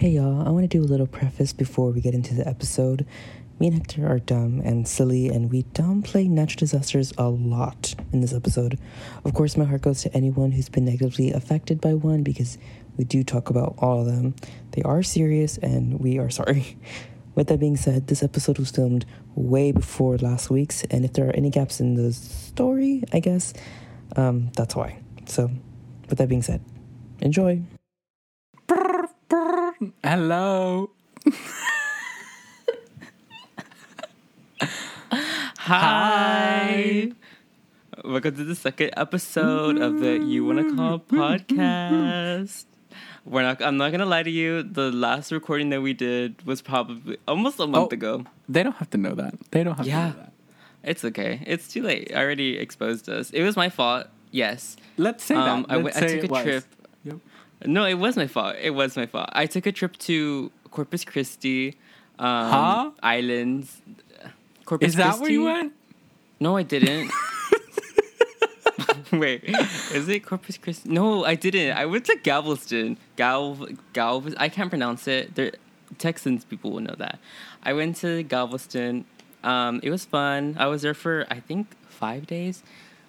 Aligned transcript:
Hey 0.00 0.12
y'all, 0.12 0.48
I 0.48 0.50
want 0.50 0.62
to 0.62 0.78
do 0.78 0.82
a 0.82 0.88
little 0.88 1.06
preface 1.06 1.52
before 1.52 1.90
we 1.90 2.00
get 2.00 2.14
into 2.14 2.32
the 2.32 2.48
episode. 2.48 3.04
Me 3.58 3.66
and 3.66 3.76
Hector 3.76 4.06
are 4.06 4.18
dumb 4.18 4.62
and 4.64 4.88
silly, 4.88 5.28
and 5.28 5.50
we 5.50 5.64
downplay 5.74 6.26
natural 6.26 6.60
disasters 6.60 7.12
a 7.18 7.28
lot 7.28 7.94
in 8.10 8.22
this 8.22 8.32
episode. 8.32 8.78
Of 9.26 9.34
course, 9.34 9.58
my 9.58 9.66
heart 9.66 9.82
goes 9.82 10.00
to 10.04 10.14
anyone 10.16 10.52
who's 10.52 10.70
been 10.70 10.86
negatively 10.86 11.32
affected 11.32 11.82
by 11.82 11.92
one 11.92 12.22
because 12.22 12.56
we 12.96 13.04
do 13.04 13.22
talk 13.22 13.50
about 13.50 13.74
all 13.76 14.00
of 14.00 14.06
them. 14.06 14.34
They 14.70 14.80
are 14.84 15.02
serious, 15.02 15.58
and 15.58 16.00
we 16.00 16.18
are 16.18 16.30
sorry. 16.30 16.78
With 17.34 17.48
that 17.48 17.60
being 17.60 17.76
said, 17.76 18.06
this 18.06 18.22
episode 18.22 18.58
was 18.58 18.70
filmed 18.70 19.04
way 19.34 19.70
before 19.70 20.16
last 20.16 20.48
week's, 20.48 20.82
and 20.84 21.04
if 21.04 21.12
there 21.12 21.28
are 21.28 21.36
any 21.36 21.50
gaps 21.50 21.78
in 21.78 21.96
the 21.96 22.14
story, 22.14 23.04
I 23.12 23.20
guess, 23.20 23.52
um, 24.16 24.50
that's 24.56 24.74
why. 24.74 24.98
So, 25.26 25.50
with 26.08 26.16
that 26.16 26.30
being 26.30 26.40
said, 26.40 26.64
enjoy. 27.20 27.60
Hello. 30.04 30.90
Hi. 35.80 37.12
Welcome 38.04 38.36
to 38.36 38.44
the 38.44 38.54
second 38.54 38.90
episode 38.96 39.78
of 39.78 40.00
the 40.00 40.18
You 40.18 40.44
Wanna 40.44 40.74
Call 40.74 40.98
podcast. 41.00 42.64
We're 43.24 43.42
not 43.42 43.62
I'm 43.62 43.76
not 43.78 43.92
gonna 43.92 44.04
lie 44.06 44.22
to 44.22 44.30
you, 44.30 44.62
the 44.62 44.90
last 44.92 45.32
recording 45.32 45.70
that 45.70 45.80
we 45.80 45.92
did 45.94 46.44
was 46.46 46.60
probably 46.62 47.16
almost 47.26 47.58
a 47.60 47.66
month 47.66 47.92
Oh. 47.92 47.94
ago. 47.94 48.24
They 48.48 48.62
don't 48.62 48.76
have 48.76 48.90
to 48.90 48.98
know 48.98 49.14
that. 49.14 49.34
They 49.50 49.64
don't 49.64 49.76
have 49.76 49.86
Yeah. 49.86 50.10
to 50.12 50.16
know 50.16 50.22
that. 50.24 50.32
It's 50.82 51.04
okay. 51.04 51.42
It's 51.46 51.68
too 51.68 51.82
late. 51.82 52.10
I 52.14 52.20
already 52.20 52.58
exposed 52.58 53.08
us. 53.08 53.30
It 53.30 53.42
was 53.42 53.56
my 53.56 53.68
fault, 53.68 54.06
yes. 54.30 54.76
Let's 54.96 55.24
say 55.24 55.34
Um, 55.36 55.62
that. 55.68 55.72
I 55.72 55.76
Let's 55.76 55.84
went- 55.84 55.96
I 55.96 56.00
say 56.00 56.14
took 56.16 56.24
it 56.24 56.30
a 56.30 56.32
was. 56.32 56.42
trip. 56.42 56.64
No, 57.64 57.84
it 57.84 57.94
was 57.94 58.16
my 58.16 58.26
fault. 58.26 58.56
It 58.60 58.70
was 58.70 58.96
my 58.96 59.06
fault. 59.06 59.28
I 59.32 59.46
took 59.46 59.66
a 59.66 59.72
trip 59.72 59.96
to 59.98 60.50
Corpus 60.70 61.04
Christi 61.04 61.76
um, 62.18 62.50
Huh? 62.50 62.90
Islands. 63.02 63.82
Corpus 64.64 64.88
Is 64.88 64.94
that 64.96 65.16
Christi? 65.16 65.22
where 65.22 65.30
you 65.30 65.44
went? 65.44 65.72
No, 66.38 66.56
I 66.56 66.62
didn't. 66.62 67.10
Wait, 69.12 69.42
is 69.92 70.08
it 70.08 70.20
Corpus 70.20 70.56
Christi? 70.56 70.88
No, 70.88 71.24
I 71.24 71.34
didn't. 71.34 71.76
I 71.76 71.84
went 71.86 72.04
to 72.06 72.16
Galveston. 72.22 72.96
Gal, 73.16 73.66
Gal. 73.92 74.24
I 74.36 74.48
can't 74.48 74.70
pronounce 74.70 75.08
it. 75.08 75.34
They're, 75.34 75.52
Texans 75.98 76.44
people 76.44 76.70
will 76.70 76.80
know 76.80 76.94
that. 76.98 77.18
I 77.62 77.72
went 77.72 77.96
to 77.96 78.22
Galveston. 78.22 79.04
Um, 79.42 79.80
it 79.82 79.90
was 79.90 80.04
fun. 80.04 80.56
I 80.58 80.66
was 80.66 80.82
there 80.82 80.94
for 80.94 81.26
I 81.30 81.40
think 81.40 81.74
five 81.88 82.26
days. 82.26 82.62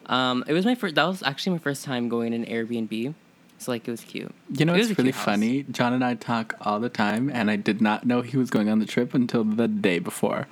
Um, 0.07 0.43
it 0.47 0.53
was 0.53 0.65
my 0.65 0.73
first. 0.75 0.95
That 0.95 1.05
was 1.05 1.21
actually 1.23 1.53
my 1.53 1.59
first 1.59 1.85
time 1.85 2.09
going 2.09 2.33
in 2.33 2.45
Airbnb. 2.45 3.13
So 3.61 3.71
like 3.71 3.87
it 3.87 3.91
was 3.91 4.01
cute. 4.01 4.33
You 4.57 4.65
know, 4.65 4.73
It 4.73 4.79
was 4.79 4.89
it's 4.91 4.97
really 4.97 5.11
funny. 5.11 5.63
John 5.69 5.93
and 5.93 6.03
I 6.03 6.15
talk 6.15 6.55
all 6.61 6.79
the 6.79 6.89
time, 6.89 7.29
and 7.31 7.51
I 7.51 7.57
did 7.57 7.79
not 7.79 8.05
know 8.07 8.21
he 8.21 8.35
was 8.35 8.49
going 8.49 8.69
on 8.69 8.79
the 8.79 8.87
trip 8.87 9.13
until 9.13 9.43
the 9.43 9.67
day 9.67 9.99
before. 9.99 10.47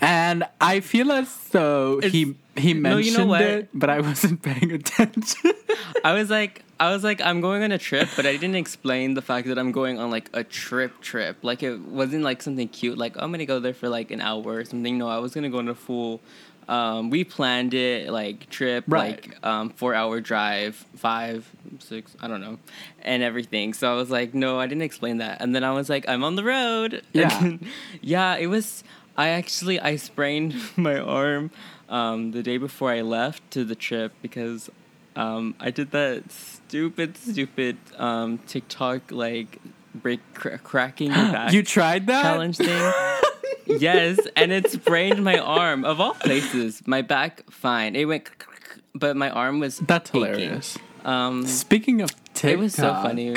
And 0.00 0.44
I 0.60 0.80
feel 0.80 1.10
as 1.10 1.34
though 1.52 2.00
he 2.00 2.36
he 2.56 2.74
No, 2.74 2.80
mentioned 2.96 3.06
you 3.06 3.24
know 3.26 3.34
it, 3.34 3.68
but 3.72 3.88
I 3.88 4.00
wasn't 4.00 4.42
paying 4.48 4.72
attention. 4.72 5.52
I 6.04 6.12
was 6.12 6.28
like, 6.28 6.62
I 6.78 6.90
was 6.92 7.02
like, 7.02 7.22
I'm 7.22 7.40
going 7.40 7.62
on 7.62 7.72
a 7.72 7.78
trip, 7.78 8.08
but 8.14 8.26
I 8.26 8.32
didn't 8.32 8.56
explain 8.56 9.14
the 9.14 9.22
fact 9.22 9.48
that 9.48 9.58
I'm 9.58 9.72
going 9.72 9.98
on 9.98 10.10
like 10.10 10.28
a 10.34 10.44
trip 10.44 11.00
trip. 11.00 11.38
Like 11.42 11.62
it 11.62 11.80
wasn't 11.80 12.24
like 12.24 12.42
something 12.42 12.68
cute. 12.68 12.98
Like 12.98 13.16
oh, 13.16 13.24
I'm 13.24 13.32
gonna 13.32 13.46
go 13.46 13.58
there 13.58 13.74
for 13.74 13.88
like 13.88 14.10
an 14.10 14.20
hour 14.20 14.44
or 14.44 14.64
something. 14.66 14.98
No, 14.98 15.08
I 15.08 15.18
was 15.18 15.32
gonna 15.32 15.48
go 15.50 15.58
on 15.58 15.68
a 15.68 15.74
full. 15.74 16.20
Um, 16.68 17.10
we 17.10 17.24
planned 17.24 17.74
it 17.74 18.10
like 18.10 18.48
trip, 18.48 18.84
Right. 18.86 19.26
like 19.26 19.44
um, 19.44 19.70
four 19.70 19.94
hour 19.94 20.20
drive, 20.20 20.76
five, 20.96 21.50
six, 21.80 22.14
I 22.20 22.28
don't 22.28 22.40
know, 22.40 22.58
and 23.02 23.22
everything. 23.22 23.74
So 23.74 23.90
I 23.92 23.96
was 23.96 24.08
like, 24.10 24.34
no, 24.34 24.60
I 24.60 24.66
didn't 24.68 24.82
explain 24.82 25.18
that. 25.18 25.40
And 25.42 25.52
then 25.54 25.64
I 25.64 25.72
was 25.72 25.88
like, 25.88 26.08
I'm 26.08 26.22
on 26.24 26.36
the 26.36 26.44
road. 26.44 27.02
Yeah. 27.12 27.28
Then- 27.40 27.66
yeah. 28.00 28.36
It 28.36 28.46
was. 28.46 28.84
I 29.16 29.30
actually 29.30 29.80
I 29.80 29.96
sprained 29.96 30.54
my 30.76 30.98
arm 30.98 31.50
um, 31.88 32.30
the 32.30 32.42
day 32.42 32.56
before 32.56 32.90
I 32.92 33.00
left 33.02 33.50
to 33.50 33.64
the 33.64 33.74
trip 33.74 34.12
because 34.22 34.70
um, 35.16 35.54
I 35.58 35.70
did 35.72 35.90
that 35.90 36.30
stupid, 36.30 37.16
stupid 37.16 37.76
um, 37.98 38.38
TikTok 38.46 39.10
like 39.10 39.58
break 39.94 40.20
cra- 40.34 40.58
cracking 40.58 41.10
back 41.12 41.52
you 41.52 41.62
tried 41.62 42.06
that 42.06 42.22
challenge 42.22 42.56
thing. 42.56 42.92
yes, 43.66 44.18
and 44.36 44.52
it 44.52 44.70
sprained 44.70 45.24
my 45.24 45.38
arm 45.38 45.84
of 45.84 46.00
all 46.00 46.14
places. 46.14 46.82
My 46.86 47.02
back, 47.02 47.50
fine. 47.50 47.96
It 47.96 48.06
went, 48.06 48.28
but 48.94 49.16
my 49.16 49.30
arm 49.30 49.60
was. 49.60 49.78
That's 49.78 50.10
aching. 50.10 50.24
hilarious. 50.24 50.78
Um, 51.04 51.46
Speaking 51.46 52.02
of 52.02 52.10
TikTok, 52.34 52.50
it 52.50 52.58
was 52.58 52.74
so 52.74 52.92
funny. 52.94 53.36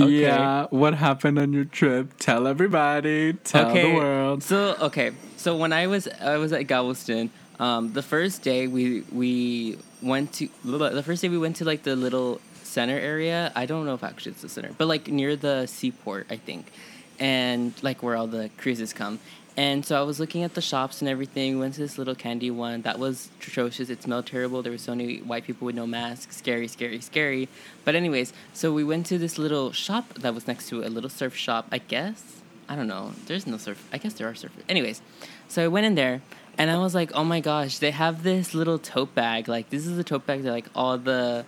Okay. 0.00 0.10
Yeah, 0.22 0.66
what 0.70 0.94
happened 0.94 1.38
on 1.38 1.52
your 1.52 1.64
trip? 1.64 2.18
Tell 2.18 2.48
everybody. 2.48 3.34
Tell 3.34 3.70
okay. 3.70 3.90
the 3.90 3.94
world. 3.94 4.42
So 4.42 4.76
okay, 4.80 5.12
so 5.36 5.56
when 5.56 5.72
I 5.72 5.86
was 5.86 6.08
I 6.20 6.36
was 6.36 6.52
at 6.52 6.66
Galveston, 6.66 7.30
um, 7.60 7.92
the 7.92 8.02
first 8.02 8.42
day 8.42 8.66
we 8.66 9.02
we 9.12 9.78
went 10.02 10.32
to 10.34 10.48
the 10.64 11.02
first 11.02 11.22
day 11.22 11.28
we 11.28 11.38
went 11.38 11.56
to 11.56 11.64
like 11.64 11.84
the 11.84 11.94
little 11.94 12.40
center 12.74 12.98
area. 12.98 13.52
I 13.54 13.66
don't 13.66 13.86
know 13.86 13.94
if 13.94 14.04
actually 14.04 14.32
it's 14.32 14.42
the 14.42 14.48
center, 14.48 14.72
but 14.76 14.86
like 14.88 15.08
near 15.08 15.36
the 15.36 15.66
seaport, 15.66 16.26
I 16.30 16.36
think, 16.36 16.72
and 17.18 17.72
like 17.82 18.02
where 18.02 18.16
all 18.16 18.26
the 18.26 18.50
cruises 18.58 18.92
come. 18.92 19.20
And 19.56 19.86
so 19.86 20.00
I 20.00 20.02
was 20.02 20.18
looking 20.18 20.42
at 20.42 20.54
the 20.54 20.60
shops 20.60 21.00
and 21.00 21.08
everything. 21.08 21.60
Went 21.60 21.74
to 21.74 21.80
this 21.80 21.96
little 21.96 22.16
candy 22.16 22.50
one 22.50 22.82
that 22.82 22.98
was 22.98 23.28
atrocious. 23.40 23.88
It 23.88 24.02
smelled 24.02 24.26
terrible. 24.26 24.62
There 24.62 24.72
were 24.72 24.78
so 24.78 24.96
many 24.96 25.18
white 25.18 25.44
people 25.44 25.66
with 25.66 25.76
no 25.76 25.86
masks. 25.86 26.36
Scary, 26.38 26.66
scary, 26.66 27.00
scary. 27.00 27.48
But 27.84 27.94
anyways, 27.94 28.32
so 28.52 28.72
we 28.72 28.82
went 28.82 29.06
to 29.06 29.18
this 29.18 29.38
little 29.38 29.70
shop 29.70 30.14
that 30.14 30.34
was 30.34 30.48
next 30.48 30.68
to 30.70 30.82
a 30.82 30.90
little 30.90 31.10
surf 31.10 31.36
shop. 31.36 31.68
I 31.70 31.78
guess 31.78 32.42
I 32.68 32.74
don't 32.76 32.88
know. 32.88 33.12
There's 33.26 33.46
no 33.46 33.58
surf. 33.58 33.78
I 33.92 33.98
guess 33.98 34.14
there 34.14 34.28
are 34.28 34.32
surfers. 34.32 34.64
Anyways, 34.68 35.00
so 35.46 35.64
I 35.64 35.68
went 35.68 35.86
in 35.86 35.94
there 35.94 36.22
and 36.56 36.70
I 36.70 36.78
was 36.78 36.94
like, 36.94 37.12
oh 37.14 37.24
my 37.24 37.40
gosh, 37.40 37.78
they 37.78 37.90
have 37.90 38.22
this 38.22 38.54
little 38.54 38.78
tote 38.78 39.14
bag. 39.14 39.48
Like 39.48 39.70
this 39.70 39.86
is 39.86 39.96
a 39.98 40.04
tote 40.04 40.26
bag 40.26 40.42
that 40.42 40.50
like 40.50 40.68
all 40.74 40.98
the 40.98 41.44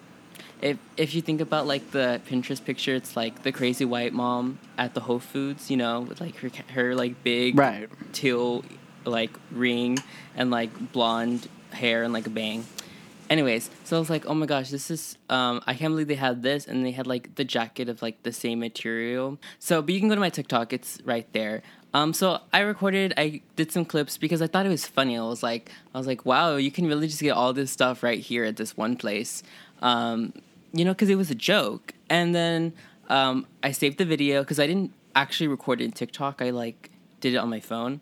if 0.63 0.79
if 0.97 1.15
you 1.15 1.23
think 1.23 1.41
about 1.41 1.67
like 1.67 1.91
the 1.91 2.21
Pinterest 2.29 2.65
picture, 2.65 2.95
it's 2.95 3.17
like 3.17 3.43
the 3.43 3.53
crazy 3.53 3.85
white 3.85 4.13
mom 4.13 4.59
at 4.79 4.95
the 4.95 5.01
Whole 5.01 5.19
Foods, 5.21 5.71
you 5.71 5.77
know, 5.77 6.01
with 6.01 6.21
like 6.21 6.37
her 6.37 6.51
her 6.73 6.95
like 6.95 7.23
big 7.23 7.59
Right. 7.59 7.89
teal 8.13 8.65
like 9.05 9.31
ring 9.53 9.99
and 10.35 10.51
like 10.51 10.93
blonde 10.93 11.49
hair 11.73 12.03
and 12.03 12.13
like 12.13 12.27
a 12.27 12.31
bang. 12.31 12.65
Anyways, 13.29 13.71
so 13.83 13.97
I 13.97 13.99
was 14.01 14.09
like, 14.09 14.25
oh 14.27 14.35
my 14.35 14.47
gosh, 14.47 14.71
this 14.71 14.91
is 14.91 15.19
um 15.29 15.61
I 15.67 15.75
can't 15.75 15.93
believe 15.93 16.07
they 16.09 16.15
had 16.15 16.43
this 16.43 16.67
and 16.67 16.87
they 16.87 16.93
had 16.93 17.07
like 17.07 17.35
the 17.35 17.45
jacket 17.45 17.89
of 17.89 18.01
like 18.01 18.23
the 18.23 18.33
same 18.33 18.61
material. 18.61 19.39
So 19.59 19.83
but 19.83 19.93
you 19.95 20.01
can 20.01 20.09
go 20.09 20.15
to 20.15 20.21
my 20.21 20.31
TikTok, 20.31 20.73
it's 20.73 20.99
right 21.05 21.27
there. 21.33 21.63
Um 21.93 22.13
so 22.15 22.41
I 22.53 22.61
recorded 22.61 23.15
I 23.17 23.43
did 23.57 23.73
some 23.73 23.85
clips 23.85 24.17
because 24.17 24.41
I 24.43 24.47
thought 24.47 24.65
it 24.65 24.69
was 24.71 24.87
funny. 24.87 25.19
I 25.19 25.23
was 25.23 25.43
like 25.43 25.71
I 25.93 25.99
was 25.99 26.07
like, 26.07 26.25
wow, 26.25 26.55
you 26.57 26.71
can 26.71 26.87
really 26.87 27.09
just 27.09 27.21
get 27.21 27.33
all 27.33 27.53
this 27.53 27.73
stuff 27.73 28.03
right 28.05 28.21
here 28.21 28.45
at 28.45 28.57
this 28.57 28.77
one 28.77 28.97
place. 28.97 29.43
Um 29.83 30.33
you 30.77 30.85
know, 30.85 30.93
because 30.93 31.09
it 31.09 31.17
was 31.17 31.31
a 31.31 31.35
joke. 31.35 31.95
And 32.09 32.35
then 32.35 32.73
um, 33.09 33.47
I 33.63 33.73
saved 33.73 33.99
the 33.99 34.05
video 34.05 34.43
because 34.43 34.59
I 34.61 34.67
didn't 34.67 34.93
actually 35.15 35.49
record 35.49 35.81
it 35.81 35.85
in 35.85 35.93
TikTok. 35.93 36.43
I 36.43 36.51
like 36.51 36.91
did 37.21 37.35
it 37.35 37.39
on 37.39 37.49
my 37.49 37.61
phone, 37.61 38.01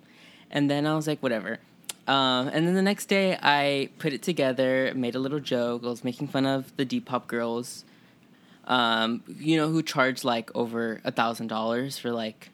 and 0.50 0.70
then 0.70 0.86
I 0.86 0.94
was 0.94 1.06
like, 1.06 1.22
whatever. 1.22 1.60
Um, 2.06 2.48
and 2.48 2.66
then 2.66 2.74
the 2.74 2.82
next 2.82 3.06
day, 3.06 3.38
I 3.42 3.88
put 3.98 4.12
it 4.12 4.22
together, 4.22 4.92
made 4.94 5.14
a 5.14 5.18
little 5.18 5.40
joke. 5.40 5.82
I 5.84 5.88
was 5.88 6.04
making 6.04 6.28
fun 6.28 6.44
of 6.44 6.76
the 6.76 6.84
Depop 6.84 7.26
girls, 7.28 7.84
um, 8.66 9.22
you 9.38 9.56
know, 9.56 9.68
who 9.68 9.82
charge 9.82 10.22
like 10.24 10.54
over 10.54 11.00
a 11.04 11.10
thousand 11.10 11.46
dollars 11.46 11.96
for 11.96 12.10
like 12.10 12.50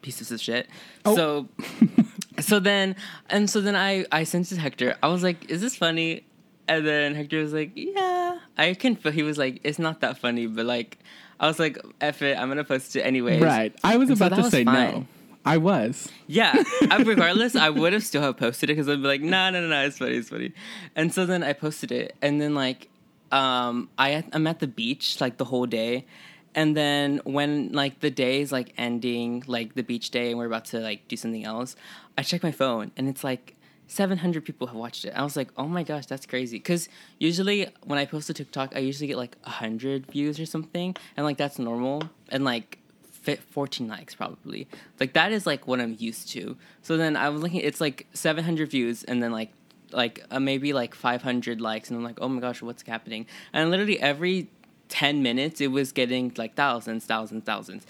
pieces 0.00 0.30
of 0.30 0.40
shit. 0.40 0.66
Oh. 1.04 1.14
So, 1.14 1.48
so 2.40 2.58
then, 2.58 2.96
and 3.28 3.50
so 3.50 3.60
then 3.60 3.76
I 3.76 4.06
I 4.12 4.24
sent 4.24 4.50
it 4.50 4.54
to 4.54 4.60
Hector. 4.60 4.96
I 5.02 5.08
was 5.08 5.22
like, 5.22 5.50
"Is 5.50 5.60
this 5.60 5.76
funny?" 5.76 6.24
And 6.68 6.86
then 6.86 7.14
Hector 7.14 7.40
was 7.42 7.52
like, 7.52 7.72
"Yeah." 7.74 8.38
I 8.56 8.74
can 8.74 8.96
feel 8.96 9.12
he 9.12 9.22
was 9.22 9.38
like, 9.38 9.60
"It's 9.64 9.78
not 9.78 10.00
that 10.00 10.18
funny," 10.18 10.46
but 10.46 10.64
like, 10.64 10.98
I 11.40 11.46
was 11.48 11.58
like, 11.58 11.76
"F 12.00 12.22
it, 12.22 12.38
I'm 12.38 12.48
gonna 12.48 12.64
post 12.64 12.94
it 12.96 13.00
anyway." 13.02 13.40
Right. 13.40 13.74
I 13.82 13.96
was 13.96 14.10
And 14.10 14.18
about 14.18 14.30
that 14.30 14.36
to 14.36 14.42
was 14.42 14.50
say 14.52 14.64
no. 14.64 15.06
I 15.44 15.56
was. 15.56 16.08
Yeah. 16.28 16.62
Regardless, 17.04 17.56
I 17.56 17.68
would 17.68 17.92
have 17.92 18.04
still 18.04 18.22
have 18.22 18.36
posted 18.36 18.70
it 18.70 18.74
because 18.74 18.88
I'd 18.88 19.02
be 19.02 19.08
like, 19.08 19.22
no, 19.22 19.50
no, 19.50 19.60
no, 19.60 19.66
no, 19.66 19.84
it's 19.84 19.98
funny, 19.98 20.14
it's 20.14 20.28
funny. 20.28 20.52
And 20.94 21.12
so 21.12 21.26
then 21.26 21.42
I 21.42 21.52
posted 21.52 21.90
it, 21.90 22.14
and 22.22 22.40
then 22.40 22.54
like, 22.54 22.88
um, 23.32 23.88
I 23.98 24.22
I'm 24.32 24.46
at 24.46 24.60
the 24.60 24.68
beach 24.68 25.20
like 25.20 25.38
the 25.38 25.44
whole 25.46 25.66
day, 25.66 26.06
and 26.54 26.76
then 26.76 27.20
when 27.24 27.72
like 27.72 27.98
the 27.98 28.10
day 28.10 28.40
is 28.40 28.52
like 28.52 28.72
ending, 28.78 29.42
like 29.48 29.74
the 29.74 29.82
beach 29.82 30.10
day, 30.10 30.30
and 30.30 30.38
we're 30.38 30.46
about 30.46 30.66
to 30.66 30.78
like 30.78 31.08
do 31.08 31.16
something 31.16 31.44
else, 31.44 31.74
I 32.16 32.22
check 32.22 32.42
my 32.44 32.52
phone, 32.52 32.92
and 32.96 33.08
it's 33.08 33.24
like. 33.24 33.56
700 33.88 34.44
people 34.44 34.66
have 34.66 34.76
watched 34.76 35.04
it. 35.04 35.12
I 35.14 35.22
was 35.22 35.36
like, 35.36 35.48
oh 35.56 35.66
my 35.66 35.82
gosh, 35.82 36.06
that's 36.06 36.26
crazy. 36.26 36.58
Because 36.58 36.88
usually 37.18 37.68
when 37.84 37.98
I 37.98 38.06
post 38.06 38.30
a 38.30 38.34
TikTok, 38.34 38.74
I 38.74 38.78
usually 38.78 39.06
get 39.06 39.16
like 39.16 39.36
100 39.42 40.06
views 40.06 40.40
or 40.40 40.46
something. 40.46 40.96
And 41.16 41.26
like 41.26 41.36
that's 41.36 41.58
normal. 41.58 42.02
And 42.30 42.44
like 42.44 42.78
fit 43.10 43.40
14 43.40 43.86
likes 43.86 44.16
probably 44.16 44.66
like 44.98 45.12
that 45.12 45.30
is 45.30 45.46
like 45.46 45.68
what 45.68 45.80
i'm 45.80 45.94
used 46.00 46.28
to 46.28 46.56
so 46.80 46.96
then 46.96 47.16
i 47.16 47.28
was 47.28 47.40
looking 47.40 47.60
it's 47.60 47.80
like 47.80 48.04
700 48.12 48.68
views 48.68 49.04
and 49.04 49.22
then 49.22 49.30
like 49.30 49.52
like 49.92 50.24
uh, 50.32 50.40
maybe 50.40 50.72
like 50.72 50.92
500 50.92 51.60
likes 51.60 51.88
and 51.88 51.96
i'm 51.96 52.02
like 52.02 52.18
oh 52.20 52.26
my 52.26 52.40
gosh 52.40 52.60
what's 52.62 52.82
happening 52.82 53.24
and 53.52 53.70
literally 53.70 54.00
every 54.00 54.48
10 54.92 55.22
minutes, 55.22 55.62
it 55.62 55.68
was 55.68 55.90
getting 55.90 56.32
like 56.36 56.54
thousands, 56.54 57.06
thousands, 57.06 57.44
thousands. 57.44 57.86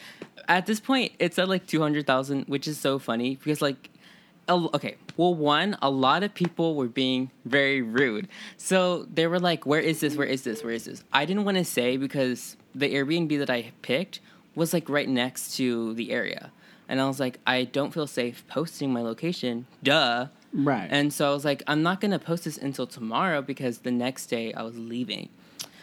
At 0.46 0.66
this 0.66 0.78
point, 0.78 1.12
it's 1.18 1.36
at 1.36 1.48
like 1.48 1.66
200,000, 1.66 2.44
which 2.44 2.68
is 2.68 2.78
so 2.78 3.00
funny 3.00 3.34
because, 3.34 3.60
like, 3.60 3.90
okay, 4.48 4.96
well, 5.16 5.34
one, 5.34 5.76
a 5.82 5.90
lot 5.90 6.22
of 6.22 6.34
people 6.34 6.74
were 6.74 6.88
being 6.88 7.30
very 7.44 7.82
rude. 7.82 8.28
So 8.56 9.06
they 9.12 9.26
were 9.26 9.40
like, 9.40 9.66
Where 9.66 9.80
is 9.80 10.00
this? 10.00 10.16
Where 10.16 10.26
is 10.26 10.42
this? 10.42 10.62
Where 10.62 10.72
is 10.72 10.84
this? 10.84 11.04
I 11.12 11.24
didn't 11.24 11.44
want 11.44 11.58
to 11.58 11.64
say 11.64 11.96
because 11.96 12.56
the 12.74 12.92
Airbnb 12.92 13.38
that 13.38 13.50
I 13.50 13.72
picked 13.82 14.20
was 14.54 14.72
like 14.72 14.88
right 14.88 15.08
next 15.08 15.56
to 15.56 15.94
the 15.94 16.10
area. 16.12 16.50
And 16.88 17.00
I 17.00 17.06
was 17.06 17.20
like, 17.20 17.38
I 17.46 17.64
don't 17.64 17.92
feel 17.92 18.06
safe 18.06 18.44
posting 18.48 18.92
my 18.92 19.00
location. 19.00 19.66
Duh. 19.82 20.26
Right. 20.52 20.88
And 20.90 21.12
so 21.12 21.30
I 21.30 21.32
was 21.32 21.44
like, 21.44 21.62
I'm 21.66 21.82
not 21.82 22.00
gonna 22.00 22.18
post 22.18 22.44
this 22.44 22.58
until 22.58 22.86
tomorrow 22.86 23.40
because 23.40 23.78
the 23.78 23.90
next 23.90 24.26
day 24.26 24.52
I 24.52 24.62
was 24.62 24.76
leaving. 24.76 25.30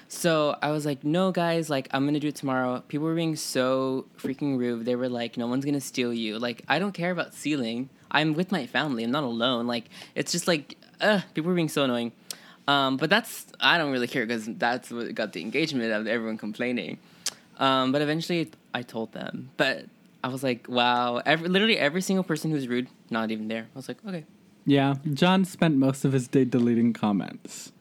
So 0.08 0.58
I 0.62 0.72
was 0.72 0.86
like, 0.86 1.04
no, 1.04 1.32
guys, 1.32 1.70
like 1.70 1.88
I'm 1.92 2.06
gonna 2.06 2.20
do 2.20 2.28
it 2.28 2.36
tomorrow. 2.36 2.84
People 2.88 3.08
were 3.08 3.16
being 3.16 3.36
so 3.36 4.06
freaking 4.18 4.58
rude. 4.58 4.86
They 4.86 4.96
were 4.96 5.10
like, 5.10 5.38
no 5.38 5.48
one's 5.48 5.66
gonna 5.66 5.82
steal 5.82 6.14
you. 6.14 6.38
Like 6.38 6.64
I 6.68 6.78
don't 6.80 6.94
care 6.94 7.12
about 7.12 7.34
stealing. 7.34 7.90
I'm 8.12 8.34
with 8.34 8.52
my 8.52 8.66
family. 8.66 9.04
I'm 9.04 9.12
not 9.12 9.24
alone. 9.24 9.68
Like 9.68 9.86
it's 10.16 10.32
just 10.32 10.48
like, 10.48 10.78
uh, 11.02 11.22
people 11.34 11.52
are 11.52 11.56
being 11.56 11.70
so 11.70 11.84
annoying. 11.84 12.12
Um, 12.68 12.98
but 12.98 13.10
that's 13.10 13.48
I 13.60 13.78
don't 13.78 13.92
really 13.92 14.08
care 14.08 14.26
because 14.26 14.46
that's 14.46 14.92
what 14.92 15.14
got 15.16 15.34
the 15.34 15.42
engagement 15.42 15.92
of 15.92 16.06
everyone 16.08 16.38
complaining. 16.38 17.00
Um, 17.58 17.92
but 17.92 18.02
eventually 18.02 18.52
I 18.74 18.84
told 18.84 19.12
them. 19.14 19.50
But 19.58 19.86
I 20.24 20.28
was 20.28 20.44
like, 20.44 20.68
wow, 20.70 21.22
every, 21.26 21.48
literally 21.50 21.78
every 21.78 22.02
single 22.02 22.24
person 22.24 22.52
who's 22.52 22.68
rude, 22.68 22.88
not 23.10 23.32
even 23.32 23.48
there. 23.48 23.68
I 23.74 23.78
was 23.78 23.88
like, 23.88 23.98
okay. 24.06 24.26
yeah, 24.66 24.96
John 25.14 25.46
spent 25.46 25.78
most 25.78 26.06
of 26.06 26.14
his 26.14 26.28
day 26.28 26.46
deleting 26.46 26.94
comments. 26.94 27.72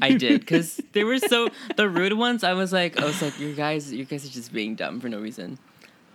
I 0.00 0.12
did 0.12 0.40
because 0.40 0.80
they 0.92 1.04
were 1.04 1.18
so 1.18 1.48
the 1.76 1.88
rude 1.88 2.14
ones. 2.14 2.44
I 2.44 2.52
was 2.52 2.72
like, 2.72 3.00
I 3.00 3.04
was 3.04 3.22
like, 3.22 3.38
you 3.38 3.54
guys, 3.54 3.92
you 3.92 4.04
guys 4.04 4.24
are 4.24 4.30
just 4.30 4.52
being 4.52 4.74
dumb 4.74 5.00
for 5.00 5.08
no 5.08 5.20
reason. 5.20 5.58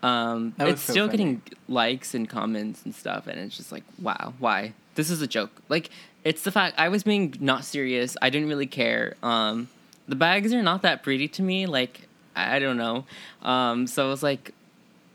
Um, 0.04 0.54
it's 0.60 0.82
so 0.82 0.94
still 0.94 1.08
funny. 1.08 1.18
getting 1.18 1.42
likes 1.68 2.14
and 2.14 2.30
comments 2.30 2.84
and 2.86 2.94
stuff, 2.94 3.28
and 3.28 3.40
it's 3.40 3.58
just 3.58 3.72
like, 3.72 3.84
wow, 4.00 4.34
why? 4.40 4.74
This 4.96 5.10
is 5.10 5.22
a 5.22 5.28
joke. 5.28 5.52
Like, 5.70 5.90
it's 6.24 6.44
the 6.44 6.52
fact 6.52 6.76
I 6.78 6.90
was 6.90 7.04
being 7.04 7.36
not 7.40 7.64
serious. 7.64 8.18
I 8.22 8.30
didn't 8.30 8.50
really 8.50 8.68
care. 8.68 9.16
Um, 9.24 9.70
the 10.08 10.16
bags 10.16 10.54
are 10.54 10.64
not 10.64 10.82
that 10.84 11.04
pretty 11.04 11.28
to 11.30 11.42
me. 11.42 11.66
Like, 11.66 12.08
I 12.36 12.60
don't 12.60 12.78
know. 12.78 13.06
Um, 13.42 13.88
so 13.88 14.08
it 14.08 14.10
was 14.10 14.24
like, 14.24 14.54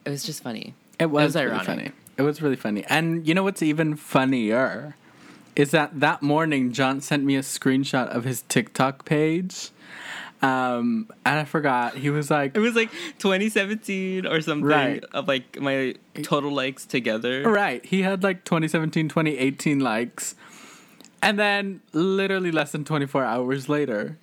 it 0.05 0.11
was 0.11 0.25
just 0.25 0.43
funny. 0.43 0.75
It 0.99 1.07
was, 1.07 1.35
was 1.35 1.37
really 1.37 1.47
ironic. 1.49 1.67
funny. 1.67 1.91
It 2.17 2.23
was 2.23 2.43
really 2.43 2.57
funny. 2.57 2.85
And 2.89 3.27
you 3.27 3.35
know 3.35 3.43
what's 3.43 3.63
even 3.63 3.97
funnier 3.97 4.97
is 5.55 5.71
that 5.71 6.01
that 6.01 6.23
morning 6.23 6.73
John 6.73 7.01
sent 7.01 7.25
me 7.25 7.37
a 7.37 7.41
screenshot 7.41 8.09
of 8.09 8.25
his 8.25 8.43
TikTok 8.43 9.05
page. 9.05 9.71
Um, 10.43 11.09
and 11.25 11.39
I 11.39 11.45
forgot. 11.45 11.95
He 11.97 12.11
was 12.11 12.31
like, 12.31 12.57
It 12.57 12.61
was 12.61 12.75
like 12.75 12.91
2017 13.19 14.27
or 14.27 14.41
something 14.41 14.65
Right. 14.67 15.05
of 15.13 15.29
like 15.29 15.61
my 15.61 15.95
total 16.23 16.53
likes 16.53 16.85
together. 16.85 17.43
right. 17.49 17.85
He 17.85 18.03
had 18.03 18.23
like 18.23 18.45
2017, 18.45 19.09
2018 19.09 19.79
likes. 19.81 20.35
And 21.23 21.39
then 21.39 21.81
literally 21.93 22.51
less 22.51 22.73
than 22.73 22.85
24 22.85 23.25
hours 23.25 23.69
later, 23.69 24.19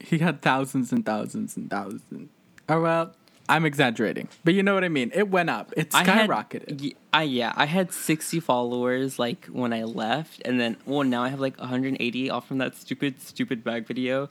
he 0.00 0.18
had 0.18 0.42
thousands 0.42 0.90
and 0.92 1.06
thousands 1.06 1.56
and 1.56 1.70
thousands. 1.70 2.28
Or 2.68 2.80
well, 2.80 3.12
I'm 3.48 3.64
exaggerating, 3.64 4.28
but 4.44 4.54
you 4.54 4.62
know 4.62 4.74
what 4.74 4.82
I 4.84 4.88
mean. 4.88 5.10
It 5.14 5.28
went 5.28 5.50
up. 5.50 5.72
It 5.76 5.94
I 5.94 6.02
had- 6.04 6.28
skyrocketed. 6.30 6.94
yeah, 7.24 7.52
I 7.56 7.66
had 7.66 7.92
60 7.92 8.38
followers 8.40 9.18
like 9.18 9.46
when 9.46 9.72
I 9.72 9.82
left, 9.84 10.40
and 10.44 10.60
then 10.60 10.76
well 10.86 11.02
now 11.04 11.22
I 11.24 11.28
have 11.28 11.40
like 11.40 11.58
180 11.60 12.30
off 12.30 12.46
from 12.48 12.58
that 12.58 12.76
stupid 12.76 13.20
stupid 13.20 13.62
bag 13.64 13.86
video. 13.86 14.28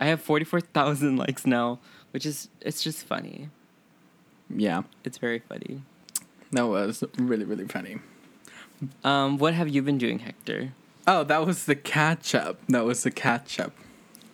I 0.00 0.06
have 0.06 0.20
44,000 0.20 1.16
likes 1.24 1.46
now, 1.46 1.78
which 2.10 2.26
is 2.26 2.48
it's 2.60 2.82
just 2.82 3.06
funny. 3.06 3.48
yeah, 4.54 4.82
It's 5.04 5.18
very 5.18 5.38
funny. 5.40 5.82
that 6.52 6.66
was 6.66 7.02
really 7.18 7.44
really 7.44 7.66
funny. 7.66 7.98
Um, 9.02 9.38
what 9.38 9.54
have 9.54 9.68
you 9.68 9.82
been 9.82 9.98
doing, 9.98 10.18
Hector? 10.20 10.72
Oh, 11.06 11.24
that 11.24 11.46
was 11.46 11.64
the 11.66 11.74
catch 11.76 12.34
up. 12.34 12.58
That 12.68 12.84
was 12.84 13.02
the 13.02 13.10
catch 13.10 13.58
up. 13.60 13.72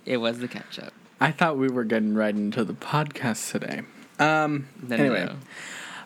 It 0.07 0.17
was 0.19 0.39
the 0.39 0.49
catch 0.49 0.79
up. 0.79 0.93
I 1.21 1.31
thought 1.31 1.59
we 1.59 1.69
were 1.69 1.85
getting 1.85 2.15
right 2.15 2.35
into 2.35 2.65
the 2.65 2.73
podcast 2.73 3.53
today. 3.53 3.83
Um, 4.19 4.69
No, 4.87 4.97
anyway, 4.97 5.27
no. 5.27 5.37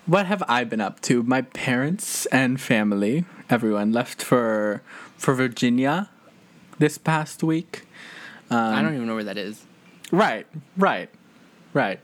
what 0.07 0.27
have 0.27 0.43
I 0.49 0.65
been 0.65 0.81
up 0.81 1.01
to? 1.03 1.23
My 1.23 1.43
parents 1.43 2.27
and 2.27 2.61
family, 2.61 3.25
everyone 3.49 3.93
left 3.93 4.23
for 4.23 4.83
for 5.17 5.35
Virginia 5.35 6.11
this 6.79 6.99
past 6.99 7.43
week. 7.43 7.87
Um, 8.51 8.75
I 8.75 8.83
don't 8.83 8.95
even 8.95 9.07
know 9.07 9.15
where 9.15 9.25
that 9.25 9.39
is. 9.39 9.65
Right, 10.11 10.47
right, 10.77 11.11
right. 11.73 12.01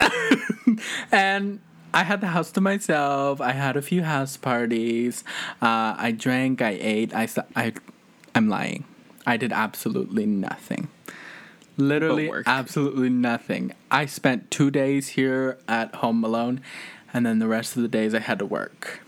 and 1.12 1.60
I 1.92 2.02
had 2.04 2.20
the 2.20 2.28
house 2.28 2.50
to 2.52 2.60
myself. 2.60 3.40
I 3.40 3.52
had 3.52 3.76
a 3.76 3.82
few 3.82 4.02
house 4.02 4.36
parties. 4.36 5.24
Uh, 5.62 5.94
I 5.96 6.12
drank. 6.16 6.62
I 6.62 6.78
ate. 6.80 7.14
I. 7.14 7.28
I'm 8.34 8.48
lying. 8.48 8.84
I 9.26 9.36
did 9.36 9.52
absolutely 9.52 10.26
nothing. 10.26 10.88
Literally, 11.76 12.30
absolutely 12.46 13.08
nothing. 13.10 13.72
I 13.90 14.06
spent 14.06 14.50
two 14.50 14.70
days 14.70 15.08
here 15.08 15.58
at 15.66 15.94
home 15.96 16.22
alone, 16.22 16.60
and 17.12 17.26
then 17.26 17.38
the 17.38 17.48
rest 17.48 17.76
of 17.76 17.82
the 17.82 17.88
days 17.88 18.14
I 18.14 18.20
had 18.20 18.38
to 18.38 18.46
work. 18.46 19.00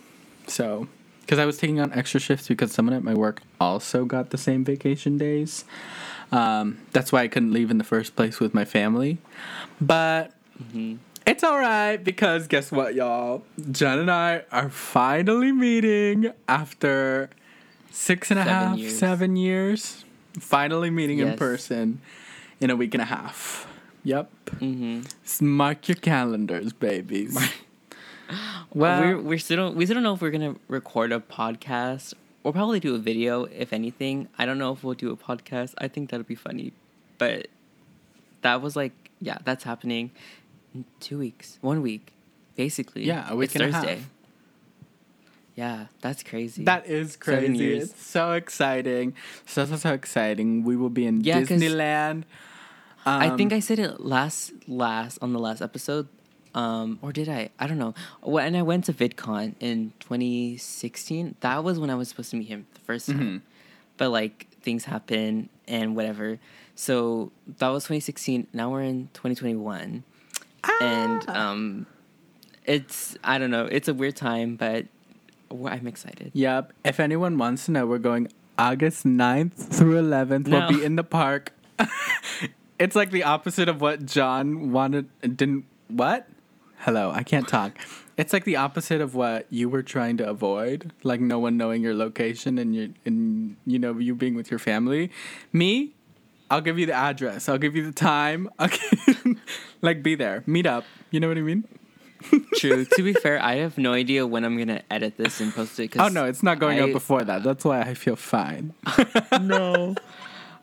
So, 0.47 0.89
because 1.21 1.39
I 1.39 1.45
was 1.45 1.59
taking 1.59 1.81
on 1.81 1.93
extra 1.93 2.19
shifts 2.19 2.49
because 2.49 2.73
someone 2.73 2.95
at 2.95 3.05
my 3.05 3.15
work 3.15 3.43
also 3.61 4.05
got 4.05 4.31
the 4.31 4.39
same 4.39 4.65
vacation 4.65 5.17
days. 5.19 5.65
Um, 6.33 6.79
that's 6.93 7.13
why 7.13 7.23
I 7.23 7.29
couldn't 7.29 7.53
leave 7.53 7.71
in 7.71 7.79
the 7.79 7.85
first 7.85 8.17
place 8.17 8.41
with 8.41 8.53
my 8.55 8.65
family. 8.65 9.19
But 9.81 10.33
it's 11.27 11.45
all 11.45 11.59
right 11.59 11.97
because 11.97 12.47
guess 12.49 12.71
what, 12.73 12.95
y'all? 12.95 13.43
John 13.71 13.99
and 13.99 14.11
I 14.11 14.45
are 14.51 14.69
finally 14.71 15.53
meeting 15.53 16.33
after 16.49 17.31
six 17.91 18.31
and 18.31 18.41
a 18.41 18.45
Seven 18.45 18.69
half, 18.69 18.79
years. 18.79 18.99
seven 18.99 19.37
years. 19.37 20.05
Finally 20.39 20.91
meeting 20.91 21.19
in 21.21 21.37
person 21.37 22.01
in 22.61 22.71
a 22.71 22.77
week 22.77 22.95
and 22.95 23.03
a 23.03 23.07
half. 23.07 23.67
Yep. 24.05 24.31
Mm-hmm. 24.61 25.47
Mark 25.47 25.89
your 25.89 25.97
calendars, 25.97 26.73
babies. 26.73 27.37
well, 28.75 29.01
we're 29.01 29.21
we're 29.21 29.39
still 29.39 29.57
don't, 29.57 29.77
we 29.77 29.87
still 29.87 29.95
don't 29.95 30.03
know 30.03 30.15
if 30.15 30.21
we're 30.21 30.31
gonna 30.31 30.57
record 30.69 31.11
a 31.11 31.21
podcast. 31.21 32.15
We'll 32.47 32.53
probably 32.53 32.79
do 32.79 32.95
a 32.95 32.99
video 32.99 33.47
if 33.47 33.73
anything. 33.73 34.29
I 34.39 34.47
don't 34.47 34.57
know 34.57 34.73
if 34.73 34.85
we'll 34.85 34.95
do 34.95 35.11
a 35.11 35.17
podcast. 35.17 35.75
I 35.79 35.89
think 35.89 36.11
that'll 36.11 36.23
be 36.23 36.37
funny, 36.37 36.73
but 37.19 37.49
that 38.43 38.63
was 38.63 38.77
like 38.77 38.93
yeah, 39.21 39.39
that's 39.45 39.65
happening 39.65 40.13
in 40.73 40.85
two 41.01 41.19
weeks, 41.19 41.59
one 41.61 41.83
week, 41.83 42.13
basically. 42.55 43.03
Yeah, 43.03 43.29
a 43.29 43.35
week 43.35 43.47
it's 43.47 43.57
and 43.57 43.65
a 43.65 43.73
half. 43.73 43.85
Thursday. 43.85 44.03
Yeah, 45.57 45.87
that's 46.01 46.23
crazy. 46.23 46.63
That 46.63 46.87
is 46.87 47.17
crazy. 47.17 47.79
It's 47.79 48.01
so 48.01 48.35
exciting. 48.35 49.15
So, 49.45 49.65
so, 49.65 49.75
so 49.75 49.93
exciting. 49.93 50.63
We 50.63 50.77
will 50.77 50.89
be 50.89 51.05
in 51.05 51.23
Yeah, 51.23 51.41
Disneyland. 51.41 52.23
I 53.05 53.31
think 53.31 53.51
Um, 53.51 53.57
I 53.57 53.59
said 53.59 53.81
it 53.81 54.03
last 54.03 54.53
last 54.69 55.19
on 55.21 55.33
the 55.33 55.41
last 55.41 55.63
episode. 55.63 56.07
Um, 56.57 56.99
or 57.03 57.13
did 57.13 57.29
I? 57.29 57.51
I 57.59 57.67
don't 57.67 57.79
know. 57.79 57.95
When 58.23 58.57
I 58.57 58.63
went 58.63 58.87
to 58.87 58.93
VidCon 58.93 59.55
in 59.61 59.93
2016, 60.01 61.37
that 61.41 61.63
was 61.63 61.79
when 61.79 61.91
I 61.91 61.95
was 61.95 62.09
supposed 62.09 62.31
to 62.31 62.37
meet 62.37 62.49
him 62.49 62.67
the 62.75 62.81
first 62.81 63.07
time. 63.07 63.19
Mhm. 63.21 63.41
But 63.99 64.11
like 64.11 64.47
things 64.63 64.85
happen 64.87 65.49
and 65.69 65.95
whatever. 65.95 66.39
So 66.75 67.31
that 67.59 67.69
was 67.69 67.85
2016. 67.85 68.47
Now 68.53 68.71
we're 68.71 68.83
in 68.83 69.09
2021. 69.15 70.03
And 70.81 71.25
Ah. 71.29 71.51
um 71.51 71.87
it's 72.65 73.17
I 73.23 73.39
don't 73.39 73.51
know. 73.51 73.67
It's 73.67 73.89
a 73.89 73.95
weird 73.95 74.17
time, 74.17 74.57
but 74.57 74.87
I'm 75.51 75.87
excited. 75.87 76.31
Yep. 76.35 76.73
If 76.85 76.99
anyone 77.01 77.39
wants 77.39 77.67
to 77.67 77.71
know, 77.73 77.87
we're 77.87 77.99
going 77.99 78.29
August 78.59 79.05
9th 79.07 79.53
through 79.55 79.97
11th. 80.01 80.47
No. 80.49 80.61
We'll 80.61 80.79
be 80.79 80.85
in 80.85 80.97
the 80.97 81.05
park. 81.05 81.53
it's 82.79 82.97
like 82.97 83.11
the 83.11 83.23
opposite 83.25 83.69
of 83.69 83.81
what 83.81 84.07
John 84.07 84.73
wanted. 84.73 85.09
Didn't. 85.21 85.65
What? 85.89 86.27
Hello, 86.79 87.11
I 87.11 87.23
can't 87.23 87.49
talk. 87.49 87.73
It's 88.17 88.33
like 88.33 88.45
the 88.45 88.57
opposite 88.57 89.01
of 89.01 89.15
what 89.15 89.47
you 89.51 89.69
were 89.69 89.83
trying 89.83 90.17
to 90.19 90.29
avoid, 90.29 90.93
like 91.03 91.21
no 91.21 91.39
one 91.39 91.57
knowing 91.57 91.83
your 91.83 91.95
location 91.95 92.59
and 92.59 92.75
you 92.75 92.95
and 93.05 93.57
you 93.67 93.79
know 93.79 93.99
you 93.99 94.15
being 94.15 94.35
with 94.35 94.51
your 94.51 94.59
family. 94.59 95.11
Me, 95.53 95.93
I'll 96.51 96.61
give 96.61 96.79
you 96.79 96.87
the 96.87 96.93
address. 96.95 97.49
I'll 97.49 97.59
give 97.59 97.75
you 97.77 97.85
the 97.85 97.93
time. 97.93 98.49
Okay, 98.61 99.37
like 99.83 100.03
be 100.03 100.15
there, 100.15 100.43
meet 100.47 100.67
up. 100.67 100.85
You 101.11 101.21
know 101.21 101.29
what 101.29 101.37
I 101.39 101.43
mean? 101.43 101.65
True. 102.57 102.85
to 102.85 103.03
be 103.03 103.13
fair, 103.13 103.41
I 103.43 103.57
have 103.57 103.77
no 103.77 103.93
idea 103.93 104.27
when 104.27 104.45
I'm 104.45 104.57
gonna 104.57 104.83
edit 104.91 105.17
this 105.19 105.41
and 105.41 105.53
post 105.55 105.79
it. 105.79 105.89
'cause 105.89 106.09
Oh 106.09 106.13
no, 106.13 106.25
it's 106.25 106.43
not 106.43 106.59
going 106.59 106.79
I- 106.79 106.83
up 106.85 106.93
before 106.93 107.23
that. 107.25 107.43
That's 107.43 107.65
why 107.65 107.81
I 107.83 107.95
feel 107.95 108.17
fine. 108.17 108.73
no. 109.43 109.95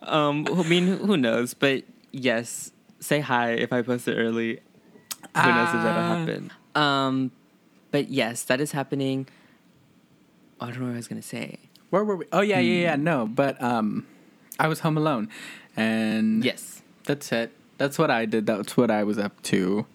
Um, 0.01 0.47
I 0.51 0.63
mean, 0.63 0.87
who 0.97 1.17
knows? 1.17 1.53
But 1.53 1.83
yes, 2.11 2.71
say 2.99 3.19
hi 3.19 3.51
if 3.51 3.71
I 3.71 3.81
post 3.83 4.07
it 4.07 4.15
early. 4.15 4.59
Who 5.35 5.41
knows 5.41 5.67
if 5.69 5.73
that'll 5.83 6.03
Ah. 6.03 6.17
happen? 6.17 6.51
Um, 6.75 7.31
but 7.91 8.09
yes, 8.09 8.43
that 8.43 8.59
is 8.61 8.71
happening. 8.71 9.27
I 10.59 10.67
don't 10.67 10.79
know 10.79 10.85
what 10.87 10.93
I 10.93 10.97
was 10.97 11.07
gonna 11.07 11.21
say. 11.21 11.57
Where 11.89 12.03
were 12.03 12.15
we? 12.15 12.25
Oh 12.31 12.41
yeah, 12.41 12.59
yeah, 12.59 12.81
yeah. 12.81 12.95
No, 12.95 13.27
but 13.27 13.61
um, 13.61 14.05
I 14.59 14.67
was 14.67 14.79
home 14.79 14.97
alone, 14.97 15.29
and 15.75 16.43
Yes. 16.43 16.81
that's 17.03 17.31
it. 17.31 17.51
That's 17.77 17.97
what 17.97 18.09
I 18.11 18.25
did. 18.25 18.45
That's 18.45 18.77
what 18.77 18.89
I 18.91 19.03
was 19.03 19.17
up 19.17 19.41
to. 19.43 19.85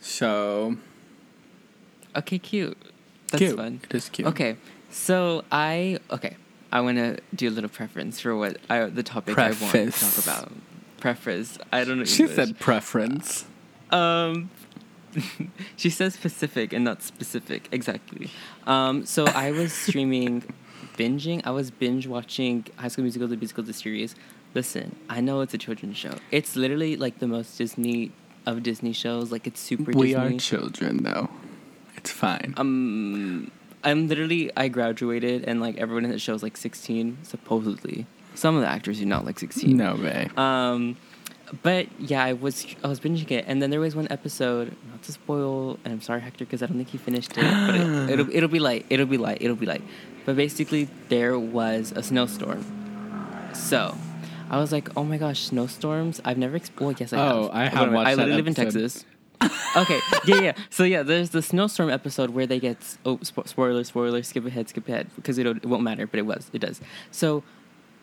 So 0.00 0.76
Okay, 2.16 2.38
cute. 2.38 2.76
That's 3.30 3.40
cute. 3.40 3.56
fun. 3.56 3.80
It 3.88 3.94
is 3.94 4.08
cute. 4.10 4.28
Okay, 4.28 4.56
so 4.90 5.44
I 5.50 5.98
okay. 6.10 6.36
I 6.70 6.80
want 6.80 6.96
to 6.98 7.18
do 7.34 7.48
a 7.48 7.50
little 7.50 7.68
preference 7.70 8.20
for 8.20 8.34
what 8.36 8.56
I, 8.70 8.84
the 8.86 9.02
topic 9.02 9.38
I 9.38 9.48
want 9.48 9.58
to 9.72 9.90
talk 9.90 10.18
about. 10.18 10.52
Preface. 11.00 11.58
I 11.72 11.84
don't 11.84 11.98
know. 11.98 12.04
She 12.04 12.22
English. 12.22 12.36
said 12.36 12.58
preference. 12.58 13.44
Um, 13.92 14.50
she 15.76 15.90
says 15.90 16.14
specific 16.14 16.72
and 16.72 16.84
not 16.84 17.02
specific. 17.02 17.68
Exactly. 17.70 18.30
Um, 18.66 19.04
so 19.06 19.26
I 19.26 19.50
was 19.52 19.72
streaming, 19.86 20.42
binging. 20.96 21.42
I 21.44 21.50
was 21.50 21.70
binge 21.70 22.06
watching 22.06 22.66
High 22.76 22.88
School 22.88 23.02
Musical, 23.04 23.28
the 23.28 23.36
musical, 23.36 23.62
the 23.62 23.72
series. 23.72 24.14
Listen, 24.54 24.96
I 25.08 25.20
know 25.20 25.40
it's 25.40 25.54
a 25.54 25.58
children's 25.58 25.96
show. 25.96 26.14
It's 26.30 26.56
literally 26.56 26.96
like 26.96 27.18
the 27.18 27.26
most 27.28 27.56
Disney 27.58 28.12
of 28.46 28.62
Disney 28.62 28.92
shows. 28.92 29.30
Like 29.32 29.46
it's 29.46 29.60
super 29.60 29.92
We 29.92 30.12
Disney. 30.12 30.36
are 30.36 30.38
children, 30.38 31.02
though. 31.02 31.28
It's 31.96 32.10
fine. 32.10 32.54
um, 32.56 33.50
I'm 33.84 34.08
literally 34.08 34.50
I 34.56 34.68
graduated 34.68 35.44
and 35.44 35.60
like 35.60 35.76
everyone 35.76 36.04
in 36.04 36.10
the 36.10 36.18
show 36.18 36.34
is 36.34 36.42
like 36.42 36.56
16 36.56 37.18
supposedly. 37.22 38.06
Some 38.34 38.54
of 38.56 38.62
the 38.62 38.68
actors 38.68 39.00
are 39.00 39.06
not 39.06 39.24
like 39.24 39.38
16. 39.38 39.76
no 39.76 39.94
way. 39.96 40.28
Um, 40.36 40.96
but 41.62 41.86
yeah, 42.00 42.24
I 42.24 42.32
was 42.32 42.66
I 42.82 42.88
was 42.88 43.00
binging 43.00 43.30
it, 43.30 43.44
and 43.46 43.60
then 43.60 43.70
there 43.70 43.80
was 43.80 43.94
one 43.94 44.06
episode. 44.10 44.74
Not 44.90 45.02
to 45.02 45.12
spoil, 45.12 45.78
and 45.84 45.92
I'm 45.92 46.00
sorry, 46.00 46.20
Hector, 46.20 46.44
because 46.44 46.62
I 46.62 46.66
don't 46.66 46.76
think 46.76 46.88
he 46.88 46.98
finished 46.98 47.32
it. 47.36 47.42
But 47.42 47.74
it, 47.74 48.10
it'll 48.10 48.30
it'll 48.34 48.48
be 48.48 48.58
light. 48.58 48.86
It'll 48.88 49.06
be 49.06 49.18
light. 49.18 49.38
It'll 49.40 49.56
be 49.56 49.66
light. 49.66 49.82
But 50.24 50.36
basically, 50.36 50.88
there 51.08 51.38
was 51.38 51.92
a 51.94 52.02
snowstorm. 52.02 52.64
So, 53.54 53.94
I 54.48 54.58
was 54.58 54.72
like, 54.72 54.88
oh 54.96 55.04
my 55.04 55.18
gosh, 55.18 55.40
snowstorms! 55.40 56.20
I've 56.24 56.38
never. 56.38 56.56
Ex- 56.56 56.70
well, 56.78 56.92
yes, 56.92 57.12
I 57.12 57.18
have. 57.18 57.36
Oh, 57.36 57.50
I 57.52 57.62
have 57.64 57.72
Whatever. 57.74 57.92
watched 57.94 58.08
I 58.08 58.14
literally 58.14 58.36
live 58.36 58.46
in. 58.46 58.54
Texas. 58.54 59.04
okay, 59.76 59.98
yeah, 60.24 60.40
yeah. 60.40 60.52
So 60.70 60.84
yeah, 60.84 61.02
there's 61.02 61.30
the 61.30 61.42
snowstorm 61.42 61.90
episode 61.90 62.30
where 62.30 62.46
they 62.46 62.60
get 62.60 62.78
oh 63.04 63.16
spo- 63.18 63.46
spoiler, 63.48 63.82
spoiler, 63.84 64.22
skip 64.22 64.46
ahead, 64.46 64.68
skip 64.68 64.88
ahead 64.88 65.08
because 65.16 65.36
it 65.36 65.46
it 65.46 65.66
won't 65.66 65.82
matter, 65.82 66.06
but 66.06 66.18
it 66.18 66.26
was 66.26 66.48
it 66.52 66.60
does. 66.60 66.80
So 67.10 67.42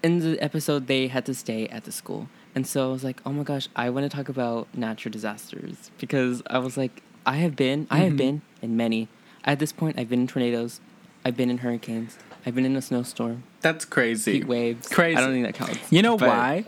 in 0.04 0.20
the 0.20 0.38
episode 0.44 0.88
they 0.88 1.08
had 1.08 1.26
to 1.28 1.34
stay 1.34 1.68
at 1.70 1.86
the 1.86 1.94
school, 1.94 2.28
and 2.56 2.66
so 2.66 2.90
I 2.90 2.92
was 2.92 3.04
like, 3.04 3.22
oh 3.26 3.32
my 3.32 3.44
gosh, 3.44 3.68
I 3.76 3.90
want 3.90 4.10
to 4.10 4.16
talk 4.16 4.30
about 4.30 4.68
natural 4.76 5.12
disasters 5.12 5.92
because 6.00 6.42
I 6.50 6.58
was 6.60 6.78
like, 6.78 7.02
I 7.26 7.38
have 7.38 7.56
been, 7.56 7.88
I 7.90 8.00
have 8.00 8.14
Mhm. 8.14 8.18
been 8.18 8.42
in 8.62 8.76
many. 8.78 9.08
At 9.46 9.60
this 9.60 9.72
point, 9.72 9.98
I've 10.00 10.10
been 10.10 10.22
in 10.22 10.28
tornadoes, 10.28 10.80
I've 11.24 11.38
been 11.38 11.50
in 11.50 11.60
hurricanes, 11.60 12.18
I've 12.46 12.56
been 12.56 12.66
in 12.66 12.76
a 12.76 12.82
snowstorm, 12.82 13.44
That's 13.62 13.86
crazy. 13.86 14.34
heat 14.34 14.48
waves. 14.48 14.88
Crazy. 14.88 15.18
I 15.18 15.22
don't 15.22 15.32
think 15.32 15.46
that 15.46 15.54
counts. 15.56 15.92
You 15.92 16.02
know 16.02 16.16
why? 16.18 16.66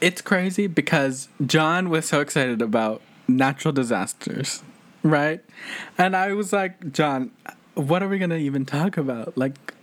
It's 0.00 0.20
crazy 0.20 0.66
because 0.66 1.28
John 1.46 1.88
was 1.88 2.06
so 2.06 2.20
excited 2.20 2.60
about 2.60 3.00
natural 3.28 3.72
disasters, 3.72 4.62
right? 5.02 5.42
And 5.96 6.16
I 6.16 6.32
was 6.32 6.52
like, 6.52 6.92
John, 6.92 7.30
what 7.74 8.02
are 8.02 8.08
we 8.08 8.18
gonna 8.18 8.36
even 8.36 8.66
talk 8.66 8.96
about? 8.96 9.38
Like, 9.38 9.74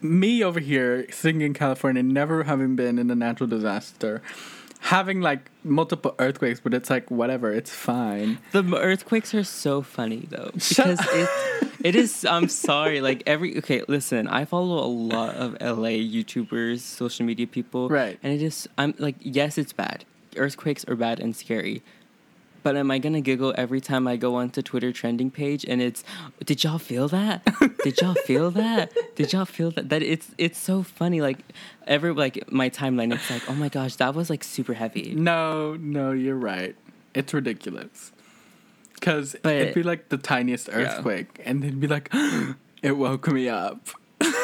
me 0.00 0.42
over 0.44 0.60
here 0.60 1.06
sitting 1.10 1.40
in 1.40 1.54
California, 1.54 2.02
never 2.02 2.44
having 2.44 2.76
been 2.76 2.98
in 2.98 3.10
a 3.10 3.14
natural 3.14 3.48
disaster, 3.48 4.20
having 4.80 5.20
like 5.20 5.50
multiple 5.64 6.14
earthquakes, 6.18 6.60
but 6.60 6.74
it's 6.74 6.90
like 6.90 7.10
whatever, 7.10 7.52
it's 7.52 7.70
fine. 7.70 8.38
The 8.52 8.62
earthquakes 8.76 9.34
are 9.34 9.44
so 9.44 9.82
funny 9.82 10.26
though 10.30 10.50
because 10.54 11.00
it 11.12 11.28
it 11.84 11.94
is. 11.94 12.24
I'm 12.24 12.48
sorry. 12.48 13.00
Like 13.00 13.22
every 13.26 13.56
okay, 13.58 13.82
listen. 13.88 14.26
I 14.28 14.44
follow 14.44 14.84
a 14.84 14.88
lot 14.88 15.34
of 15.36 15.52
LA 15.60 15.98
YouTubers, 16.00 16.80
social 16.80 17.26
media 17.26 17.46
people, 17.46 17.88
Right. 17.88 18.18
And 18.22 18.32
it 18.32 18.42
is. 18.42 18.68
I'm 18.78 18.94
like, 18.98 19.16
yes, 19.20 19.58
it's 19.58 19.72
bad. 19.72 20.04
Earthquakes 20.36 20.84
are 20.86 20.96
bad 20.96 21.20
and 21.20 21.34
scary. 21.34 21.82
But 22.68 22.76
am 22.76 22.90
I 22.90 22.98
gonna 22.98 23.22
giggle 23.22 23.54
every 23.56 23.80
time 23.80 24.06
I 24.06 24.18
go 24.18 24.34
onto 24.34 24.60
Twitter 24.60 24.92
trending 24.92 25.30
page 25.30 25.64
and 25.66 25.80
it's, 25.80 26.04
did 26.44 26.62
y'all 26.62 26.76
feel 26.76 27.08
that? 27.08 27.42
Did 27.82 27.98
y'all 27.98 28.12
feel 28.12 28.50
that? 28.50 28.92
Did 29.16 29.32
y'all 29.32 29.46
feel 29.46 29.70
that? 29.70 29.88
That 29.88 30.02
it's 30.02 30.32
it's 30.36 30.58
so 30.58 30.82
funny. 30.82 31.22
Like 31.22 31.38
every 31.86 32.12
like 32.12 32.52
my 32.52 32.68
timeline, 32.68 33.14
it's 33.14 33.30
like, 33.30 33.48
oh 33.48 33.54
my 33.54 33.70
gosh, 33.70 33.94
that 33.96 34.14
was 34.14 34.28
like 34.28 34.44
super 34.44 34.74
heavy. 34.74 35.14
No, 35.14 35.76
no, 35.76 36.10
you're 36.12 36.36
right. 36.36 36.76
It's 37.14 37.32
ridiculous. 37.32 38.12
Because 38.92 39.34
But- 39.42 39.54
it'd 39.54 39.74
be 39.74 39.82
like 39.82 40.10
the 40.10 40.18
tiniest 40.18 40.68
earthquake, 40.70 41.40
and 41.46 41.64
it'd 41.64 41.80
be 41.80 41.86
like, 41.86 42.10
it 42.82 42.98
woke 42.98 43.28
me 43.28 43.48
up. 43.48 43.88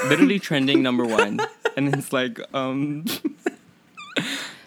literally 0.08 0.38
trending 0.38 0.82
number 0.82 1.04
one 1.20 1.40
and 1.76 1.94
it's 1.94 2.10
like 2.10 2.40
um 2.54 3.04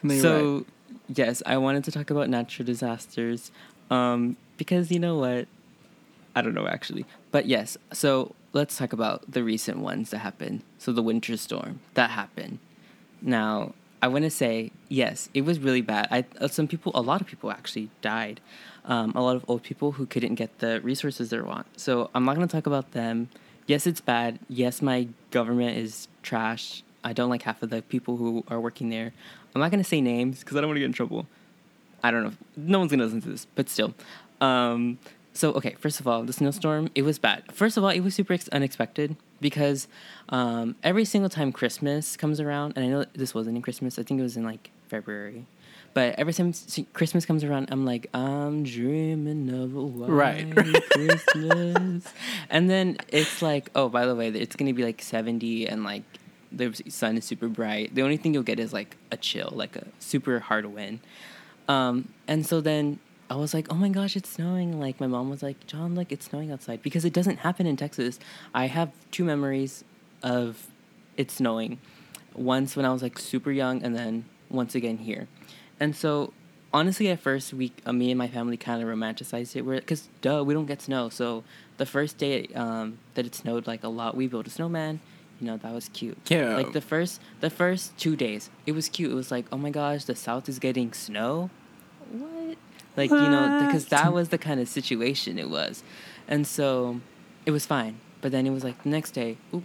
so 0.08 0.58
right. 0.58 0.66
Yes 1.14 1.42
i 1.46 1.58
wanted 1.58 1.84
to 1.84 1.92
talk 1.92 2.10
about 2.10 2.30
natural 2.30 2.66
disasters 2.66 3.52
um 3.90 4.36
because 4.58 4.92
you 4.92 5.00
know 5.00 5.18
what? 5.18 5.48
I 6.36 6.42
don't 6.42 6.54
know 6.54 6.68
actually. 6.68 7.06
But 7.32 7.46
yes 7.46 7.78
so 7.94 8.36
let's 8.54 8.78
talk 8.78 8.94
about 8.94 9.32
the 9.32 9.44
recent 9.44 9.80
ones 9.80 10.10
that 10.10 10.20
happened. 10.20 10.64
So 10.78 10.92
the 10.92 11.04
winter 11.04 11.38
storm 11.38 11.80
that 11.94 12.12
happened. 12.12 12.60
Now 13.22 13.74
i 14.00 14.08
want 14.08 14.24
to 14.24 14.30
say 14.30 14.72
yes 14.90 15.28
it 15.34 15.42
was 15.42 15.60
really 15.60 15.82
bad. 15.82 16.08
I 16.12 16.26
uh, 16.40 16.48
some 16.48 16.68
people 16.68 16.92
a 16.96 17.02
lot 17.02 17.22
of 17.22 17.28
people 17.28 17.52
actually 17.52 17.90
died. 18.02 18.42
Um, 18.86 19.12
a 19.16 19.22
lot 19.22 19.36
of 19.36 19.44
old 19.50 19.64
people 19.64 19.94
who 19.94 20.06
couldn't 20.06 20.36
get 20.36 20.60
the 20.60 20.80
resources 20.82 21.30
they 21.30 21.42
want. 21.42 21.68
So 21.80 22.10
i'm 22.14 22.26
not 22.26 22.36
going 22.36 22.48
to 22.48 22.52
talk 22.52 22.68
about 22.68 22.92
them. 22.92 23.30
Yes 23.66 23.88
it's 23.88 24.02
bad. 24.02 24.40
Yes 24.50 24.82
my 24.82 25.08
government 25.32 25.78
is 25.78 26.08
trash. 26.24 26.84
I 27.04 27.14
don't 27.14 27.30
like 27.30 27.44
half 27.44 27.64
of 27.64 27.70
the 27.70 27.82
people 27.82 28.18
who 28.18 28.44
are 28.50 28.60
working 28.60 28.90
there 28.90 29.14
i'm 29.58 29.62
not 29.62 29.72
going 29.72 29.84
to 29.84 29.90
say 29.90 30.02
names 30.02 30.40
because 30.40 30.56
i 30.56 30.62
don't 30.62 30.70
want 30.70 30.76
to 30.78 30.82
get 30.82 30.86
in 30.86 30.94
trouble 30.94 31.26
I 32.04 32.12
don't 32.12 32.22
know. 32.24 32.30
If, 32.30 32.38
No 32.56 32.78
one's 32.80 32.92
gonna 32.92 33.04
listen 33.06 33.22
to 33.22 33.30
this, 33.30 33.48
but 33.56 33.68
still. 33.70 33.96
Um, 34.40 35.00
so 35.34 35.52
okay, 35.54 35.76
first 35.80 36.00
of 36.00 36.08
all, 36.08 36.22
the 36.24 36.32
snowstorm 36.32 36.90
it 36.94 37.02
was 37.02 37.18
bad. 37.18 37.52
First 37.52 37.76
of 37.76 37.84
all, 37.84 37.90
it 37.90 38.02
was 38.02 38.14
super 38.14 38.34
ex- 38.34 38.48
unexpected 38.50 39.16
because 39.42 39.88
um, 40.30 40.76
every 40.84 41.06
single 41.06 41.30
time 41.30 41.52
Christmas 41.52 42.16
comes 42.16 42.40
around, 42.40 42.74
and 42.76 42.86
I 42.86 42.88
know 42.90 43.06
this 43.14 43.34
wasn't 43.34 43.56
in 43.58 43.64
Christmas. 43.64 43.98
I 43.98 44.04
think 44.04 44.20
it 44.20 44.24
was 44.24 44.38
in 44.38 44.44
like 44.44 44.70
February. 44.90 45.48
But 45.96 46.14
every 46.20 46.34
time 46.34 46.54
Christmas 46.94 47.26
comes 47.26 47.44
around, 47.44 47.70
I'm 47.72 47.84
like, 47.84 48.06
I'm 48.14 48.64
dreaming 48.64 49.50
of 49.50 49.76
a 49.76 49.82
white 49.84 50.10
Right. 50.12 50.56
Christmas. 50.92 52.04
and 52.52 52.70
then 52.70 52.98
it's 53.10 53.42
like, 53.42 53.72
oh, 53.74 53.90
by 53.90 54.06
the 54.06 54.14
way, 54.14 54.28
it's 54.28 54.56
gonna 54.56 54.74
be 54.74 54.84
like 54.84 55.02
70 55.02 55.68
and 55.68 55.84
like 55.84 56.04
the 56.52 56.74
sun 56.90 57.18
is 57.18 57.26
super 57.26 57.48
bright. 57.48 57.94
The 57.96 58.02
only 58.02 58.18
thing 58.18 58.34
you'll 58.34 58.44
get 58.44 58.60
is 58.60 58.74
like 58.74 58.98
a 59.12 59.18
chill, 59.18 59.52
like 59.54 59.76
a 59.76 59.88
super 60.00 60.40
hard 60.40 60.66
wind. 60.66 61.00
Um, 61.68 62.10
and 62.28 62.46
so 62.46 62.62
then 62.62 63.00
I 63.30 63.36
was 63.36 63.54
like, 63.54 63.68
oh 63.70 63.76
my 63.76 63.90
gosh, 63.90 64.16
it's 64.16 64.30
snowing. 64.30 64.80
Like 64.80 65.00
my 65.00 65.08
mom 65.08 65.30
was 65.30 65.44
like, 65.44 65.68
John, 65.68 65.96
like 65.96 66.12
it's 66.12 66.26
snowing 66.26 66.52
outside 66.52 66.82
because 66.82 67.04
it 67.04 67.14
doesn't 67.14 67.40
happen 67.40 67.68
in 67.68 67.76
Texas. 67.76 68.20
I 68.54 68.68
have 68.68 68.92
two 69.12 69.26
memories 69.26 69.84
of 70.24 70.68
it 71.18 71.32
snowing. 71.32 71.80
Once 72.34 72.76
when 72.76 72.86
I 72.86 72.94
was 72.94 73.02
like 73.02 73.18
super 73.18 73.52
young, 73.52 73.82
and 73.84 73.96
then 73.96 74.26
once 74.50 74.76
again 74.76 74.98
here. 74.98 75.28
And 75.80 75.96
so 75.96 76.34
honestly, 76.74 77.10
at 77.10 77.20
first 77.20 77.54
we, 77.54 77.74
uh, 77.86 77.92
me 77.92 78.12
and 78.12 78.18
my 78.18 78.28
family 78.28 78.58
kind 78.58 78.82
of 78.82 78.88
romanticized 78.88 79.56
it. 79.56 79.64
We're 79.64 79.80
because 79.80 80.08
duh, 80.22 80.44
we 80.46 80.54
don't 80.54 80.68
get 80.68 80.82
snow. 80.82 81.10
So 81.10 81.44
the 81.78 81.86
first 81.86 82.18
day 82.18 82.48
um, 82.56 83.00
that 83.16 83.26
it 83.26 83.36
snowed 83.36 83.68
like 83.68 83.84
a 83.84 83.90
lot, 83.90 84.16
we 84.16 84.28
built 84.28 84.48
a 84.48 84.50
snowman. 84.52 85.00
You 85.40 85.48
know 85.48 85.58
that 85.58 85.74
was 85.74 85.90
cute. 85.90 86.18
Cute. 86.26 86.50
Like 86.50 86.74
the 86.74 86.82
first 86.82 87.22
the 87.42 87.50
first 87.50 87.98
two 87.98 88.16
days, 88.16 88.50
it 88.66 88.72
was 88.72 88.90
cute. 88.90 89.12
It 89.12 89.16
was 89.16 89.32
like, 89.32 89.46
oh 89.52 89.58
my 89.58 89.70
gosh, 89.70 90.06
the 90.06 90.16
south 90.16 90.50
is 90.50 90.60
getting 90.60 90.94
snow. 90.94 91.50
What? 92.12 92.58
Like 92.96 93.12
you 93.12 93.18
know, 93.18 93.64
because 93.66 93.86
that 93.88 94.12
was 94.14 94.30
the 94.30 94.40
kind 94.40 94.60
of 94.60 94.68
situation 94.68 95.38
it 95.38 95.50
was, 95.50 95.84
and 96.28 96.48
so 96.48 97.02
it 97.46 97.52
was 97.52 97.66
fine. 97.66 98.00
But 98.22 98.32
then 98.32 98.48
it 98.48 98.50
was 98.50 98.64
like 98.64 98.82
the 98.82 98.90
next 98.90 99.12
day, 99.12 99.38
oop, 99.54 99.64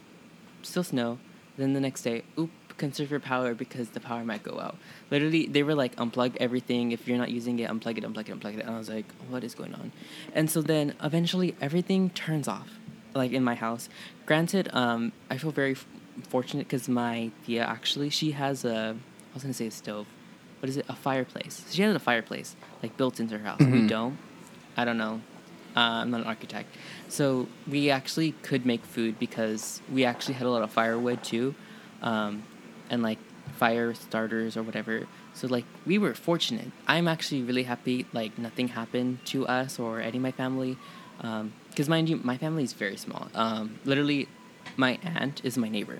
still 0.62 0.84
snow. 0.84 1.18
Then 1.56 1.72
the 1.72 1.80
next 1.80 2.02
day, 2.02 2.24
oop, 2.38 2.50
conserve 2.76 3.10
your 3.10 3.20
power 3.20 3.54
because 3.54 3.90
the 3.90 4.00
power 4.00 4.24
might 4.24 4.42
go 4.42 4.58
out. 4.60 4.76
Literally, 5.10 5.46
they 5.46 5.62
were 5.62 5.74
like, 5.74 5.96
unplug 5.96 6.36
everything. 6.38 6.92
If 6.92 7.06
you're 7.06 7.18
not 7.18 7.30
using 7.30 7.58
it, 7.58 7.70
unplug 7.70 7.98
it, 7.98 8.04
unplug 8.04 8.28
it, 8.28 8.38
unplug 8.38 8.58
it. 8.58 8.60
And 8.60 8.70
I 8.70 8.78
was 8.78 8.88
like, 8.88 9.06
what 9.28 9.44
is 9.44 9.54
going 9.54 9.74
on? 9.74 9.92
And 10.34 10.50
so 10.50 10.62
then 10.62 10.94
eventually 11.02 11.54
everything 11.60 12.10
turns 12.10 12.48
off, 12.48 12.68
like 13.14 13.32
in 13.32 13.44
my 13.44 13.54
house. 13.54 13.88
Granted, 14.26 14.68
um, 14.72 15.12
I 15.30 15.36
feel 15.38 15.50
very 15.50 15.72
f- 15.72 15.86
fortunate 16.28 16.66
because 16.68 16.88
my 16.88 17.30
tia 17.46 17.64
actually, 17.64 18.10
she 18.10 18.32
has 18.32 18.64
a, 18.64 18.96
I 19.30 19.34
was 19.34 19.42
to 19.42 19.52
say 19.54 19.66
a 19.66 19.70
stove. 19.70 20.06
What 20.60 20.68
is 20.68 20.76
it? 20.76 20.86
A 20.88 20.94
fireplace. 20.94 21.64
She 21.70 21.82
has 21.82 21.94
a 21.94 21.98
fireplace, 21.98 22.54
like 22.82 22.96
built 22.96 23.18
into 23.18 23.36
her 23.38 23.44
house. 23.44 23.60
We 23.60 23.80
Mhm. 23.82 23.88
don't. 23.88 24.18
I 24.76 24.84
don't 24.84 24.98
know. 24.98 25.20
Uh, 25.76 25.80
I'm 26.02 26.10
not 26.10 26.20
an 26.20 26.26
architect. 26.26 26.68
So 27.08 27.48
we 27.66 27.90
actually 27.90 28.32
could 28.42 28.64
make 28.64 28.84
food 28.84 29.18
because 29.18 29.80
we 29.90 30.04
actually 30.04 30.34
had 30.34 30.46
a 30.46 30.50
lot 30.50 30.62
of 30.62 30.70
firewood 30.70 31.22
too, 31.24 31.54
um, 32.02 32.42
and 32.90 33.02
like 33.02 33.18
fire 33.56 33.92
starters 33.94 34.56
or 34.56 34.62
whatever. 34.62 35.06
So 35.34 35.46
like 35.48 35.64
we 35.86 35.98
were 35.98 36.14
fortunate. 36.14 36.70
I'm 36.86 37.08
actually 37.08 37.42
really 37.42 37.62
happy. 37.64 38.06
Like 38.12 38.38
nothing 38.38 38.68
happened 38.68 39.18
to 39.26 39.46
us 39.46 39.78
or 39.78 40.00
any 40.00 40.18
of 40.18 40.22
my 40.22 40.30
family, 40.32 40.76
because 41.72 41.88
mind 41.88 42.08
you, 42.08 42.20
my 42.22 42.36
family 42.36 42.62
is 42.62 42.72
very 42.72 42.96
small. 42.96 43.28
Um, 43.34 43.78
literally, 43.84 44.28
my 44.76 44.98
aunt 45.02 45.40
is 45.44 45.56
my 45.58 45.68
neighbor. 45.68 45.98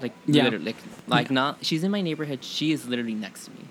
Like 0.00 0.12
Yeah. 0.26 0.44
literally, 0.44 0.64
like, 0.66 0.76
like 1.06 1.28
Yeah. 1.30 1.34
not. 1.34 1.64
She's 1.64 1.84
in 1.84 1.90
my 1.90 2.00
neighborhood. 2.00 2.42
She 2.44 2.72
is 2.72 2.86
literally 2.88 3.14
next 3.14 3.46
to 3.46 3.50
me. 3.52 3.64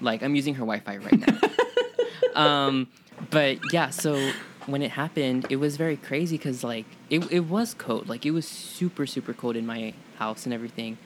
Like 0.00 0.22
I'm 0.22 0.34
using 0.34 0.54
her 0.54 0.64
Wi-Fi 0.64 0.96
right 0.98 1.18
now. 1.18 2.40
um, 2.40 2.88
but 3.30 3.72
yeah, 3.72 3.90
so 3.90 4.32
when 4.66 4.82
it 4.82 4.90
happened, 4.92 5.46
it 5.48 5.56
was 5.56 5.76
very 5.76 5.96
crazy 5.96 6.36
because 6.36 6.62
like 6.62 6.86
it 7.10 7.20
it 7.32 7.40
was 7.40 7.74
cold. 7.74 8.08
Like 8.08 8.26
it 8.26 8.32
was 8.32 8.46
super 8.46 9.06
super 9.06 9.32
cold 9.32 9.56
in 9.56 9.66
my 9.66 9.94
house 10.18 10.44
and 10.44 10.52
everything. 10.52 10.98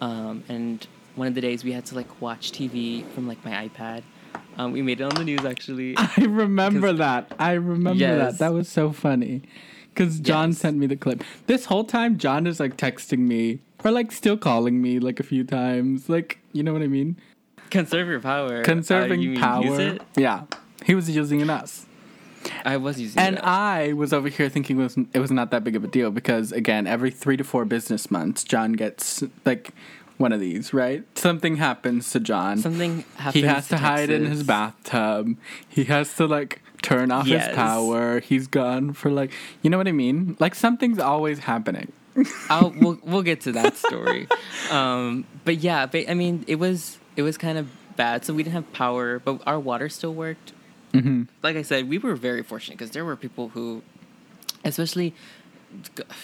Um, 0.00 0.44
and 0.48 0.86
one 1.14 1.28
of 1.28 1.34
the 1.34 1.40
days 1.40 1.62
we 1.64 1.72
had 1.72 1.86
to 1.86 1.94
like 1.94 2.20
watch 2.20 2.52
TV 2.52 3.04
from 3.14 3.26
like 3.28 3.42
my 3.44 3.68
iPad. 3.68 4.02
Um, 4.56 4.72
we 4.72 4.82
made 4.82 5.00
it 5.00 5.04
on 5.04 5.14
the 5.14 5.24
news 5.24 5.44
actually. 5.44 5.94
I 5.98 6.12
remember 6.20 6.92
that. 6.92 7.32
I 7.38 7.52
remember 7.52 7.98
Yes. 7.98 8.32
that. 8.32 8.38
That 8.38 8.52
was 8.52 8.68
so 8.68 8.92
funny. 8.92 9.42
Because 9.92 10.18
John 10.20 10.50
Yes. 10.50 10.58
sent 10.58 10.76
me 10.76 10.86
the 10.86 10.96
clip. 10.96 11.22
This 11.46 11.66
whole 11.66 11.84
time, 11.84 12.18
John 12.18 12.46
is 12.46 12.58
like 12.60 12.76
texting 12.76 13.20
me 13.20 13.60
or 13.84 13.90
like 13.90 14.10
still 14.12 14.36
calling 14.36 14.82
me 14.82 14.98
like 14.98 15.20
a 15.20 15.22
few 15.22 15.44
times. 15.44 16.08
Like, 16.08 16.38
you 16.52 16.62
know 16.62 16.72
what 16.72 16.82
I 16.82 16.88
mean? 16.88 17.16
Conserve 17.70 18.08
your 18.08 18.20
power. 18.20 18.60
Uh, 18.60 18.64
Conserving 18.64 19.20
you 19.20 19.38
power. 19.38 19.98
Yeah. 20.16 20.44
He 20.84 20.94
was 20.94 21.08
using 21.10 21.40
it 21.40 21.48
us. 21.50 21.86
I 22.64 22.76
was 22.76 23.00
using 23.00 23.20
And 23.22 23.36
it. 23.36 23.44
I 23.44 23.92
was 23.94 24.12
over 24.12 24.28
here 24.28 24.48
thinking 24.50 24.78
it 24.78 24.82
was, 24.82 24.96
it 25.14 25.18
was 25.18 25.30
not 25.30 25.50
that 25.52 25.64
big 25.64 25.76
of 25.76 25.84
a 25.84 25.86
deal 25.86 26.10
because, 26.10 26.52
again, 26.52 26.86
every 26.86 27.10
three 27.10 27.36
to 27.38 27.44
four 27.44 27.64
business 27.64 28.10
months, 28.10 28.44
John 28.44 28.74
gets 28.74 29.22
like 29.46 29.70
one 30.16 30.32
of 30.32 30.40
these, 30.40 30.72
right? 30.72 31.02
Something 31.18 31.56
happens 31.56 32.10
to 32.10 32.20
John. 32.20 32.58
Something 32.58 33.04
happens. 33.16 33.34
he 33.34 33.42
has 33.42 33.68
to 33.68 33.76
hide 33.78 34.10
in 34.10 34.26
his 34.26 34.42
bathtub. 34.44 35.36
He 35.68 35.84
has 35.84 36.14
to 36.16 36.26
like 36.26 36.62
turn 36.82 37.10
off 37.10 37.26
Yes. 37.26 37.46
his 37.48 37.56
power. 37.56 38.20
He's 38.20 38.46
gone 38.46 38.92
for 38.92 39.10
like, 39.10 39.32
you 39.62 39.70
know 39.70 39.78
what 39.78 39.88
I 39.88 39.92
mean? 39.92 40.36
Like 40.38 40.54
something's 40.54 40.98
always 40.98 41.40
happening. 41.40 41.92
I'll, 42.48 42.70
we'll 42.78 42.98
we'll 43.02 43.22
get 43.22 43.40
to 43.42 43.52
that 43.52 43.76
story. 43.76 44.28
um, 44.70 45.26
but 45.44 45.56
yeah, 45.56 45.86
but, 45.86 46.08
I 46.08 46.14
mean, 46.14 46.44
it 46.46 46.56
was 46.56 46.98
it 47.16 47.22
was 47.22 47.36
kind 47.36 47.58
of 47.58 47.68
bad. 47.96 48.24
So 48.24 48.32
we 48.34 48.44
didn't 48.44 48.54
have 48.54 48.72
power, 48.72 49.18
but 49.18 49.40
our 49.46 49.58
water 49.58 49.88
still 49.88 50.14
worked. 50.14 50.52
Mm-hmm. 50.92 51.24
Like 51.42 51.56
I 51.56 51.62
said, 51.62 51.88
we 51.88 51.98
were 51.98 52.14
very 52.14 52.44
fortunate 52.44 52.78
because 52.78 52.92
there 52.92 53.04
were 53.04 53.16
people 53.16 53.48
who, 53.48 53.82
especially, 54.64 55.12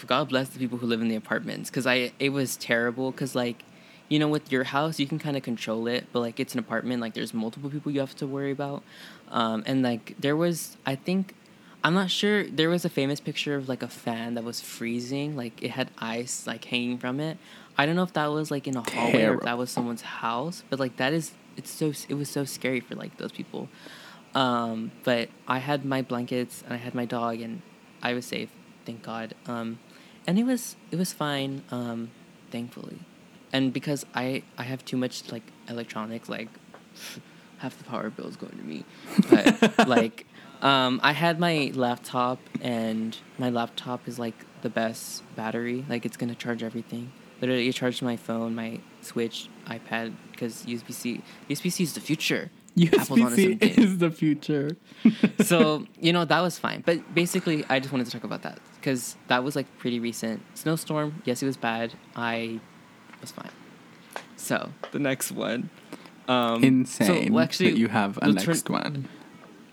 God 0.07 0.29
bless 0.29 0.51
the 0.51 0.61
people 0.61 0.79
who 0.79 0.87
live 0.87 1.01
in 1.01 1.09
the 1.09 1.17
apartments 1.17 1.71
because 1.71 1.89
I 1.89 2.13
it 2.21 2.29
was 2.29 2.57
terrible 2.57 3.11
because 3.11 3.35
like. 3.35 3.65
You 4.11 4.19
know, 4.19 4.29
with 4.29 4.52
your 4.52 4.64
house, 4.64 5.00
you 5.00 5.07
can 5.07 5.19
kind 5.19 5.37
of 5.37 5.43
control 5.43 5.87
it, 5.87 6.07
but 6.12 6.21
like 6.21 6.38
it's 6.38 6.52
an 6.52 6.59
apartment, 6.59 7.00
like 7.00 7.14
there's 7.14 7.33
multiple 7.33 7.71
people 7.71 7.90
you 7.93 8.00
have 8.00 8.14
to 8.17 8.26
worry 8.26 8.50
about. 8.50 8.83
Um, 9.31 9.62
and 9.67 9.83
like 9.83 10.17
there 10.19 10.37
was, 10.37 10.76
I 10.85 10.97
think, 10.97 11.35
I'm 11.83 11.95
not 11.95 12.11
sure. 12.11 12.45
There 12.45 12.69
was 12.69 12.85
a 12.85 12.90
famous 12.90 13.21
picture 13.21 13.55
of 13.55 13.69
like 13.69 13.83
a 13.83 13.88
fan 13.88 14.35
that 14.35 14.45
was 14.45 14.61
freezing, 14.61 15.37
like 15.37 15.62
it 15.62 15.71
had 15.71 15.90
ice 15.99 16.47
like 16.47 16.67
hanging 16.67 16.99
from 16.99 17.21
it. 17.21 17.38
I 17.79 17.87
don't 17.87 17.97
know 17.97 18.02
if 18.02 18.12
that 18.12 18.26
was 18.26 18.50
like 18.50 18.67
in 18.67 18.76
a 18.76 18.83
hallway 18.90 19.25
or 19.25 19.35
if 19.37 19.40
that 19.43 19.57
was 19.57 19.71
someone's 19.71 20.02
house, 20.02 20.62
but 20.69 20.79
like 20.79 20.97
that 20.99 21.14
is 21.14 21.33
it's 21.57 21.71
so 21.71 21.93
it 22.09 22.14
was 22.14 22.29
so 22.29 22.45
scary 22.45 22.81
for 22.81 22.95
like 22.97 23.17
those 23.17 23.33
people. 23.33 23.69
Um, 24.35 24.93
but 25.05 25.29
I 25.49 25.59
had 25.59 25.85
my 25.85 26.02
blankets 26.02 26.62
and 26.64 26.75
I 26.75 26.76
had 26.76 26.95
my 26.95 27.05
dog 27.05 27.40
and 27.40 27.62
I 28.02 28.12
was 28.12 28.26
safe, 28.26 28.50
thank 28.85 29.02
God. 29.02 29.35
Um, 29.47 29.79
and 30.26 30.38
it 30.38 30.45
was 30.45 30.76
it 30.90 30.97
was 30.97 31.12
fine, 31.12 31.62
um, 31.71 32.11
thankfully. 32.50 32.99
And 33.52 33.73
because 33.73 34.07
I 34.14 34.42
I 34.59 34.64
have 34.64 34.85
too 34.85 34.97
much 34.97 35.30
like 35.33 35.42
electronics, 35.69 36.28
like 36.28 36.49
half 37.59 37.76
the 37.78 37.85
power 37.85 38.11
bill 38.11 38.26
is 38.26 38.37
going 38.37 38.57
to 38.57 38.64
me. 38.64 38.85
But 39.28 39.88
like, 39.88 40.26
um, 40.62 41.00
I 41.02 41.12
had 41.12 41.38
my 41.38 41.73
laptop, 41.75 42.38
and 42.61 43.16
my 43.38 43.50
laptop 43.50 44.09
is 44.09 44.19
like 44.19 44.47
the 44.62 44.71
best 44.71 45.23
battery. 45.37 45.85
Like, 45.88 46.04
it's 46.07 46.16
gonna 46.16 46.35
charge 46.35 46.62
everything. 46.62 47.12
Literally, 47.40 47.69
it 47.69 47.73
charged 47.73 48.02
my 48.02 48.16
phone, 48.16 48.54
my 48.54 48.80
Switch, 49.00 49.49
iPad, 49.66 50.12
because 50.30 50.64
USB 50.66 50.92
C. 50.92 51.23
USB 51.49 51.73
C 51.73 51.85
is 51.85 51.95
the 51.95 52.00
future. 52.00 52.50
Apple's 52.78 53.19
USB-C 53.19 53.59
is 53.83 53.99
the 53.99 54.11
future. 54.11 54.76
so 55.40 55.87
you 55.99 56.12
know 56.12 56.25
that 56.25 56.40
was 56.40 56.59
fine. 56.59 56.83
But 56.85 57.14
basically, 57.14 57.64
I 57.69 57.80
just 57.80 57.92
wanted 57.92 58.07
to 58.07 58.12
talk 58.12 58.25
about 58.25 58.42
that 58.42 58.59
because 58.76 59.16
that 59.28 59.42
was 59.45 59.57
like 59.57 59.66
pretty 59.78 60.00
recent. 60.00 60.42
Snowstorm, 60.54 61.23
yes, 61.25 61.43
it 61.43 61.47
was 61.47 61.56
bad. 61.56 61.95
I 62.15 62.60
was 63.21 63.30
fine. 63.30 63.50
So 64.37 64.71
the 64.93 64.99
next 64.99 65.33
one. 65.33 65.71
Um, 66.28 66.63
Insane 66.63 67.26
So, 67.26 67.33
well, 67.33 67.45
actually, 67.45 67.73
that 67.73 67.78
you 67.78 67.89
have 67.89 68.19
a 68.23 68.33
next 68.33 68.67
tor- 68.67 68.78
one. 68.80 69.09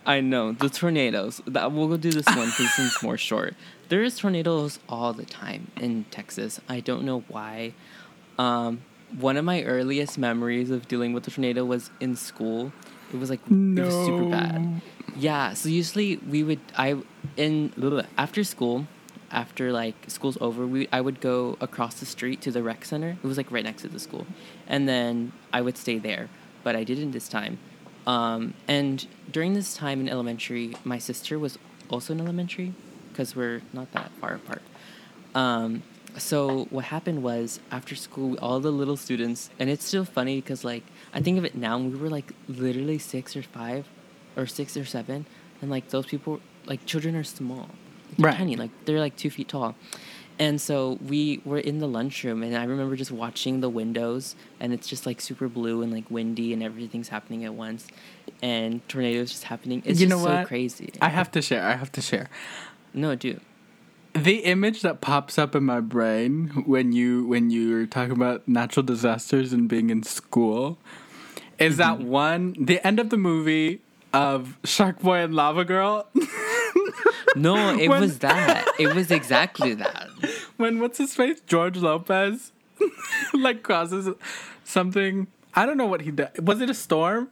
I 0.06 0.22
know 0.22 0.54
the 0.54 0.70
tornadoes. 0.70 1.42
That 1.46 1.72
we'll 1.72 1.88
go 1.88 1.98
do 1.98 2.12
this 2.12 2.26
one 2.28 2.48
because 2.48 2.72
it's 2.80 3.04
more 3.08 3.18
short. 3.18 3.56
There 3.90 4.04
is 4.04 4.18
tornadoes 4.18 4.80
all 4.90 5.14
the 5.14 5.26
time 5.26 5.72
in 5.78 6.06
Texas. 6.06 6.60
I 6.68 6.80
don't 6.80 7.04
know 7.04 7.24
why. 7.28 7.74
Um, 8.40 8.82
one 9.20 9.38
of 9.38 9.46
my 9.46 9.64
earliest 9.64 10.18
memories 10.18 10.70
of 10.70 10.88
dealing 10.88 11.14
with 11.14 11.28
a 11.28 11.32
tornado 11.32 11.64
was 11.64 11.92
in 12.00 12.16
school. 12.16 12.72
It 13.14 13.20
was 13.20 13.30
like 13.30 13.40
it 13.50 13.82
was 13.82 14.06
super 14.06 14.26
bad. 14.26 14.82
Yeah. 15.16 15.54
So 15.54 15.70
usually 15.70 16.18
we 16.18 16.44
would 16.44 16.60
I 16.78 16.98
in 17.38 17.74
after 18.18 18.44
school, 18.44 18.88
after 19.32 19.72
like 19.72 19.96
school's 20.08 20.38
over, 20.42 20.66
we 20.66 20.88
I 20.92 21.02
would 21.02 21.22
go 21.22 21.58
across 21.62 22.00
the 22.00 22.06
street 22.06 22.42
to 22.42 22.52
the 22.52 22.64
rec 22.64 22.86
center. 22.86 23.18
It 23.22 23.28
was 23.28 23.38
like 23.38 23.52
right 23.52 23.64
next 23.64 23.82
to 23.84 23.88
the 23.88 24.00
school, 24.00 24.26
and 24.68 24.88
then 24.88 25.32
I 25.54 25.62
would 25.62 25.78
stay 25.78 25.98
there. 25.98 26.30
But 26.64 26.76
I 26.76 26.84
didn't 26.84 27.12
this 27.12 27.28
time. 27.28 27.60
Um, 28.06 28.54
and 28.68 29.06
during 29.32 29.54
this 29.54 29.76
time 29.76 30.00
in 30.00 30.10
elementary, 30.10 30.76
my 30.84 30.98
sister 30.98 31.38
was 31.38 31.58
also 31.90 32.14
in 32.14 32.22
elementary 32.22 32.74
because 33.10 33.36
we're 33.36 33.62
not 33.74 33.92
that 33.92 34.12
far 34.22 34.36
apart. 34.36 34.62
Um, 35.36 35.84
so 36.18 36.66
what 36.70 36.86
happened 36.86 37.22
was 37.22 37.60
after 37.72 37.96
school, 37.96 38.38
all 38.42 38.60
the 38.60 38.72
little 38.72 38.98
students, 38.98 39.50
and 39.60 39.70
it's 39.70 39.86
still 39.86 40.06
funny 40.06 40.42
because 40.42 40.64
like 40.64 40.84
I 41.14 41.22
think 41.22 41.38
of 41.38 41.46
it 41.46 41.56
now, 41.56 41.78
we 41.78 41.96
were 41.96 42.10
like 42.10 42.34
literally 42.48 42.98
six 42.98 43.36
or 43.36 43.44
five, 43.44 43.88
or 44.36 44.48
six 44.48 44.78
or 44.78 44.86
seven, 44.86 45.26
and 45.62 45.70
like 45.70 45.90
those 45.90 46.06
people, 46.06 46.40
like 46.66 46.86
children 46.86 47.16
are 47.16 47.24
small, 47.24 47.70
they're 48.18 48.26
Right. 48.28 48.38
tiny, 48.38 48.56
like 48.56 48.72
they're 48.86 49.00
like 49.00 49.16
two 49.16 49.30
feet 49.30 49.48
tall. 49.50 49.76
And 50.40 50.62
so 50.62 51.00
we 51.04 51.42
were 51.46 51.58
in 51.58 51.80
the 51.80 51.88
lunchroom, 51.88 52.44
and 52.44 52.56
I 52.56 52.64
remember 52.66 52.96
just 52.96 53.10
watching 53.12 53.60
the 53.62 53.70
windows, 53.70 54.36
and 54.60 54.72
it's 54.72 54.88
just 54.88 55.08
like 55.08 55.20
super 55.20 55.48
blue 55.48 55.82
and 55.82 55.92
like 55.92 56.12
windy, 56.12 56.54
and 56.54 56.62
everything's 56.62 57.10
happening 57.10 57.44
at 57.44 57.56
once, 57.56 57.88
and 58.44 58.88
tornadoes 58.88 59.32
just 59.32 59.46
happening. 59.46 59.82
It's 59.84 60.00
You 60.00 60.06
just 60.08 60.24
know 60.24 60.42
so 60.42 60.46
crazy. 60.46 60.92
I 61.02 61.10
have 61.10 61.32
to 61.32 61.42
share. 61.42 61.64
I 61.66 61.74
have 61.76 61.92
to 61.94 62.02
share. 62.02 62.30
no, 62.94 63.16
dude. 63.16 63.42
The 64.14 64.38
image 64.46 64.82
that 64.84 65.02
pops 65.02 65.38
up 65.40 65.56
in 65.56 65.64
my 65.64 65.80
brain 65.80 66.64
when 66.68 66.92
you 66.92 67.26
when 67.28 67.50
you're 67.50 67.86
talking 67.88 68.14
about 68.14 68.48
natural 68.48 68.84
disasters 68.84 69.54
and 69.54 69.68
being 69.68 69.90
in 69.90 70.02
school 70.04 70.78
is 71.60 71.78
that 71.78 71.98
Mm-hmm. 72.00 72.08
one 72.08 72.56
the 72.60 72.86
end 72.86 73.00
of 73.00 73.10
the 73.12 73.18
movie 73.18 73.82
of 74.14 74.58
Shark 74.64 75.00
Boy 75.02 75.18
and 75.20 75.34
Lava 75.36 75.66
Girl 75.66 76.08
No, 77.38 77.76
it 77.78 77.90
When- 77.90 78.02
was 78.02 78.20
that. 78.20 78.66
It 78.80 78.94
was 78.94 79.12
exactly 79.12 79.74
that. 79.76 80.10
when 80.58 80.80
what's 80.80 80.98
his 80.98 81.14
face 81.16 81.40
George 81.48 81.78
Lopez 81.78 82.52
like 83.34 83.64
causes 83.64 84.10
something 84.64 85.28
I 85.54 85.66
don't 85.66 85.78
know 85.78 85.88
what 85.88 86.02
he 86.02 86.12
did 86.12 86.46
was 86.48 86.62
it 86.62 86.70
a 86.70 86.74
storm 86.74 87.30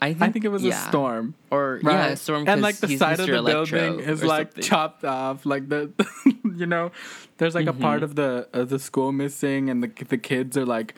I 0.00 0.08
think, 0.14 0.22
I 0.22 0.30
think 0.32 0.44
it 0.44 0.48
was 0.48 0.64
yeah. 0.64 0.84
a 0.84 0.88
storm 0.88 1.34
Or 1.50 1.78
right 1.82 1.92
yeah, 1.94 2.06
a 2.08 2.16
storm. 2.16 2.48
and 2.48 2.60
like 2.60 2.76
the 2.76 2.96
side 2.96 3.20
of 3.20 3.26
the 3.26 3.34
Electro 3.36 3.78
building 3.78 4.00
is 4.08 4.22
like 4.24 4.48
something. 4.48 4.64
chopped 4.64 5.04
off 5.04 5.46
like 5.46 5.68
the 5.68 5.90
you 6.56 6.66
know 6.66 6.90
there's 7.38 7.54
like 7.54 7.66
a 7.68 7.72
part 7.72 8.00
Mhm. 8.00 8.04
of 8.04 8.14
the 8.16 8.48
of 8.52 8.68
the 8.68 8.78
school 8.78 9.12
missing 9.12 9.70
and 9.70 9.82
the 9.82 9.90
the 10.08 10.18
kids 10.18 10.56
are 10.56 10.66
like 10.66 10.94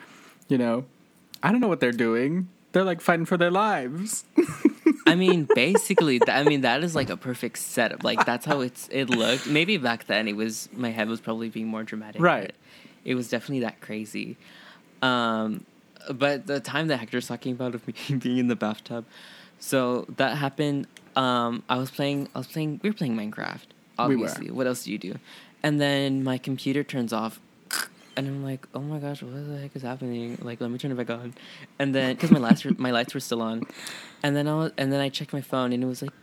you 0.47 0.57
know 0.57 0.85
i 1.43 1.51
don't 1.51 1.61
know 1.61 1.67
what 1.67 1.79
they're 1.79 1.91
doing 2.09 2.47
they're 2.71 2.83
like 2.83 2.99
fighting 3.01 3.25
for 3.25 3.37
their 3.37 3.51
lives 3.51 4.23
I 5.07 5.15
mean, 5.15 5.47
basically, 5.53 6.19
th- 6.19 6.35
I 6.35 6.43
mean 6.43 6.61
that 6.61 6.83
is 6.83 6.95
like 6.95 7.09
a 7.09 7.17
perfect 7.17 7.59
setup. 7.59 8.03
Like 8.03 8.25
that's 8.25 8.45
how 8.45 8.61
it's 8.61 8.87
it 8.91 9.09
looked. 9.09 9.47
Maybe 9.47 9.77
back 9.77 10.07
then 10.07 10.27
it 10.27 10.35
was 10.35 10.69
my 10.73 10.89
head 10.89 11.07
was 11.07 11.21
probably 11.21 11.49
being 11.49 11.67
more 11.67 11.83
dramatic. 11.83 12.21
Right. 12.21 12.53
It 13.03 13.15
was 13.15 13.29
definitely 13.29 13.61
that 13.61 13.81
crazy. 13.81 14.37
Um, 15.01 15.65
but 16.11 16.47
the 16.47 16.59
time 16.59 16.87
that 16.87 16.97
Hector's 16.97 17.27
talking 17.27 17.53
about 17.53 17.75
of 17.75 17.87
me 17.87 17.93
being 18.19 18.37
in 18.37 18.47
the 18.47 18.55
bathtub, 18.55 19.05
so 19.59 20.05
that 20.17 20.37
happened. 20.37 20.87
Um, 21.15 21.63
I 21.69 21.77
was 21.77 21.91
playing. 21.91 22.27
I 22.35 22.39
was 22.39 22.47
playing. 22.47 22.79
We 22.83 22.89
were 22.89 22.95
playing 22.95 23.15
Minecraft. 23.15 23.67
We 24.07 24.15
were. 24.15 24.25
Obviously, 24.25 24.51
what 24.51 24.67
else 24.67 24.83
do 24.83 24.91
you 24.91 24.97
do? 24.97 25.15
And 25.63 25.79
then 25.79 26.23
my 26.23 26.37
computer 26.37 26.83
turns 26.83 27.13
off. 27.13 27.39
And 28.17 28.27
I'm 28.27 28.43
like, 28.43 28.65
oh 28.73 28.79
my 28.79 28.99
gosh, 28.99 29.21
what 29.21 29.33
the 29.47 29.57
heck 29.57 29.75
is 29.75 29.81
happening? 29.81 30.37
Like, 30.41 30.61
let 30.61 30.71
me 30.71 30.77
turn 30.77 30.91
it 30.91 30.95
back 30.95 31.09
on. 31.09 31.33
And 31.79 31.93
then, 31.93 32.15
because 32.15 32.31
my 32.31 32.39
were, 32.39 32.75
my 32.77 32.91
lights 32.91 33.13
were 33.13 33.19
still 33.19 33.41
on, 33.41 33.63
and 34.23 34.35
then 34.35 34.47
I 34.47 34.55
was, 34.55 34.71
and 34.77 34.91
then 34.91 35.01
I 35.01 35.09
checked 35.09 35.33
my 35.33 35.41
phone 35.41 35.73
and 35.73 35.83
it 35.83 35.87
was 35.87 36.01
like 36.01 36.13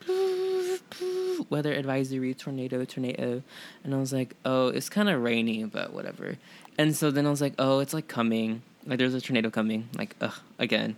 weather 1.50 1.72
advisory, 1.72 2.34
tornado, 2.34 2.84
tornado, 2.84 3.42
and 3.84 3.94
I 3.94 3.98
was 3.98 4.12
like, 4.12 4.34
oh, 4.44 4.68
it's 4.68 4.88
kind 4.88 5.08
of 5.08 5.22
rainy, 5.22 5.64
but 5.64 5.92
whatever. 5.92 6.38
And 6.78 6.96
so 6.96 7.10
then 7.10 7.26
I 7.26 7.30
was 7.30 7.40
like, 7.40 7.54
oh, 7.58 7.80
it's 7.80 7.92
like 7.92 8.08
coming, 8.08 8.62
like 8.86 8.98
there's 8.98 9.14
a 9.14 9.20
tornado 9.20 9.50
coming, 9.50 9.88
like 9.96 10.16
ugh, 10.20 10.34
again. 10.58 10.96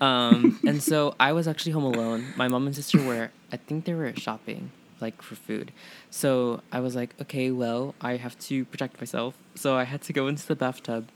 Um, 0.00 0.60
and 0.66 0.82
so 0.82 1.14
I 1.18 1.32
was 1.32 1.48
actually 1.48 1.72
home 1.72 1.84
alone. 1.84 2.34
My 2.36 2.48
mom 2.48 2.66
and 2.66 2.74
sister 2.74 3.02
were, 3.02 3.30
I 3.52 3.56
think 3.56 3.84
they 3.84 3.94
were 3.94 4.12
shopping, 4.16 4.72
like 5.00 5.22
for 5.22 5.34
food. 5.34 5.72
So 6.10 6.60
I 6.72 6.80
was 6.80 6.94
like, 6.94 7.14
okay, 7.22 7.50
well, 7.50 7.94
I 8.00 8.16
have 8.16 8.38
to 8.50 8.64
protect 8.66 9.00
myself. 9.00 9.34
So 9.54 9.76
I 9.76 9.84
had 9.84 10.02
to 10.02 10.12
go 10.12 10.26
into 10.28 10.46
the 10.46 10.56
bathtub. 10.56 11.08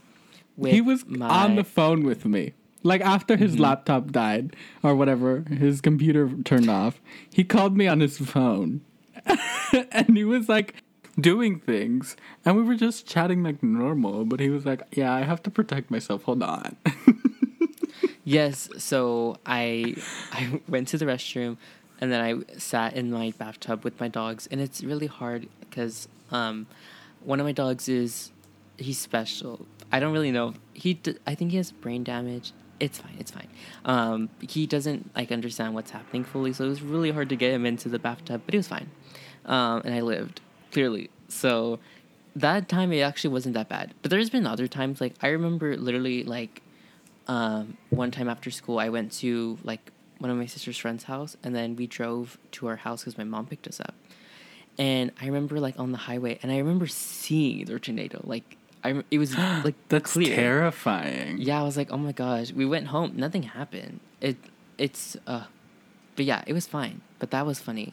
With 0.57 0.73
he 0.73 0.81
was 0.81 1.07
my, 1.07 1.29
on 1.29 1.55
the 1.57 1.65
phone 1.65 2.03
with 2.05 2.25
me 2.25 2.53
Like 2.83 3.01
after 3.01 3.37
his 3.37 3.53
Mm-hmm. 3.53 3.63
laptop 3.63 4.11
died 4.13 4.57
or 4.83 4.95
whatever, 4.95 5.41
his 5.49 5.81
computer 5.81 6.31
turned 6.45 6.71
off, 6.71 7.01
he 7.33 7.45
called 7.45 7.77
me 7.77 7.87
on 7.89 8.01
his 8.01 8.19
phone. 8.19 8.81
and 9.93 10.17
he 10.17 10.25
was 10.25 10.49
like 10.49 10.75
doing 11.21 11.59
things 11.61 12.17
and 12.45 12.57
we 12.57 12.63
were 12.63 12.77
just 12.77 13.07
chatting 13.07 13.43
like 13.43 13.63
normal, 13.63 14.25
but 14.25 14.39
he 14.41 14.49
was 14.51 14.65
like, 14.65 14.83
"Yeah, 14.93 15.13
I 15.13 15.23
have 15.23 15.43
to 15.45 15.51
protect 15.51 15.91
myself. 15.91 16.23
Hold 16.25 16.43
on." 16.43 16.77
Yes, 18.25 18.69
so 18.79 19.39
I 19.47 19.97
I 20.33 20.61
went 20.69 20.89
to 20.89 20.99
the 20.99 21.07
restroom 21.07 21.57
and 22.01 22.13
then 22.13 22.21
I 22.21 22.59
sat 22.59 22.95
in 22.95 23.11
my 23.11 23.33
bathtub 23.37 23.85
with 23.85 23.99
my 24.01 24.09
dogs 24.09 24.49
and 24.51 24.61
it's 24.61 24.83
really 24.83 25.07
hard 25.07 25.49
because 25.61 26.09
um 26.31 26.67
one 27.25 27.41
of 27.41 27.47
my 27.47 27.53
dogs 27.53 27.89
is 27.89 28.33
he's 28.77 28.99
special. 28.99 29.67
I 29.91 30.01
don't 30.01 30.13
really 30.13 30.31
know. 30.31 30.55
He 30.73 30.95
d- 30.95 31.17
I 31.27 31.35
think 31.35 31.51
he 31.51 31.57
has 31.57 31.73
brain 31.73 32.05
damage. 32.05 32.53
It's 32.79 32.99
fine. 32.99 33.17
It's 33.19 33.31
fine. 33.31 33.49
Um 33.85 34.29
he 34.41 34.67
doesn't 34.67 35.15
like 35.17 35.33
understand 35.33 35.75
what's 35.75 35.91
happening 35.91 36.25
fully, 36.25 36.53
so 36.53 36.65
it 36.65 36.69
was 36.69 36.83
really 36.83 37.11
hard 37.11 37.29
to 37.31 37.37
get 37.37 37.53
him 37.53 37.67
into 37.67 37.89
the 37.89 37.99
bathtub, 37.99 38.43
but 38.45 38.55
he 38.55 38.59
was 38.59 38.69
fine. 38.69 38.91
Um 39.45 39.83
and 39.85 39.95
I 39.95 40.01
lived 40.01 40.41
clearly. 40.73 41.11
So 41.29 41.81
that 42.37 42.69
time 42.69 42.93
it 42.93 43.01
actually 43.01 43.31
wasn't 43.31 43.55
that 43.55 43.69
bad. 43.69 43.95
But 44.03 44.11
there's 44.11 44.31
been 44.31 44.47
other 44.47 44.69
times 44.69 45.01
like 45.01 45.15
I 45.23 45.29
remember 45.29 45.77
literally 45.77 46.23
like 46.25 46.63
um, 47.29 47.77
one 47.91 48.11
time 48.11 48.29
after 48.29 48.51
school, 48.51 48.79
I 48.79 48.89
went 48.89 49.13
to 49.21 49.59
like 49.63 49.93
one 50.19 50.31
of 50.31 50.37
my 50.37 50.47
sister's 50.47 50.77
friend's 50.79 51.05
house, 51.05 51.37
and 51.43 51.55
then 51.55 51.77
we 51.77 51.87
drove 51.87 52.39
to 52.53 52.67
our 52.69 52.77
house 52.77 53.03
because 53.03 53.17
my 53.19 53.25
mom 53.25 53.47
picked 53.47 53.67
us 53.69 53.81
up. 53.81 53.95
And 54.79 55.11
I 55.21 55.27
remember 55.27 55.59
like 55.61 55.79
on 55.79 55.93
the 55.93 55.99
highway, 55.99 56.39
and 56.43 56.53
I 56.53 56.59
remember 56.59 56.87
seeing 56.87 57.65
the 57.65 57.79
tornado. 57.79 58.21
Like 58.25 58.57
I, 58.85 59.03
it 59.11 59.19
was 59.19 59.37
like 59.65 59.75
That's 59.89 60.13
clear. 60.13 60.35
terrifying. 60.35 61.39
Yeah, 61.39 61.61
I 61.61 61.65
was 61.65 61.77
like, 61.77 61.91
oh 61.91 61.97
my 61.97 62.13
gosh. 62.13 62.53
We 62.53 62.65
went 62.67 62.89
home, 62.89 63.13
nothing 63.17 63.43
happened. 63.45 64.01
It, 64.21 64.37
it's, 64.77 65.17
uh, 65.27 65.45
but 66.17 66.25
yeah, 66.25 66.43
it 66.47 66.53
was 66.53 66.67
fine. 66.67 67.01
But 67.19 67.31
that 67.33 67.45
was 67.47 67.59
funny. 67.59 67.93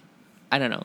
I 0.52 0.60
don't 0.60 0.70
know, 0.72 0.84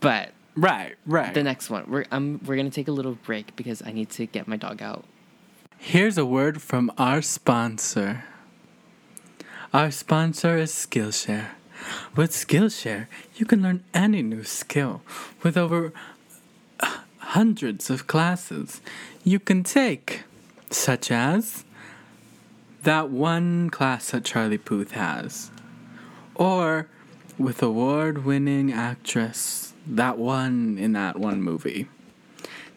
but 0.00 0.30
Right, 0.54 0.96
right. 1.06 1.32
the 1.32 1.42
next 1.42 1.70
one, 1.70 1.84
we're 1.88 2.04
um, 2.10 2.40
we're 2.44 2.56
gonna 2.56 2.68
take 2.70 2.88
a 2.88 2.92
little 2.92 3.14
break 3.24 3.54
because 3.56 3.80
I 3.84 3.92
need 3.92 4.10
to 4.10 4.26
get 4.26 4.46
my 4.48 4.56
dog 4.56 4.82
out. 4.82 5.04
Here's 5.78 6.18
a 6.18 6.26
word 6.26 6.60
from 6.60 6.90
our 6.98 7.22
sponsor. 7.22 8.24
Our 9.70 9.90
sponsor 9.90 10.56
is 10.56 10.72
Skillshare. 10.72 11.48
With 12.16 12.30
Skillshare, 12.30 13.06
you 13.36 13.44
can 13.44 13.62
learn 13.62 13.84
any 13.92 14.22
new 14.22 14.42
skill 14.42 15.02
with 15.42 15.58
over 15.58 15.92
uh, 16.80 17.00
hundreds 17.18 17.90
of 17.90 18.06
classes 18.06 18.80
you 19.24 19.38
can 19.38 19.62
take, 19.62 20.22
such 20.70 21.10
as 21.10 21.64
that 22.84 23.10
one 23.10 23.68
class 23.68 24.12
that 24.12 24.24
Charlie 24.24 24.56
Puth 24.56 24.92
has, 24.92 25.50
or 26.34 26.88
with 27.36 27.62
award 27.62 28.24
winning 28.24 28.72
actress, 28.72 29.74
that 29.86 30.16
one 30.16 30.78
in 30.78 30.94
that 30.94 31.18
one 31.18 31.42
movie. 31.42 31.88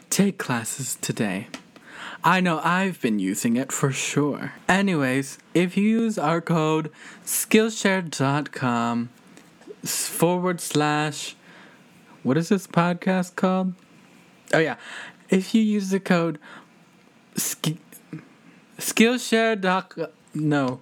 Take 0.10 0.38
classes 0.38 0.98
today. 1.00 1.48
I 2.24 2.40
know 2.40 2.60
I've 2.64 3.02
been 3.02 3.20
using 3.20 3.56
it 3.56 3.72
for 3.72 3.92
sure. 3.92 4.54
Anyways, 4.68 5.40
if 5.54 5.76
you 5.76 5.84
use 5.84 6.18
our 6.18 6.40
code 6.40 6.92
Skillshare.com 7.26 9.10
forward 9.84 10.62
slash, 10.62 11.36
what 12.22 12.38
is 12.38 12.50
this 12.50 12.68
podcast 12.68 13.36
called? 13.36 13.74
Oh, 14.54 14.60
yeah. 14.60 14.76
If 15.30 15.56
you 15.56 15.62
use 15.64 15.90
the 15.90 16.00
code 16.00 16.38
sk- 17.36 17.80
Skillshare. 18.78 19.60
doc- 19.60 19.98
No. 20.36 20.80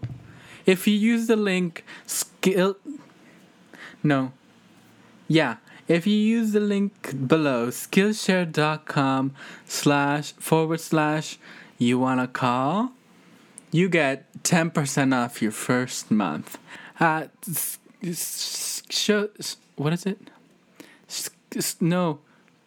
If 0.65 0.87
you 0.87 0.93
use 0.95 1.27
the 1.27 1.35
link 1.37 1.85
skill. 2.05 2.75
No. 4.03 4.33
Yeah. 5.27 5.57
If 5.89 6.05
you 6.05 6.13
use 6.15 6.51
the 6.51 6.59
link 6.59 7.27
below, 7.27 7.69
skillshare.com 7.69 9.33
slash 9.65 10.33
forward 10.33 10.81
slash 10.81 11.39
you 11.79 11.97
wanna 11.97 12.27
call, 12.27 12.91
you 13.71 13.89
get 13.89 14.31
10% 14.43 15.15
off 15.15 15.41
your 15.41 15.51
first 15.51 16.11
month. 16.11 16.59
Uh, 16.99 17.25
what 19.77 19.93
is 19.93 20.05
it? 20.05 20.19
No. 21.81 22.19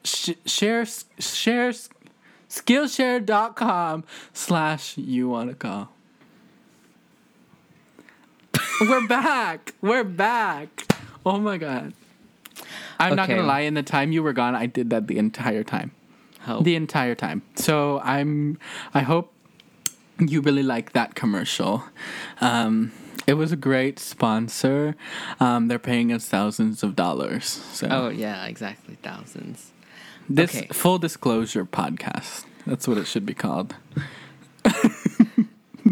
Share, 0.02 0.84
share, 0.84 1.72
skillshare.com 2.50 4.04
slash 4.32 4.98
you 4.98 5.28
wanna 5.28 5.54
call. 5.54 5.90
We're 8.80 9.06
back. 9.06 9.74
We're 9.80 10.02
back. 10.02 10.92
Oh 11.24 11.38
my 11.38 11.56
god. 11.56 11.92
I'm 12.98 13.16
not 13.16 13.28
gonna 13.28 13.42
lie. 13.42 13.60
In 13.60 13.74
the 13.74 13.82
time 13.82 14.12
you 14.12 14.22
were 14.22 14.32
gone, 14.32 14.54
I 14.54 14.66
did 14.66 14.90
that 14.90 15.06
the 15.06 15.18
entire 15.18 15.64
time. 15.64 15.92
The 16.60 16.74
entire 16.74 17.14
time. 17.14 17.42
So 17.54 18.00
I'm. 18.00 18.58
I 18.94 19.00
hope 19.00 19.32
you 20.18 20.40
really 20.40 20.62
like 20.62 20.92
that 20.92 21.14
commercial. 21.14 21.84
Um, 22.40 22.92
it 23.26 23.34
was 23.34 23.52
a 23.52 23.56
great 23.56 23.98
sponsor. 23.98 24.96
Um, 25.40 25.68
they're 25.68 25.78
paying 25.78 26.12
us 26.12 26.28
thousands 26.28 26.82
of 26.82 26.96
dollars. 26.96 27.46
So 27.72 27.88
oh 27.90 28.08
yeah, 28.08 28.46
exactly, 28.46 28.96
thousands. 29.02 29.72
this 30.28 30.54
okay. 30.54 30.68
full 30.72 30.98
disclosure 30.98 31.64
podcast. 31.64 32.44
That's 32.66 32.86
what 32.86 32.98
it 32.98 33.06
should 33.06 33.26
be 33.26 33.34
called. 33.34 33.74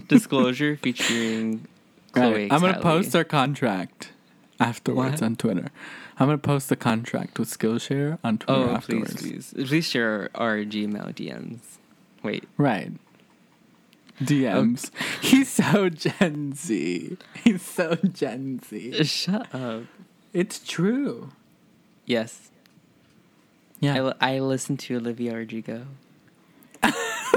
Disclosure 0.09 0.77
featuring 0.77 1.67
Chloe. 2.13 2.33
Right. 2.33 2.53
I'm 2.53 2.61
gonna 2.61 2.81
post 2.81 3.15
our 3.15 3.25
contract 3.25 4.11
afterwards 4.59 5.21
What? 5.21 5.23
on 5.23 5.37
Twitter. 5.37 5.71
I'm 6.21 6.27
gonna 6.27 6.37
post 6.39 6.69
the 6.69 6.77
contract 6.77 7.39
with 7.39 7.49
Skillshare 7.49 8.19
on 8.23 8.37
Twitter 8.39 8.61
Oh, 8.61 8.67
please, 8.67 8.77
afterwards. 8.77 9.23
please, 9.23 9.55
please 9.69 9.87
share 9.87 10.29
our 10.35 10.59
Gmail 10.59 11.15
DMs. 11.15 11.61
Wait, 12.23 12.45
Right. 12.59 12.93
DMs. 14.23 14.91
He's 15.23 15.49
so 15.49 15.89
Gen 15.89 16.53
Z. 16.55 17.17
He's 17.43 17.63
so 17.63 17.95
Gen 17.95 18.61
Z. 18.63 19.03
shut 19.05 19.53
up. 19.55 19.85
It's 20.35 20.59
true. 20.59 21.31
Yes, 22.05 22.51
Yeah. 23.81 23.95
I, 23.95 24.01
li- 24.03 24.13
I 24.21 24.39
listened 24.41 24.79
to 24.81 24.97
Olivia 24.99 25.35
Rodrigo. 25.37 25.87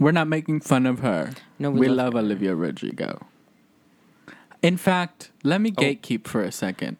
We're 0.00 0.10
not 0.12 0.26
making 0.26 0.60
fun 0.62 0.86
of 0.86 0.98
her. 1.00 1.32
No, 1.60 1.70
we, 1.70 1.80
we 1.80 1.88
love, 1.88 2.14
love. 2.14 2.24
Olivia 2.24 2.54
Rodrigo. 2.56 3.26
In 4.62 4.76
fact, 4.76 5.30
let 5.44 5.60
me 5.60 5.72
Oh. 5.76 5.80
gatekeep 5.80 6.26
for 6.26 6.42
a 6.42 6.50
second. 6.50 6.96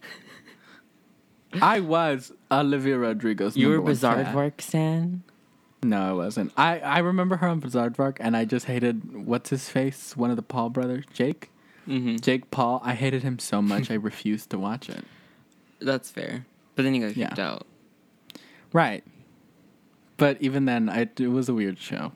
I 1.61 1.81
was 1.81 2.33
Olivia 2.51 2.99
Rodrigo's. 2.99 3.57
You 3.57 3.69
were 3.69 3.75
number 3.77 3.91
one 3.91 3.97
fan. 3.97 4.25
Bizarre 4.25 4.53
Stan. 4.59 5.23
No, 5.85 6.11
I 6.11 6.13
wasn't. 6.13 6.53
I, 6.57 6.79
I 6.79 6.99
remember 7.01 7.37
her 7.37 7.49
on 7.49 7.59
Bizarre 7.61 7.93
and 8.21 8.37
I 8.37 8.45
just 8.45 8.67
hated 8.67 9.27
what's 9.27 9.51
his 9.51 9.69
face, 9.69 10.17
one 10.17 10.31
of 10.31 10.37
the 10.37 10.43
Paul 10.43 10.71
brothers, 10.71 11.05
Jake. 11.13 11.51
Mm-hmm. 11.89 12.17
Jake 12.19 12.51
Paul. 12.53 12.81
I 12.85 12.95
hated 12.95 13.25
him 13.25 13.39
so 13.41 13.61
much 13.61 13.91
I 13.91 13.95
refused 14.11 14.51
to 14.51 14.59
watch 14.59 14.89
it. 14.89 15.05
That's 15.81 16.09
fair, 16.11 16.47
but 16.77 16.85
then 16.85 16.95
you 16.95 17.01
got 17.09 17.15
kicked 17.15 17.39
Yeah. 17.39 17.51
out. 17.53 17.67
Right. 18.73 19.03
But 20.17 20.39
even 20.41 20.67
then, 20.67 20.89
I, 20.89 21.09
it 21.19 21.21
was 21.33 21.49
a 21.49 21.55
weird 21.55 21.81
show. 21.81 22.13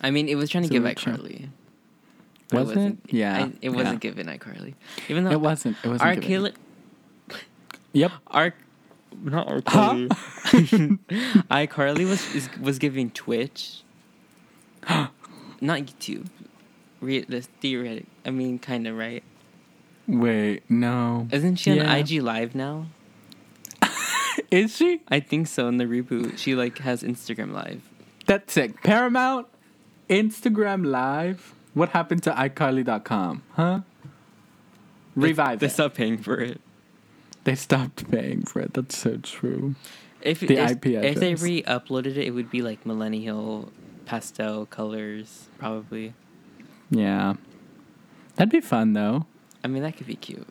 I 0.00 0.12
mean, 0.12 0.28
it 0.28 0.36
was 0.36 0.48
trying 0.48 0.62
to 0.62 0.66
It's 0.66 0.70
a 0.70 0.74
give 0.74 0.84
weird 0.84 0.98
show. 1.00 1.10
iCarly. 1.12 1.48
But 2.48 2.60
Was 2.60 2.70
it? 2.70 2.76
wasn't- 2.76 3.00
it? 3.08 3.12
Yeah, 3.14 3.44
I, 3.46 3.52
it 3.60 3.70
wasn't 3.70 3.94
yeah. 4.04 4.10
giving 4.10 4.26
iCarly. 4.26 4.74
Even 5.08 5.24
though 5.24 5.30
It 5.32 5.40
wasn't. 5.40 5.76
It 5.82 5.88
wasn't. 5.88 6.02
R. 6.08 6.14
given. 6.14 6.28
Kelly, 6.28 6.52
Yep. 7.92 8.12
R, 8.28 8.54
not 9.22 9.48
R. 9.48 9.62
Huh? 9.66 9.88
Kelly. 9.90 10.08
iCarly 11.50 12.08
was 12.08 12.34
is, 12.34 12.48
was 12.60 12.78
giving 12.78 13.10
Twitch, 13.10 13.82
not 14.88 15.10
YouTube. 15.60 16.26
Re- 17.00 17.20
the 17.28 17.42
theoretic. 17.42 18.06
I 18.24 18.30
mean, 18.30 18.58
kind 18.58 18.86
of 18.86 18.96
right. 18.96 19.22
Wait, 20.06 20.62
no. 20.70 21.28
Isn't 21.32 21.56
she 21.56 21.78
on 21.78 21.86
IG 21.86 22.22
Live 22.22 22.54
now? 22.54 22.86
Is 24.50 24.76
she? 24.76 25.00
I 25.08 25.20
think 25.20 25.46
so. 25.48 25.68
In 25.68 25.76
the 25.78 25.84
reboot, 25.84 26.38
she 26.38 26.54
like 26.54 26.78
has 26.78 27.02
Instagram 27.02 27.52
Live. 27.52 27.82
That's 28.26 28.52
sick. 28.52 28.82
Paramount, 28.82 29.46
Instagram 30.08 30.86
Live. 30.86 31.54
What 31.74 31.90
happened 31.90 32.22
to 32.24 32.30
iCarly.com? 32.32 33.42
Huh? 33.52 33.80
Revive 35.16 35.58
They 35.60 35.66
it. 35.66 35.70
stopped 35.70 35.94
paying 35.96 36.18
for 36.18 36.38
it. 36.40 36.60
They 37.44 37.54
stopped 37.54 38.10
paying 38.10 38.42
for 38.42 38.60
it. 38.60 38.74
That's 38.74 38.96
so 38.96 39.16
true. 39.18 39.74
If 40.20 40.40
The 40.40 40.56
if, 40.58 40.70
IP 40.72 40.86
if 40.86 41.16
they 41.16 41.34
re-uploaded 41.34 42.16
it, 42.16 42.18
it 42.18 42.30
would 42.30 42.50
be 42.50 42.62
like 42.62 42.86
millennial 42.86 43.72
pastel 44.06 44.66
colors, 44.66 45.48
probably. 45.58 46.14
Yeah. 46.90 47.34
That'd 48.36 48.52
be 48.52 48.60
fun 48.60 48.92
though. 48.92 49.26
I 49.64 49.68
mean, 49.68 49.82
that 49.82 49.96
could 49.96 50.06
be 50.06 50.16
cute. 50.16 50.46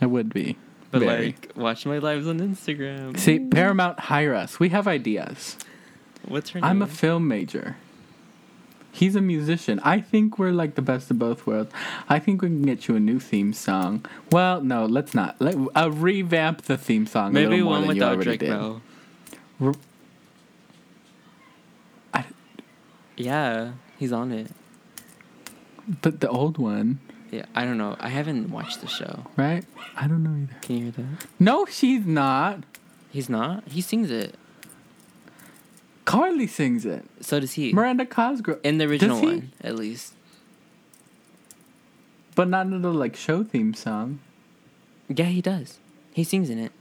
It 0.00 0.06
would 0.06 0.32
be. 0.32 0.56
But 0.90 1.00
Very. 1.00 1.26
like, 1.26 1.52
watch 1.56 1.86
my 1.86 1.98
lives 1.98 2.26
on 2.26 2.38
Instagram. 2.38 3.16
See, 3.18 3.38
Paramount 3.38 3.98
hire 3.98 4.34
us. 4.34 4.60
We 4.60 4.68
have 4.70 4.86
ideas. 4.86 5.56
what's 6.26 6.50
her 6.50 6.60
name? 6.60 6.68
I'm 6.68 6.82
a 6.82 6.86
film 6.86 7.28
major. 7.28 7.76
He's 8.94 9.16
a 9.16 9.20
musician. 9.22 9.80
I 9.82 10.00
think 10.00 10.38
we're 10.38 10.52
like 10.52 10.74
the 10.74 10.82
best 10.82 11.10
of 11.10 11.18
both 11.18 11.46
worlds. 11.46 11.72
I 12.10 12.18
think 12.18 12.42
we 12.42 12.48
can 12.48 12.62
get 12.62 12.88
you 12.88 12.94
a 12.96 13.00
new 13.00 13.18
theme 13.18 13.52
song. 13.54 14.04
Well, 14.30 14.60
no, 14.60 14.84
let's 14.84 15.14
not. 15.14 15.40
Let 15.40 15.56
uh, 15.74 15.90
revamp 15.90 16.62
the 16.62 16.76
theme 16.76 17.06
song. 17.06 17.32
Maybe 17.32 17.62
one 17.62 17.86
without 17.86 18.20
Drake 18.20 18.40
did. 18.40 18.50
Bell. 18.50 18.82
I- 22.12 22.24
Yeah, 23.16 23.72
he's 23.98 24.12
on 24.12 24.30
it. 24.32 24.50
But 26.02 26.20
the 26.20 26.28
old 26.28 26.58
one, 26.58 27.00
Yeah, 27.30 27.46
I 27.54 27.64
don't 27.64 27.78
know. 27.78 27.96
I 27.98 28.08
haven't 28.10 28.50
watched 28.50 28.82
the 28.82 28.86
show. 28.88 29.24
right? 29.36 29.64
I 29.96 30.06
don't 30.06 30.22
know 30.22 30.36
either. 30.42 30.56
Can 30.60 30.76
you 30.76 30.82
hear 30.84 30.92
that? 30.92 31.26
No, 31.40 31.64
she's 31.64 32.04
not. 32.06 32.60
He's 33.10 33.28
not. 33.30 33.66
He 33.68 33.80
sings 33.80 34.10
it. 34.10 34.34
Carly 36.04 36.46
sings 36.46 36.84
it. 36.84 37.04
So 37.20 37.38
does 37.40 37.52
he. 37.52 37.72
Miranda 37.72 38.04
Cosgrove. 38.06 38.58
in 38.64 38.78
the 38.78 38.84
original 38.86 39.20
Does 39.20 39.30
he? 39.30 39.36
one, 39.36 39.52
at 39.62 39.76
least. 39.76 40.14
But 42.34 42.48
not 42.48 42.66
in 42.66 42.82
the 42.82 42.92
like 42.92 43.14
show 43.16 43.44
theme 43.44 43.74
song. 43.74 44.20
Yeah, 45.08 45.26
he 45.26 45.40
does. 45.42 45.78
He 46.14 46.24
sings 46.24 46.48
in 46.50 46.58
it. 46.58 46.72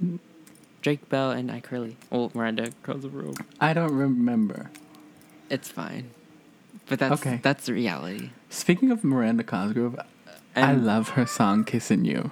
Drake 0.81 1.07
Bell 1.09 1.31
and 1.31 1.49
iCarly. 1.49 1.95
Oh, 2.11 2.31
Miranda 2.33 2.71
Cosgrove. 2.83 3.35
I 3.59 3.73
don't 3.73 3.93
remember. 3.93 4.71
It's 5.49 5.67
fine. 5.67 6.11
But 6.87 6.99
that's 6.99 7.21
Okay. 7.21 7.39
that's 7.43 7.65
the 7.65 7.73
reality. 7.73 8.29
Speaking 8.49 8.91
of 8.91 9.03
Miranda 9.03 9.43
Cosgrove, 9.43 9.99
I 10.55 10.73
love 10.73 11.09
her 11.09 11.25
song 11.25 11.63
"Kissing 11.65 12.05
You." 12.05 12.31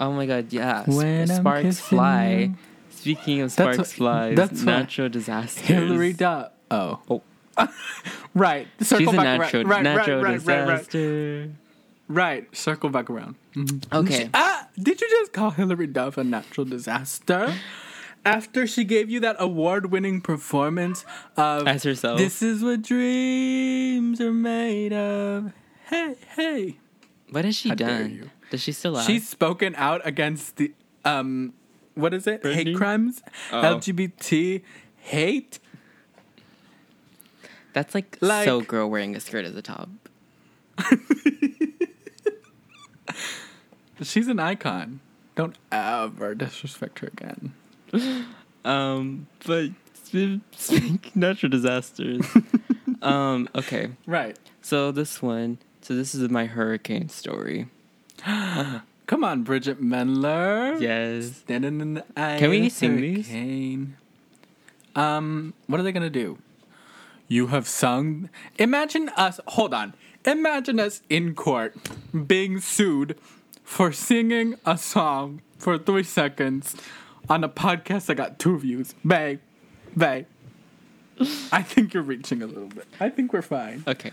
Oh 0.00 0.12
my 0.12 0.26
god, 0.26 0.52
yeah. 0.52 0.84
When 0.86 1.26
Sparks 1.28 1.80
fly. 1.80 2.28
you. 2.50 2.54
Speaking 3.00 3.40
of 3.40 3.54
That's 3.54 3.54
Sparks 3.54 3.78
what- 3.78 3.86
flies, 3.88 4.36
that's 4.36 4.62
what- 4.64 4.72
natural 4.72 5.08
disasters. 5.08 5.66
Hilary 5.66 6.12
Duff. 6.12 6.52
Oh, 6.70 7.00
Oh. 7.08 7.22
right. 8.34 8.68
Circle 8.80 8.98
She's 9.06 9.14
a 9.14 9.16
back 9.16 9.40
natural. 9.40 9.64
Right, 9.64 9.82
natural 9.82 10.22
right, 10.22 10.38
right, 10.38 10.46
right, 10.46 10.68
right, 10.68 10.76
disaster. 10.78 11.50
right. 12.08 12.56
Circle 12.56 12.90
back 12.90 13.10
around. 13.10 13.34
Mhm. 13.56 13.92
Okay. 13.92 14.30
Ah, 14.34 14.68
did 14.80 15.00
you 15.00 15.08
just 15.10 15.32
call 15.32 15.50
Hilary 15.50 15.86
Duff 15.88 16.16
a 16.18 16.24
natural 16.24 16.64
disaster? 16.66 17.52
After 18.24 18.66
she 18.66 18.84
gave 18.84 19.08
you 19.10 19.20
that 19.20 19.36
award-winning 19.38 20.20
performance 20.20 21.04
of 21.36 21.66
As 21.66 21.82
herself. 21.84 22.18
"This 22.18 22.42
is 22.42 22.62
what 22.62 22.82
dreams 22.82 24.20
are 24.20 24.32
made 24.32 24.92
of." 24.92 25.52
Hey, 25.88 26.14
hey. 26.36 26.76
What 27.30 27.44
has 27.44 27.56
she 27.56 27.70
How 27.70 27.74
done? 27.76 28.30
Does 28.50 28.62
she 28.62 28.72
still 28.72 28.92
laugh? 28.92 29.06
She's 29.06 29.26
spoken 29.28 29.74
out 29.76 30.00
against 30.04 30.56
the 30.56 30.72
um, 31.04 31.54
what 31.98 32.14
is 32.14 32.26
it? 32.26 32.42
Britney? 32.42 32.54
Hate 32.54 32.76
crimes, 32.76 33.22
Oh. 33.52 33.62
LGBT 33.62 34.62
hate. 34.98 35.58
That's 37.72 37.94
like, 37.94 38.16
Like- 38.20 38.44
so 38.44 38.60
girl 38.60 38.88
wearing 38.88 39.14
a 39.16 39.20
skirt 39.20 39.44
as 39.44 39.54
a 39.56 39.62
top. 39.62 39.88
She's 44.02 44.28
an 44.28 44.38
icon. 44.38 45.00
Don't 45.34 45.56
ever 45.72 46.34
disrespect 46.34 47.00
her 47.00 47.08
again. 47.08 47.52
Um, 48.64 49.28
but 49.46 49.70
speaking 49.94 51.00
natural 51.14 51.48
disasters. 51.48 52.20
um, 53.02 53.48
okay. 53.54 53.88
Right. 54.04 54.36
So 54.60 54.92
this 54.92 55.22
one, 55.22 55.56
so 55.80 55.94
this 55.94 56.14
is 56.14 56.28
my 56.28 56.44
hurricane 56.44 57.08
story. 57.08 57.68
Come 59.08 59.24
on, 59.24 59.42
Bridgit 59.42 59.80
Mendler. 59.80 60.78
Yes. 60.78 61.38
Standing 61.38 61.80
in 61.80 61.94
the 61.94 62.04
eye. 62.14 62.38
Can 62.38 62.50
we 62.50 62.68
sing 62.68 62.96
these? 62.96 63.26
hurricane. 63.26 63.96
Um, 64.94 65.54
what 65.66 65.80
are 65.80 65.82
they 65.82 65.92
gonna 65.92 66.10
do? 66.10 66.36
You 67.26 67.46
have 67.46 67.66
sung. 67.66 68.28
Imagine 68.58 69.08
us. 69.16 69.40
Hold 69.48 69.72
on. 69.72 69.94
Imagine 70.26 70.78
us 70.78 71.00
in 71.08 71.34
court 71.34 71.74
being 72.26 72.60
sued 72.60 73.18
for 73.64 73.92
singing 73.92 74.56
a 74.66 74.76
song 74.76 75.40
for 75.56 75.78
three 75.78 76.02
seconds 76.02 76.76
on 77.30 77.42
a 77.42 77.48
podcast 77.48 78.06
that 78.06 78.16
got 78.16 78.38
two 78.38 78.58
views. 78.58 78.94
Babe, 79.06 79.40
babe. 79.96 80.26
I 81.50 81.62
think 81.62 81.94
you're 81.94 82.02
reaching 82.02 82.42
a 82.42 82.46
little 82.46 82.68
bit. 82.68 82.86
I 83.00 83.08
think 83.08 83.32
we're 83.32 83.40
fine. 83.40 83.84
Okay. 83.88 84.12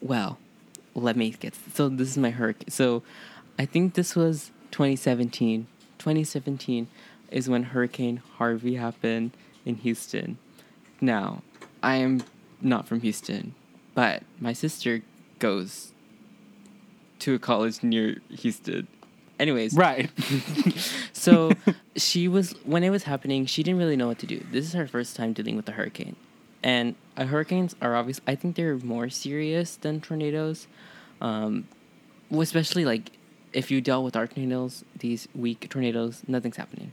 Well, 0.00 0.38
let 0.94 1.16
me 1.16 1.30
get. 1.30 1.54
So 1.74 1.88
this 1.88 2.08
is 2.10 2.18
my 2.18 2.30
hurricane. 2.30 2.70
So, 2.70 3.02
I 3.58 3.64
think 3.64 3.94
this 3.94 4.14
was 4.14 4.50
2017. 4.70 5.66
2017 5.98 6.88
is 7.30 7.48
when 7.48 7.64
Hurricane 7.64 8.22
Harvey 8.36 8.76
happened 8.76 9.32
in 9.64 9.76
Houston. 9.76 10.38
Now, 11.00 11.42
I 11.82 11.96
am 11.96 12.22
not 12.60 12.86
from 12.86 13.00
Houston, 13.00 13.54
but 13.94 14.22
my 14.40 14.52
sister 14.52 15.02
goes 15.38 15.92
to 17.20 17.34
a 17.34 17.38
college 17.38 17.82
near 17.82 18.18
Houston. 18.30 18.88
Anyways, 19.38 19.74
Right. 19.74 20.10
so 21.12 21.52
she 21.94 22.26
was 22.26 22.52
when 22.64 22.82
it 22.82 22.90
was 22.90 23.02
happening, 23.02 23.44
she 23.44 23.62
didn't 23.62 23.78
really 23.78 23.96
know 23.96 24.06
what 24.06 24.18
to 24.20 24.26
do. 24.26 24.44
This 24.50 24.64
is 24.64 24.72
her 24.72 24.86
first 24.86 25.14
time 25.14 25.34
dealing 25.34 25.56
with 25.56 25.68
a 25.68 25.72
hurricane. 25.72 26.16
And 26.62 26.94
uh, 27.16 27.26
hurricanes 27.26 27.76
are 27.82 27.94
obvious. 27.94 28.20
I 28.26 28.34
think 28.34 28.56
they're 28.56 28.78
more 28.78 29.10
serious 29.10 29.76
than 29.76 30.00
tornadoes. 30.00 30.66
Um, 31.20 31.68
especially 32.30 32.84
like 32.84 33.12
if 33.56 33.70
you 33.70 33.80
dealt 33.80 34.04
with 34.04 34.16
our 34.16 34.26
tornadoes, 34.26 34.84
these 34.98 35.26
weak 35.34 35.68
tornadoes, 35.70 36.22
nothing's 36.28 36.56
happening. 36.56 36.92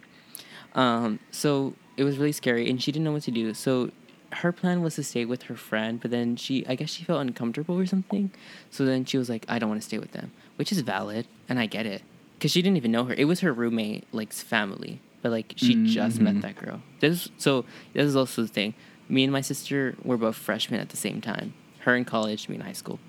Um, 0.74 1.20
so 1.30 1.74
it 1.98 2.06
was 2.06 2.18
really 2.18 2.32
scary, 2.32 2.70
and 2.70 2.82
she 2.82 2.92
didn't 2.92 3.04
know 3.04 3.12
what 3.12 3.24
to 3.24 3.32
do. 3.32 3.54
So 3.54 3.92
her 4.32 4.52
plan 4.52 4.82
was 4.82 4.96
to 4.96 5.04
stay 5.04 5.26
with 5.26 5.44
her 5.44 5.56
friend, 5.56 6.00
but 6.02 6.10
then 6.10 6.38
she, 6.38 6.66
I 6.66 6.76
guess 6.76 6.90
she 6.90 7.04
felt 7.04 7.20
uncomfortable 7.20 7.78
or 7.78 7.86
something. 7.86 8.32
So 8.72 8.86
then 8.86 9.04
she 9.04 9.18
was 9.18 9.30
like, 9.30 9.46
I 9.50 9.60
don't 9.60 9.70
want 9.70 9.82
to 9.82 9.86
stay 9.86 10.00
with 10.00 10.14
them, 10.14 10.32
which 10.56 10.72
is 10.72 10.80
valid, 10.80 11.28
and 11.50 11.60
I 11.60 11.66
get 11.66 11.86
it. 11.86 12.02
Because 12.36 12.52
she 12.52 12.62
didn't 12.62 12.78
even 12.78 12.92
know 12.92 13.04
her. 13.06 13.14
It 13.14 13.26
was 13.26 13.42
her 13.42 13.52
roommate, 13.54 14.06
like, 14.14 14.32
family, 14.34 15.02
but 15.22 15.32
like 15.32 15.54
she 15.56 15.86
just 15.86 16.20
met 16.20 16.42
that 16.42 16.56
girl. 16.58 16.82
This 17.00 17.30
so 17.38 17.66
this 17.94 18.06
is 18.06 18.16
also 18.16 18.42
the 18.42 18.48
thing. 18.48 18.74
Me 19.08 19.24
and 19.24 19.32
my 19.32 19.42
sister 19.42 19.96
were 20.04 20.18
both 20.18 20.36
freshmen 20.36 20.80
at 20.80 20.90
the 20.90 20.98
same 20.98 21.22
time. 21.22 21.54
Her 21.80 21.96
in 21.96 22.06
college, 22.06 22.50
me 22.50 22.56
in 22.56 22.62
high 22.62 22.74
school. 22.74 23.00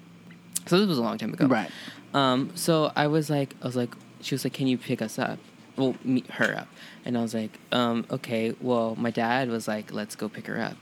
So 0.67 0.79
this 0.79 0.89
was 0.89 0.99
a 0.99 1.03
long 1.03 1.19
time 1.19 1.33
ago. 1.33 1.47
Right. 1.47 1.71
Um, 2.15 2.53
so 2.55 2.93
I 2.97 3.09
was 3.09 3.29
like, 3.29 3.55
I 3.61 3.67
was 3.67 3.77
like, 3.77 3.95
she 4.21 4.35
was 4.35 4.45
like, 4.45 4.55
can 4.55 4.67
you 4.67 4.79
pick 4.79 5.03
us 5.03 5.19
up? 5.19 5.39
Well, 5.77 5.97
meet 6.05 6.31
her 6.31 6.57
up. 6.57 6.69
And 7.05 7.19
I 7.19 7.23
was 7.23 7.35
like, 7.35 7.59
um, 7.73 8.07
okay, 8.11 8.55
well, 8.61 8.95
my 8.97 9.11
dad 9.11 9.51
was 9.51 9.69
like, 9.69 9.93
let's 9.93 10.17
go 10.17 10.29
pick 10.29 10.47
her 10.47 10.61
up. 10.61 10.77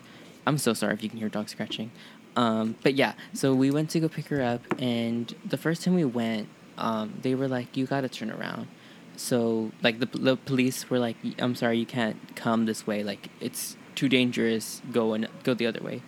I'm 0.46 0.58
so 0.58 0.74
sorry 0.74 0.94
if 0.94 1.02
you 1.02 1.08
can 1.08 1.18
hear 1.18 1.28
dog 1.28 1.48
scratching. 1.48 1.90
Um, 2.36 2.76
but 2.82 2.94
yeah, 2.94 3.14
so 3.32 3.54
we 3.54 3.70
went 3.70 3.90
to 3.90 4.00
go 4.00 4.08
pick 4.08 4.28
her 4.28 4.42
up, 4.42 4.62
and 4.80 5.34
the 5.44 5.56
first 5.58 5.82
time 5.82 5.94
we 5.94 6.04
went, 6.04 6.48
um, 6.78 7.14
they 7.22 7.34
were 7.34 7.48
like, 7.48 7.76
you 7.76 7.86
gotta 7.86 8.08
turn 8.08 8.30
around. 8.30 8.68
So, 9.16 9.70
like, 9.82 10.00
the, 10.00 10.06
the 10.06 10.36
police 10.36 10.88
were 10.88 10.98
like, 10.98 11.16
I'm 11.38 11.54
sorry, 11.54 11.78
you 11.78 11.86
can't 11.86 12.34
come 12.34 12.64
this 12.64 12.86
way. 12.86 13.02
Like, 13.04 13.28
it's 13.40 13.76
too 13.94 14.08
dangerous. 14.08 14.80
Go 14.90 15.12
and 15.12 15.28
go 15.42 15.52
the 15.52 15.66
other 15.66 15.82
way. 15.82 16.02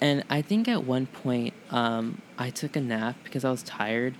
And 0.00 0.24
I 0.28 0.42
think 0.42 0.68
at 0.68 0.84
one 0.84 1.06
point, 1.06 1.54
um, 1.70 2.20
I 2.36 2.50
took 2.50 2.76
a 2.76 2.80
nap 2.80 3.16
because 3.24 3.44
I 3.44 3.50
was 3.50 3.62
tired. 3.62 4.14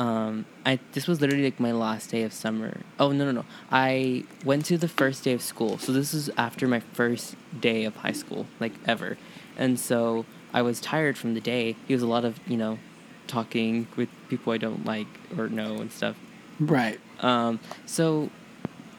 Um, 0.00 0.46
I 0.64 0.78
this 0.92 1.06
was 1.06 1.20
literally 1.20 1.44
like 1.44 1.60
my 1.60 1.72
last 1.72 2.08
day 2.10 2.22
of 2.22 2.32
summer. 2.32 2.80
Oh 2.98 3.12
no 3.12 3.26
no 3.26 3.32
no! 3.32 3.44
I 3.70 4.24
went 4.46 4.64
to 4.66 4.78
the 4.78 4.88
first 4.88 5.24
day 5.24 5.34
of 5.34 5.42
school, 5.42 5.76
so 5.76 5.92
this 5.92 6.14
is 6.14 6.30
after 6.38 6.66
my 6.66 6.80
first 6.80 7.36
day 7.60 7.84
of 7.84 7.96
high 7.96 8.12
school, 8.12 8.46
like 8.58 8.72
ever. 8.86 9.18
And 9.58 9.78
so 9.78 10.24
I 10.54 10.62
was 10.62 10.80
tired 10.80 11.18
from 11.18 11.34
the 11.34 11.40
day. 11.40 11.76
It 11.86 11.92
was 11.92 12.02
a 12.02 12.06
lot 12.06 12.24
of 12.24 12.40
you 12.48 12.56
know, 12.56 12.78
talking 13.26 13.88
with 13.94 14.08
people 14.30 14.54
I 14.54 14.56
don't 14.56 14.86
like 14.86 15.06
or 15.36 15.50
know 15.50 15.76
and 15.76 15.92
stuff. 15.92 16.16
Right. 16.58 16.98
Um, 17.20 17.60
so, 17.84 18.30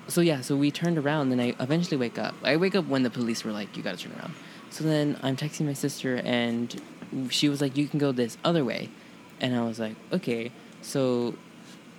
so 0.07 0.21
yeah, 0.21 0.41
so 0.41 0.55
we 0.55 0.69
turned 0.69 0.99
around, 0.99 1.31
and 1.31 1.41
I 1.41 1.55
eventually 1.59 1.97
wake 1.97 2.19
up. 2.19 2.35
I 2.43 2.57
wake 2.57 2.75
up 2.75 2.85
when 2.85 3.01
the 3.01 3.09
police 3.09 3.43
were 3.43 3.51
like, 3.51 3.75
"You 3.75 3.81
gotta 3.81 3.97
turn 3.97 4.13
around." 4.19 4.35
So 4.69 4.83
then 4.83 5.17
I'm 5.23 5.35
texting 5.35 5.65
my 5.65 5.73
sister, 5.73 6.21
and 6.23 6.79
she 7.31 7.49
was 7.49 7.59
like, 7.59 7.75
"You 7.75 7.87
can 7.87 7.97
go 7.97 8.11
this 8.11 8.37
other 8.43 8.63
way," 8.63 8.89
and 9.39 9.55
I 9.55 9.63
was 9.63 9.79
like, 9.79 9.95
"Okay." 10.13 10.51
So 10.81 11.35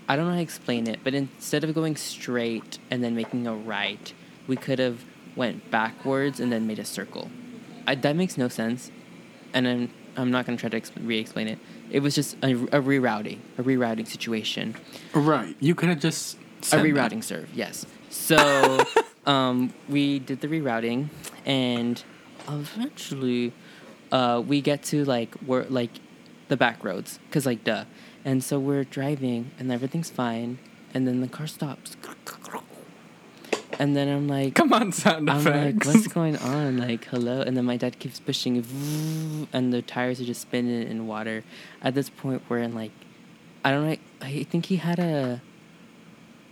I 0.08 0.16
don't 0.16 0.24
know 0.26 0.32
how 0.32 0.36
to 0.36 0.42
explain 0.42 0.86
it, 0.88 1.00
but 1.04 1.14
instead 1.14 1.64
of 1.64 1.74
going 1.74 1.96
straight 1.96 2.78
and 2.90 3.02
then 3.02 3.14
making 3.14 3.46
a 3.46 3.54
right, 3.54 4.12
we 4.46 4.56
could 4.56 4.78
have 4.78 5.04
went 5.36 5.70
backwards 5.70 6.40
and 6.40 6.52
then 6.52 6.66
made 6.66 6.78
a 6.78 6.84
circle. 6.84 7.30
I, 7.86 7.94
that 7.96 8.16
makes 8.16 8.36
no 8.36 8.48
sense, 8.48 8.90
and 9.54 9.66
I'm 9.66 9.90
I'm 10.16 10.30
not 10.30 10.44
gonna 10.46 10.58
try 10.58 10.68
to 10.68 10.80
exp- 10.80 10.92
re-explain 11.00 11.48
it. 11.48 11.58
It 11.90 12.00
was 12.00 12.14
just 12.14 12.36
a, 12.42 12.52
a 12.52 12.80
rerouting, 12.80 13.38
a 13.58 13.62
rerouting 13.62 14.06
situation 14.06 14.74
Right. 15.14 15.56
You 15.60 15.74
could 15.74 15.88
have 15.88 16.00
just 16.00 16.36
a 16.62 16.64
said 16.64 16.80
that. 16.80 16.86
rerouting 16.86 17.22
serve, 17.24 17.48
yes. 17.54 17.86
So 18.10 18.84
um, 19.26 19.72
we 19.88 20.18
did 20.18 20.40
the 20.40 20.48
rerouting, 20.48 21.08
and 21.46 22.02
eventually 22.48 23.52
uh, 24.10 24.42
we 24.46 24.60
get 24.60 24.82
to 24.84 25.04
like 25.04 25.34
we're 25.46 25.64
like 25.64 25.90
the 26.48 26.56
back 26.56 26.84
roads, 26.84 27.18
cause 27.30 27.46
like 27.46 27.64
duh. 27.64 27.84
And 28.24 28.42
so 28.44 28.58
we're 28.58 28.84
driving, 28.84 29.50
and 29.58 29.72
everything's 29.72 30.10
fine, 30.10 30.58
and 30.94 31.06
then 31.08 31.20
the 31.20 31.28
car 31.28 31.46
stops, 31.46 31.96
And 33.78 33.96
then 33.96 34.08
I'm 34.08 34.28
like, 34.28 34.54
Come 34.54 34.72
on, 34.72 34.92
sound 34.92 35.28
I'm 35.28 35.40
effects. 35.40 35.86
like, 35.86 35.94
what's 35.94 36.06
going 36.06 36.36
on? 36.36 36.78
Like, 36.78 37.06
hello? 37.06 37.40
And 37.40 37.56
then 37.56 37.64
my 37.64 37.76
dad 37.76 37.98
keeps 37.98 38.20
pushing, 38.20 38.56
and 39.52 39.72
the 39.72 39.82
tires 39.82 40.20
are 40.20 40.24
just 40.24 40.42
spinning 40.42 40.86
in 40.88 41.06
water. 41.06 41.42
At 41.80 41.94
this 41.94 42.10
point, 42.10 42.42
we're 42.48 42.58
in 42.58 42.74
like, 42.74 42.92
I 43.64 43.70
don't 43.72 43.88
know. 43.88 43.96
I 44.20 44.44
think 44.44 44.66
he 44.66 44.76
had 44.76 44.98
a, 44.98 45.40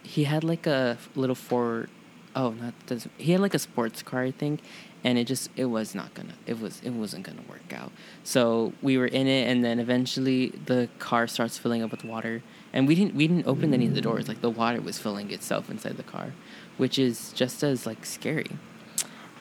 he 0.02 0.24
had 0.24 0.42
like 0.42 0.66
a 0.66 0.98
little 1.14 1.36
Ford. 1.36 1.88
Oh, 2.34 2.50
not 2.50 2.74
this. 2.86 3.06
He 3.18 3.32
had 3.32 3.40
like 3.40 3.54
a 3.54 3.58
sports 3.58 4.02
car, 4.02 4.22
I 4.22 4.30
think, 4.30 4.60
and 5.04 5.18
it 5.18 5.26
just 5.26 5.50
it 5.56 5.66
was 5.66 5.94
not 5.94 6.14
gonna. 6.14 6.34
It 6.46 6.60
was 6.60 6.80
it 6.84 6.90
wasn't 6.90 7.24
gonna 7.24 7.42
work 7.48 7.72
out. 7.72 7.92
So 8.24 8.72
we 8.82 8.98
were 8.98 9.06
in 9.06 9.26
it, 9.26 9.48
and 9.48 9.64
then 9.64 9.78
eventually 9.78 10.50
the 10.66 10.88
car 10.98 11.26
starts 11.26 11.58
filling 11.58 11.82
up 11.82 11.90
with 11.90 12.04
water, 12.04 12.42
and 12.72 12.86
we 12.86 12.94
didn't 12.94 13.14
we 13.14 13.26
didn't 13.26 13.46
open 13.46 13.72
any 13.72 13.86
of 13.86 13.94
the 13.94 14.00
doors. 14.00 14.28
Like 14.28 14.40
the 14.40 14.50
water 14.50 14.80
was 14.80 14.98
filling 14.98 15.30
itself 15.30 15.70
inside 15.70 15.96
the 15.96 16.02
car, 16.02 16.32
which 16.76 16.98
is 16.98 17.32
just 17.32 17.62
as 17.62 17.86
like 17.86 18.04
scary. 18.04 18.50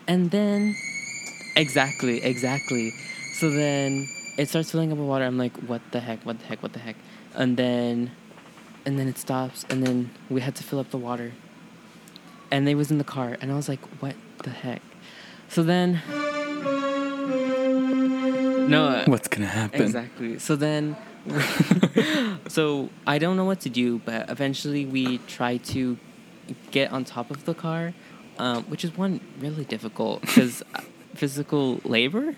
And 0.07 0.31
then, 0.31 0.75
exactly, 1.55 2.23
exactly. 2.23 2.91
So 3.33 3.51
then 3.51 4.07
it 4.39 4.49
starts 4.49 4.71
filling 4.71 4.91
up 4.91 4.97
with 4.97 5.07
water. 5.07 5.25
I'm 5.25 5.37
like, 5.37 5.55
what 5.57 5.81
the 5.91 5.99
heck? 5.99 6.25
What 6.25 6.39
the 6.39 6.45
heck? 6.45 6.63
What 6.63 6.73
the 6.73 6.79
heck? 6.79 6.95
And 7.35 7.57
then, 7.57 8.11
and 8.85 8.97
then 8.97 9.07
it 9.07 9.19
stops. 9.19 9.65
And 9.69 9.85
then 9.85 10.09
we 10.29 10.41
had 10.41 10.55
to 10.55 10.63
fill 10.63 10.79
up 10.79 10.89
the 10.89 10.97
water. 10.97 11.33
And 12.49 12.65
they 12.65 12.73
was 12.73 12.89
in 12.89 12.97
the 12.97 13.03
car, 13.03 13.37
and 13.39 13.51
I 13.51 13.55
was 13.55 13.69
like, 13.69 13.81
what 14.01 14.15
the 14.43 14.49
heck? 14.49 14.81
So 15.49 15.63
then, 15.63 16.01
no. 18.69 18.85
uh, 18.85 19.05
What's 19.05 19.27
gonna 19.27 19.47
happen? 19.47 19.81
Exactly. 19.81 20.39
So 20.39 20.55
then, 20.55 20.95
so 22.47 22.89
I 23.07 23.17
don't 23.17 23.35
know 23.35 23.45
what 23.45 23.61
to 23.61 23.69
do, 23.69 23.99
but 23.99 24.29
eventually 24.29 24.85
we 24.85 25.17
try 25.19 25.57
to 25.57 25.97
get 26.71 26.91
on 26.91 27.03
top 27.03 27.31
of 27.31 27.45
the 27.45 27.53
car, 27.53 27.93
um, 28.37 28.63
which 28.65 28.83
is 28.83 28.95
one 28.95 29.19
really 29.39 29.65
difficult 29.65 30.21
because 30.21 30.63
physical 31.15 31.81
labor. 31.83 32.35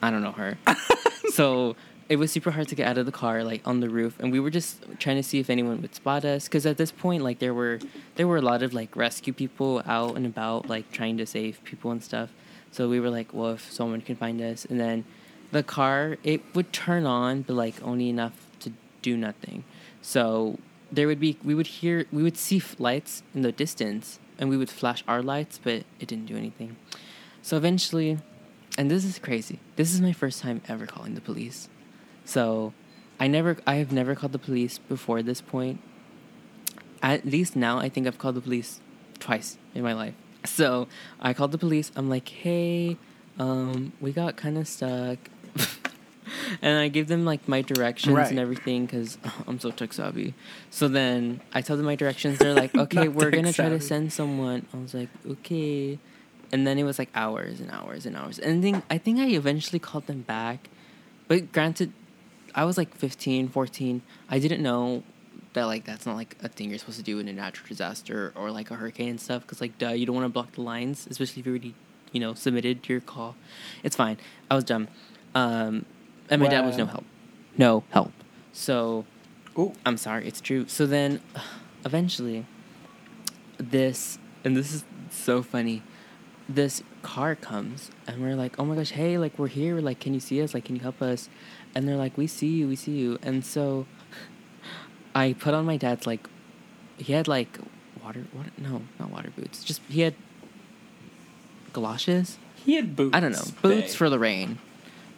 I 0.00 0.10
don't 0.10 0.22
know 0.22 0.32
her. 0.32 0.58
so 1.32 1.74
it 2.08 2.16
was 2.16 2.32
super 2.32 2.50
hard 2.52 2.68
to 2.68 2.74
get 2.74 2.86
out 2.86 2.96
of 2.96 3.04
the 3.06 3.12
car, 3.12 3.44
like 3.44 3.66
on 3.66 3.80
the 3.80 3.90
roof, 3.90 4.18
and 4.18 4.32
we 4.32 4.40
were 4.40 4.50
just 4.50 4.82
trying 4.98 5.16
to 5.16 5.22
see 5.22 5.40
if 5.40 5.50
anyone 5.50 5.82
would 5.82 5.94
spot 5.94 6.24
us. 6.24 6.44
Because 6.44 6.64
at 6.64 6.78
this 6.78 6.90
point, 6.90 7.22
like 7.22 7.38
there 7.38 7.52
were 7.52 7.80
there 8.16 8.26
were 8.26 8.38
a 8.38 8.42
lot 8.42 8.62
of 8.62 8.72
like 8.72 8.96
rescue 8.96 9.32
people 9.32 9.82
out 9.86 10.16
and 10.16 10.24
about, 10.24 10.68
like 10.68 10.90
trying 10.90 11.18
to 11.18 11.26
save 11.26 11.62
people 11.64 11.90
and 11.90 12.02
stuff. 12.02 12.30
So 12.70 12.88
we 12.88 12.98
were 12.98 13.10
like, 13.10 13.34
well, 13.34 13.52
if 13.52 13.70
someone 13.70 14.00
can 14.00 14.16
find 14.16 14.40
us, 14.40 14.64
and 14.64 14.80
then 14.80 15.04
the 15.52 15.62
car 15.62 16.16
it 16.24 16.42
would 16.54 16.72
turn 16.72 17.04
on, 17.04 17.42
but 17.42 17.54
like 17.54 17.74
only 17.82 18.08
enough 18.08 18.46
to 18.60 18.72
do 19.02 19.16
nothing. 19.16 19.64
So 20.00 20.58
there 20.90 21.06
would 21.06 21.20
be 21.20 21.36
we 21.44 21.54
would 21.54 21.66
hear 21.66 22.06
we 22.10 22.22
would 22.22 22.38
see 22.38 22.62
lights 22.78 23.22
in 23.34 23.42
the 23.42 23.52
distance, 23.52 24.18
and 24.38 24.48
we 24.48 24.56
would 24.56 24.70
flash 24.70 25.04
our 25.06 25.22
lights, 25.22 25.60
but 25.62 25.84
it 26.00 26.06
didn't 26.06 26.26
do 26.26 26.36
anything. 26.36 26.76
So 27.42 27.58
eventually, 27.58 28.18
and 28.78 28.90
this 28.90 29.04
is 29.04 29.18
crazy. 29.18 29.58
This 29.76 29.92
is 29.92 30.00
my 30.00 30.12
first 30.12 30.40
time 30.40 30.62
ever 30.68 30.86
calling 30.86 31.14
the 31.14 31.20
police. 31.20 31.68
So 32.28 32.74
I 33.18 33.26
never 33.26 33.56
I 33.66 33.76
have 33.76 33.90
never 33.90 34.14
called 34.14 34.32
the 34.32 34.38
police 34.38 34.76
before 34.76 35.22
this 35.22 35.40
point. 35.40 35.80
At 37.02 37.24
least 37.24 37.56
now 37.56 37.78
I 37.78 37.88
think 37.88 38.06
I've 38.06 38.18
called 38.18 38.34
the 38.34 38.42
police 38.42 38.80
twice 39.18 39.56
in 39.74 39.82
my 39.82 39.94
life. 39.94 40.12
So 40.44 40.88
I 41.20 41.32
called 41.32 41.52
the 41.52 41.58
police. 41.58 41.90
I'm 41.96 42.10
like, 42.10 42.28
"Hey, 42.28 42.98
um, 43.38 43.92
we 43.98 44.12
got 44.12 44.36
kind 44.36 44.58
of 44.58 44.68
stuck." 44.68 45.16
and 46.62 46.78
I 46.78 46.88
give 46.88 47.08
them 47.08 47.24
like 47.24 47.48
my 47.48 47.62
directions 47.62 48.14
Right. 48.14 48.28
and 48.30 48.38
everything 48.38 48.86
cuz 48.86 49.16
I'm 49.48 49.58
so 49.58 49.70
tech 49.70 49.94
savvy. 49.94 50.34
So 50.68 50.86
then 50.86 51.40
I 51.54 51.62
tell 51.62 51.78
them 51.78 51.86
my 51.86 51.96
directions. 51.96 52.38
They're 52.38 52.52
like, 52.52 52.74
"Okay, 52.84 53.08
we're 53.08 53.30
going 53.30 53.46
to 53.46 53.54
try 53.54 53.70
to 53.70 53.80
send 53.80 54.12
someone." 54.12 54.66
I 54.74 54.76
was 54.76 54.92
like, 54.92 55.08
"Okay." 55.26 55.98
And 56.52 56.66
then 56.66 56.78
it 56.78 56.84
was 56.84 56.98
like 56.98 57.08
hours 57.14 57.58
and 57.60 57.70
hours 57.70 58.04
and 58.04 58.14
hours. 58.16 58.38
And 58.38 58.62
then 58.62 58.82
I 58.90 58.98
think 58.98 59.18
I 59.18 59.28
eventually 59.28 59.78
called 59.78 60.06
them 60.06 60.22
back. 60.22 60.68
But 61.26 61.52
granted, 61.52 61.92
I 62.58 62.64
was 62.64 62.76
like 62.76 62.92
15, 62.96 63.50
14. 63.50 64.02
I 64.28 64.40
didn't 64.40 64.64
know 64.64 65.04
that 65.52 65.66
like 65.66 65.84
that's 65.84 66.04
not 66.04 66.16
like 66.16 66.36
a 66.42 66.48
thing 66.48 66.70
you're 66.70 66.78
supposed 66.80 66.98
to 66.98 67.04
do 67.04 67.20
in 67.20 67.28
a 67.28 67.32
natural 67.32 67.68
disaster 67.68 68.32
or 68.34 68.50
like 68.50 68.72
a 68.72 68.74
hurricane 68.74 69.10
and 69.10 69.20
stuff. 69.20 69.42
Because 69.42 69.60
like, 69.60 69.78
duh, 69.78 69.90
you 69.90 70.06
don't 70.06 70.16
want 70.16 70.24
to 70.24 70.28
block 70.28 70.50
the 70.54 70.62
lines, 70.62 71.06
especially 71.08 71.38
if 71.38 71.46
you 71.46 71.52
already, 71.52 71.74
you 72.10 72.18
know, 72.18 72.34
submitted 72.34 72.88
your 72.88 73.00
call. 73.00 73.36
It's 73.84 73.94
fine. 73.94 74.18
I 74.50 74.56
was 74.56 74.64
dumb, 74.64 74.88
um, 75.36 75.86
and 76.28 76.42
my 76.42 76.48
dad 76.48 76.66
was 76.66 76.76
no 76.76 76.86
help, 76.86 77.04
no 77.56 77.84
help. 77.90 78.10
So 78.52 79.04
Ooh. 79.56 79.72
I'm 79.86 79.96
sorry, 79.96 80.26
it's 80.26 80.40
true. 80.40 80.66
So 80.66 80.84
then, 80.84 81.20
eventually, 81.84 82.44
this 83.58 84.18
and 84.42 84.56
this 84.56 84.72
is 84.74 84.84
so 85.10 85.44
funny. 85.44 85.84
This 86.48 86.82
car 87.02 87.36
comes 87.36 87.92
and 88.06 88.20
we're 88.20 88.34
like, 88.34 88.58
"Oh 88.58 88.64
my 88.64 88.74
gosh, 88.74 88.90
hey, 88.90 89.16
like 89.16 89.38
we're 89.38 89.46
here. 89.46 89.80
Like, 89.80 90.00
can 90.00 90.12
you 90.12 90.18
see 90.18 90.42
us? 90.42 90.54
Like, 90.54 90.64
can 90.64 90.74
you 90.74 90.82
help 90.82 91.00
us?" 91.00 91.28
And 91.74 91.86
they're 91.86 91.96
like, 91.96 92.16
"We 92.16 92.26
see 92.26 92.48
you, 92.48 92.68
we 92.68 92.76
see 92.76 92.92
you." 92.92 93.18
And 93.22 93.44
so, 93.44 93.86
I 95.14 95.34
put 95.38 95.54
on 95.54 95.64
my 95.64 95.76
dad's 95.76 96.06
like, 96.06 96.28
he 96.98 97.12
had 97.12 97.28
like 97.28 97.58
water, 98.02 98.24
water, 98.34 98.50
no, 98.58 98.82
not 98.98 99.10
water 99.10 99.30
boots. 99.36 99.64
Just 99.64 99.80
he 99.88 100.00
had 100.02 100.14
galoshes. 101.72 102.38
He 102.64 102.74
had 102.74 102.96
boots. 102.96 103.14
I 103.16 103.20
don't 103.20 103.32
know, 103.32 103.44
boots 103.62 103.88
babe. 103.92 103.96
for 103.96 104.10
the 104.10 104.18
rain. 104.18 104.58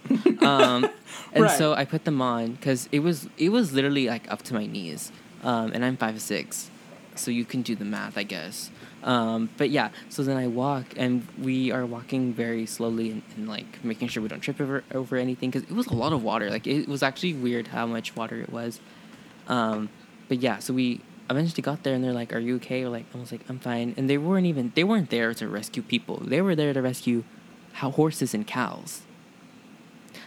um, 0.41 0.89
and 1.33 1.45
Right. 1.45 1.59
so 1.59 1.75
I 1.75 1.85
put 1.85 2.05
them 2.05 2.21
on 2.23 2.53
because 2.53 2.89
it 2.93 3.01
was 3.01 3.29
it 3.39 3.51
was 3.51 3.73
literally 3.73 4.07
like 4.09 4.31
up 4.31 4.43
to 4.45 4.55
my 4.55 4.67
knees, 4.67 5.13
um, 5.43 5.73
and 5.73 5.85
I'm 5.85 5.97
five 5.97 6.21
six, 6.21 6.71
so 7.15 7.31
you 7.31 7.45
can 7.45 7.63
do 7.63 7.75
the 7.75 7.85
math, 7.85 8.17
I 8.17 8.23
guess. 8.23 8.71
Um, 9.03 9.49
but 9.57 9.71
yeah, 9.71 9.91
so 10.11 10.23
then 10.23 10.37
I 10.37 10.47
walk, 10.47 10.85
and 10.97 11.27
we 11.39 11.71
are 11.73 11.87
walking 11.87 12.33
very 12.35 12.67
slowly 12.67 13.11
and, 13.11 13.23
and 13.37 13.49
like 13.49 13.83
making 13.85 14.09
sure 14.09 14.23
we 14.23 14.29
don't 14.29 14.41
trip 14.41 14.61
over 14.61 14.85
over 14.93 15.17
anything 15.17 15.51
because 15.51 15.69
it 15.69 15.75
was 15.75 15.87
a 15.87 15.95
lot 15.95 16.13
of 16.13 16.23
water. 16.23 16.51
Like 16.51 16.67
it 16.67 16.87
was 16.89 17.03
actually 17.03 17.33
weird 17.35 17.69
how 17.69 17.87
much 17.87 18.15
water 18.17 18.41
it 18.41 18.51
was. 18.51 18.81
Um, 19.49 19.89
but 20.29 20.39
yeah, 20.41 20.59
so 20.59 20.75
we 20.75 21.01
eventually 21.31 21.63
got 21.63 21.83
there, 21.83 21.95
and 21.95 22.05
they're 22.05 22.13
like, 22.13 22.33
"Are 22.35 22.39
you 22.39 22.57
okay?" 22.57 22.85
Or 22.85 22.91
like, 22.91 23.07
I 23.15 23.19
was 23.19 23.33
like, 23.33 23.41
"I'm 23.49 23.59
fine." 23.59 23.95
And 23.97 24.09
they 24.11 24.19
weren't 24.19 24.47
even 24.47 24.73
they 24.75 24.85
weren't 24.85 25.11
there 25.11 25.33
to 25.35 25.49
rescue 25.49 25.83
people. 25.83 26.19
They 26.19 26.43
were 26.43 26.55
there 26.55 26.73
to 26.75 26.83
rescue 26.83 27.25
how 27.73 27.91
horses 27.91 28.35
and 28.35 28.47
cows. 28.47 29.03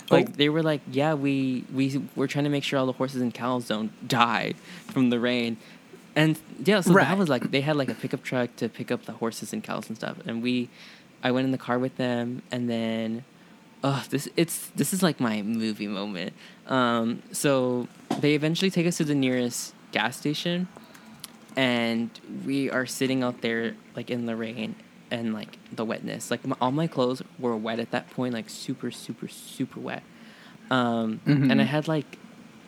Like 0.09 0.29
Oh. 0.29 0.33
they 0.35 0.49
were 0.49 0.63
like, 0.63 0.81
yeah, 0.91 1.13
we 1.13 1.63
we 1.73 2.01
we're 2.15 2.27
trying 2.27 2.43
to 2.45 2.49
make 2.49 2.63
sure 2.63 2.79
all 2.79 2.85
the 2.85 2.91
horses 2.93 3.21
and 3.21 3.33
cows 3.33 3.67
don't 3.67 3.91
die 4.07 4.53
from 4.87 5.09
the 5.09 5.19
rain, 5.19 5.57
and 6.15 6.37
yeah, 6.63 6.81
so 6.81 6.93
Right. 6.93 7.07
that 7.07 7.17
was 7.17 7.29
like 7.29 7.51
they 7.51 7.61
had 7.61 7.75
like 7.75 7.89
a 7.89 7.95
pickup 7.95 8.23
truck 8.23 8.55
to 8.57 8.69
pick 8.69 8.91
up 8.91 9.05
the 9.05 9.13
horses 9.13 9.53
and 9.53 9.63
cows 9.63 9.87
and 9.89 9.97
stuff, 9.97 10.17
and 10.25 10.41
we, 10.43 10.69
I 11.23 11.31
went 11.31 11.45
in 11.45 11.51
the 11.51 11.57
car 11.57 11.79
with 11.79 11.95
them, 11.97 12.41
and 12.51 12.69
then, 12.69 13.23
oh, 13.83 14.03
this 14.09 14.27
it's 14.35 14.67
this 14.75 14.93
is 14.93 15.01
like 15.03 15.19
my 15.19 15.41
movie 15.41 15.87
moment. 15.87 16.33
Um, 16.67 17.21
so 17.31 17.87
they 18.19 18.33
eventually 18.35 18.69
take 18.71 18.85
us 18.87 18.97
to 18.97 19.03
the 19.03 19.15
nearest 19.15 19.73
gas 19.91 20.17
station, 20.17 20.67
and 21.55 22.09
we 22.45 22.69
are 22.69 22.85
sitting 22.85 23.23
out 23.23 23.41
there 23.41 23.75
like 23.95 24.09
in 24.09 24.25
the 24.25 24.35
rain 24.35 24.75
and 25.11 25.33
like 25.33 25.57
the 25.71 25.85
wetness 25.85 26.31
like 26.31 26.43
my, 26.47 26.55
all 26.59 26.71
my 26.71 26.87
clothes 26.87 27.21
were 27.37 27.55
wet 27.55 27.79
at 27.79 27.91
that 27.91 28.09
point 28.11 28.33
like 28.33 28.49
super 28.49 28.89
super 28.89 29.27
super 29.27 29.79
wet 29.79 30.01
um 30.71 31.19
Mhm. 31.27 31.51
and 31.51 31.61
i 31.61 31.65
had 31.65 31.87
like 31.87 32.17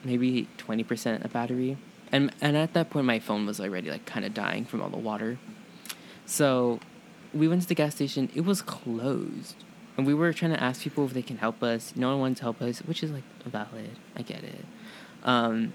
maybe 0.04 0.48
20% 0.60 1.26
of 1.26 1.34
battery 1.34 1.78
and 2.12 2.32
and 2.42 2.56
at 2.58 2.74
that 2.74 2.90
point 2.90 3.06
my 3.06 3.20
phone 3.20 3.46
was 3.46 3.60
already 3.60 3.90
like 3.90 4.06
kind 4.06 4.26
of 4.26 4.34
dying 4.34 4.66
from 4.66 4.82
all 4.82 4.90
the 4.90 4.98
water. 4.98 5.38
So 6.26 6.80
we 7.34 7.48
went 7.48 7.62
to 7.64 7.68
the 7.68 7.76
gas 7.76 7.96
station. 7.96 8.30
It 8.34 8.42
was 8.46 8.62
closed. 8.62 9.56
And 9.98 10.06
we 10.06 10.14
were 10.14 10.34
trying 10.34 10.52
to 10.52 10.62
ask 10.62 10.82
people 10.82 11.06
if 11.06 11.14
they 11.14 11.22
can 11.22 11.38
help 11.38 11.64
us. 11.64 11.94
No 11.96 12.10
one 12.10 12.20
wanted 12.20 12.38
to 12.38 12.44
help 12.44 12.62
us 12.62 12.80
which 12.80 13.04
is 13.04 13.12
like 13.12 13.24
valid. 13.46 13.98
I 14.16 14.22
get 14.22 14.44
it. 14.44 14.66
Um 15.24 15.74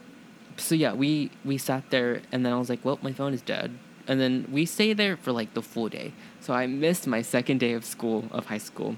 so 0.57 0.75
yeah, 0.75 0.93
we 0.93 1.31
we 1.45 1.59
sat 1.59 1.91
there, 1.91 2.23
and 2.33 2.45
then 2.45 2.53
I 2.53 2.59
was 2.59 2.69
like, 2.69 2.85
"Well, 2.85 2.99
my 3.03 3.13
phone 3.13 3.33
is 3.33 3.43
dead." 3.43 3.73
And 4.07 4.21
then 4.21 4.47
we 4.51 4.67
stayed 4.67 4.97
there 4.97 5.17
for 5.17 5.33
like 5.33 5.55
the 5.55 5.63
full 5.63 5.89
day. 5.89 6.13
So 6.41 6.53
I 6.53 6.67
missed 6.67 7.07
my 7.07 7.23
second 7.23 7.59
day 7.59 7.73
of 7.73 7.85
school 7.85 8.25
of 8.31 8.47
high 8.47 8.59
school, 8.59 8.97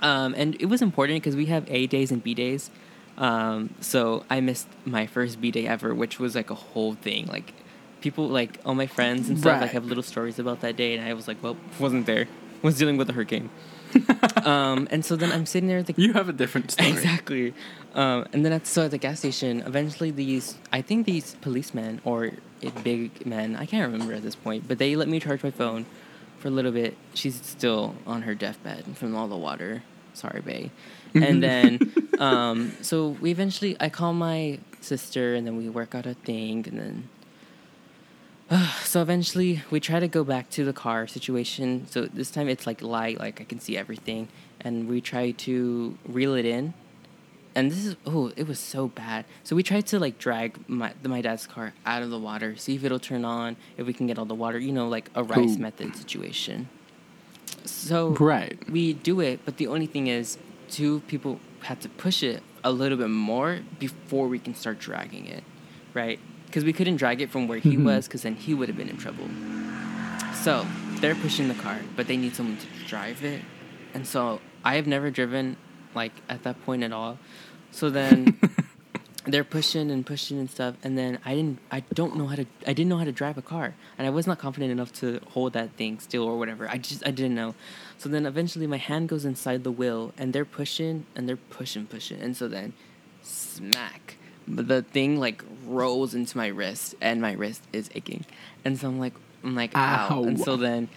um, 0.00 0.34
and 0.36 0.56
it 0.60 0.66
was 0.66 0.82
important 0.82 1.22
because 1.22 1.36
we 1.36 1.46
have 1.46 1.64
A 1.70 1.86
days 1.86 2.10
and 2.10 2.22
B 2.22 2.34
days. 2.34 2.70
Um, 3.18 3.74
so 3.80 4.24
I 4.28 4.40
missed 4.40 4.68
my 4.84 5.06
first 5.06 5.40
B 5.40 5.50
day 5.50 5.66
ever, 5.66 5.94
which 5.94 6.18
was 6.18 6.34
like 6.34 6.50
a 6.50 6.54
whole 6.54 6.94
thing. 6.94 7.26
Like 7.26 7.52
people, 8.00 8.28
like 8.28 8.60
all 8.64 8.74
my 8.74 8.86
friends 8.86 9.28
and 9.28 9.38
stuff, 9.38 9.60
like 9.60 9.70
have 9.70 9.86
little 9.86 10.02
stories 10.02 10.38
about 10.38 10.60
that 10.60 10.76
day, 10.76 10.96
and 10.96 11.06
I 11.06 11.14
was 11.14 11.26
like, 11.26 11.42
"Well, 11.42 11.56
wasn't 11.78 12.06
there. 12.06 12.28
Was 12.62 12.78
dealing 12.78 12.96
with 12.96 13.08
a 13.10 13.12
hurricane." 13.12 13.50
um, 14.44 14.88
and 14.90 15.04
so 15.04 15.16
then 15.16 15.32
I'm 15.32 15.46
sitting 15.46 15.68
there 15.68 15.78
at 15.78 15.86
the 15.86 15.94
You 15.96 16.12
have 16.12 16.28
a 16.28 16.32
different 16.32 16.70
story. 16.70 16.90
Exactly. 16.90 17.54
Um, 17.94 18.26
and 18.32 18.44
then 18.44 18.52
at, 18.52 18.66
so 18.66 18.84
at 18.84 18.90
the 18.90 18.98
gas 18.98 19.20
station, 19.20 19.62
eventually 19.62 20.10
these, 20.10 20.58
I 20.72 20.82
think 20.82 21.06
these 21.06 21.34
policemen 21.36 22.00
or 22.04 22.32
big 22.82 23.24
men, 23.24 23.56
I 23.56 23.64
can't 23.64 23.90
remember 23.90 24.12
at 24.12 24.22
this 24.22 24.36
point, 24.36 24.68
but 24.68 24.78
they 24.78 24.96
let 24.96 25.08
me 25.08 25.18
charge 25.18 25.42
my 25.42 25.50
phone 25.50 25.86
for 26.38 26.48
a 26.48 26.50
little 26.50 26.72
bit. 26.72 26.96
She's 27.14 27.40
still 27.40 27.94
on 28.06 28.22
her 28.22 28.34
deathbed 28.34 28.84
from 28.96 29.16
all 29.16 29.28
the 29.28 29.36
water. 29.36 29.82
Sorry, 30.12 30.40
Bay. 30.40 30.70
And 31.22 31.42
then, 31.42 31.92
um, 32.18 32.72
so 32.82 33.08
we 33.20 33.30
eventually, 33.30 33.76
I 33.80 33.88
call 33.88 34.12
my 34.12 34.58
sister 34.80 35.34
and 35.34 35.46
then 35.46 35.56
we 35.56 35.68
work 35.68 35.94
out 35.94 36.06
a 36.06 36.14
thing 36.14 36.66
and 36.68 36.78
then, 36.78 37.08
so 38.84 39.02
eventually 39.02 39.62
we 39.70 39.80
try 39.80 39.98
to 40.00 40.08
go 40.08 40.22
back 40.24 40.50
to 40.50 40.64
the 40.64 40.72
car 40.72 41.06
situation. 41.06 41.86
So 41.90 42.06
this 42.06 42.30
time 42.30 42.48
it's 42.48 42.66
like 42.66 42.82
light, 42.82 43.18
like 43.18 43.40
I 43.40 43.44
can 43.44 43.60
see 43.60 43.76
everything, 43.76 44.28
and 44.60 44.88
we 44.88 45.00
try 45.00 45.32
to 45.32 45.98
reel 46.06 46.34
it 46.34 46.44
in. 46.44 46.74
And 47.56 47.70
this 47.70 47.86
is 47.86 47.96
oh, 48.04 48.32
it 48.36 48.46
was 48.46 48.58
so 48.58 48.86
bad. 48.88 49.24
So 49.42 49.56
we 49.56 49.62
tried 49.62 49.86
to 49.88 49.98
like 49.98 50.18
drag 50.18 50.58
my 50.68 50.92
my 51.02 51.22
dad's 51.22 51.46
car 51.46 51.72
out 51.86 52.02
of 52.02 52.10
the 52.10 52.18
water, 52.18 52.54
see 52.56 52.74
if 52.76 52.84
it'll 52.84 52.98
turn 53.00 53.24
on, 53.24 53.56
if 53.78 53.86
we 53.86 53.94
can 53.94 54.06
get 54.06 54.18
all 54.18 54.26
the 54.26 54.34
water, 54.34 54.58
you 54.58 54.72
know, 54.72 54.88
like 54.88 55.10
a 55.14 55.24
rice 55.24 55.56
Ooh. 55.56 55.62
method 55.62 55.96
situation. 55.96 56.68
So 57.64 58.10
Right. 58.10 58.58
we 58.70 58.92
do 58.92 59.20
it, 59.20 59.40
but 59.44 59.56
the 59.56 59.66
only 59.68 59.86
thing 59.86 60.06
is, 60.06 60.38
two 60.70 61.00
people 61.08 61.40
had 61.60 61.80
to 61.82 61.88
push 61.88 62.22
it 62.22 62.42
a 62.64 62.70
little 62.72 62.98
bit 62.98 63.08
more 63.10 63.60
before 63.78 64.28
we 64.28 64.38
can 64.38 64.54
start 64.54 64.78
dragging 64.78 65.26
it, 65.26 65.42
right? 65.94 66.18
Because 66.46 66.64
we 66.64 66.72
couldn't 66.72 66.96
drag 66.96 67.20
it 67.20 67.30
from 67.30 67.48
where 67.48 67.58
he 67.58 67.76
Mhm. 67.76 67.84
was, 67.84 68.06
because 68.06 68.22
then 68.22 68.34
he 68.34 68.54
would 68.54 68.68
have 68.68 68.76
been 68.76 68.88
in 68.88 68.96
trouble. 68.96 69.28
So 70.32 70.66
they're 71.00 71.14
pushing 71.14 71.48
the 71.48 71.54
car, 71.54 71.78
but 71.96 72.06
they 72.06 72.16
need 72.16 72.34
someone 72.34 72.56
to 72.58 72.66
drive 72.86 73.24
it, 73.24 73.42
and 73.94 74.06
so 74.06 74.40
I 74.64 74.76
have 74.76 74.86
never 74.86 75.10
driven 75.10 75.56
like 75.94 76.12
at 76.28 76.42
that 76.44 76.62
point 76.64 76.82
at 76.82 76.92
all. 76.92 77.18
So 77.70 77.90
then 77.90 78.38
they're 79.26 79.44
pushing 79.44 79.90
and 79.90 80.06
pushing 80.06 80.38
and 80.38 80.48
stuff 80.48 80.76
and 80.84 80.96
then 80.96 81.18
i 81.24 81.34
didn't 81.34 81.58
i 81.72 81.80
don't 81.94 82.14
know 82.16 82.28
how 82.28 82.36
to 82.36 82.46
i 82.64 82.72
didn't 82.72 82.88
know 82.88 82.96
how 82.96 83.02
to 83.02 83.10
drive 83.10 83.36
a 83.36 83.42
car 83.42 83.74
and 83.98 84.06
i 84.06 84.10
was 84.10 84.24
not 84.24 84.38
confident 84.38 84.70
enough 84.70 84.92
to 84.92 85.18
hold 85.30 85.52
that 85.52 85.68
thing 85.72 85.98
still 85.98 86.22
or 86.22 86.38
whatever 86.38 86.68
i 86.70 86.78
just 86.78 87.04
i 87.04 87.10
didn't 87.10 87.34
know 87.34 87.52
so 87.98 88.08
then 88.08 88.26
eventually 88.26 88.66
my 88.66 88.76
hand 88.76 89.08
goes 89.08 89.24
inside 89.24 89.64
the 89.64 89.72
wheel 89.72 90.12
and 90.18 90.32
they're 90.32 90.44
pushing 90.44 91.06
and 91.14 91.28
they're 91.28 91.36
pushing 91.36 91.86
pushing. 91.86 92.20
And 92.20 92.36
so 92.36 92.48
then 92.48 92.72
smack 93.22 94.16
the 94.46 94.82
thing 94.82 95.18
like 95.18 95.42
rolls 95.64 96.14
into 96.14 96.36
my 96.36 96.46
wrist 96.46 96.94
and 97.00 97.20
my 97.20 97.32
wrist 97.32 97.62
is 97.72 97.90
aching. 97.94 98.24
And 98.64 98.78
so 98.78 98.86
i'm 98.86 99.00
like 99.00 99.14
i'm 99.42 99.56
like 99.56 99.72
ow, 99.74 100.08
Ow. 100.10 100.24
and 100.24 100.38
so 100.38 100.56
then 100.56 100.88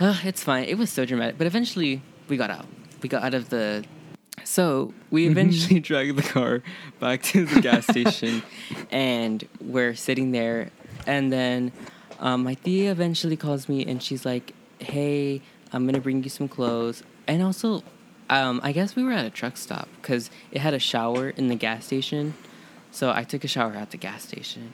uh, 0.00 0.18
it's 0.24 0.42
fine. 0.42 0.64
It 0.64 0.78
was 0.78 0.90
so 0.90 1.04
dramatic. 1.04 1.38
But 1.38 1.46
eventually 1.46 2.02
we 2.28 2.36
got 2.36 2.50
out. 2.50 2.66
We 3.02 3.08
got 3.08 3.22
out 3.22 3.34
of 3.34 3.50
the 3.50 3.84
so 4.44 4.92
we 5.10 5.28
eventually 5.28 5.78
dragged 5.88 6.16
the 6.16 6.22
car 6.22 6.62
back 6.98 7.22
to 7.24 7.44
the 7.44 7.60
gas 7.60 7.86
station, 7.86 8.42
and 8.90 9.46
we're 9.60 9.94
sitting 9.94 10.32
there. 10.32 10.70
And 11.06 11.32
then 11.32 11.72
um, 12.18 12.42
my 12.42 12.54
tia 12.54 12.90
eventually 12.90 13.36
calls 13.36 13.68
me, 13.68 13.84
and 13.84 14.02
she's 14.02 14.24
like, 14.24 14.54
"Hey, 14.78 15.42
I'm 15.72 15.86
gonna 15.86 16.00
bring 16.00 16.22
you 16.22 16.30
some 16.30 16.48
clothes." 16.48 17.02
And 17.26 17.42
also, 17.42 17.82
um, 18.30 18.60
I 18.62 18.72
guess 18.72 18.96
we 18.96 19.02
were 19.04 19.12
at 19.12 19.24
a 19.24 19.30
truck 19.30 19.56
stop 19.56 19.88
because 20.00 20.30
it 20.50 20.60
had 20.60 20.74
a 20.74 20.78
shower 20.78 21.30
in 21.30 21.48
the 21.48 21.54
gas 21.54 21.86
station. 21.86 22.34
So 22.90 23.10
I 23.10 23.24
took 23.24 23.44
a 23.44 23.48
shower 23.48 23.72
at 23.74 23.90
the 23.90 23.96
gas 23.96 24.24
station. 24.24 24.72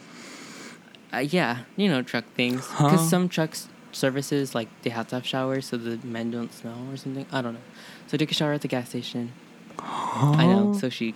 Uh, 1.12 1.18
yeah, 1.18 1.60
you 1.76 1.88
know 1.88 2.02
truck 2.02 2.24
things. 2.34 2.66
Because 2.68 2.90
Huh? 2.92 2.98
some 2.98 3.28
trucks 3.28 3.68
services 3.92 4.54
like 4.54 4.68
they 4.82 4.90
have 4.90 5.08
to 5.08 5.16
have 5.16 5.26
showers 5.26 5.66
so 5.66 5.76
the 5.76 5.98
men 6.06 6.30
don't 6.30 6.52
smell 6.52 6.86
or 6.90 6.96
something. 6.96 7.26
I 7.32 7.40
don't 7.40 7.54
know. 7.54 7.60
So 8.06 8.14
I 8.14 8.18
took 8.18 8.30
a 8.30 8.34
shower 8.34 8.52
at 8.52 8.60
the 8.60 8.68
gas 8.68 8.90
station. 8.90 9.32
I 9.80 10.46
know, 10.46 10.74
so 10.78 10.88
chic. 10.88 11.14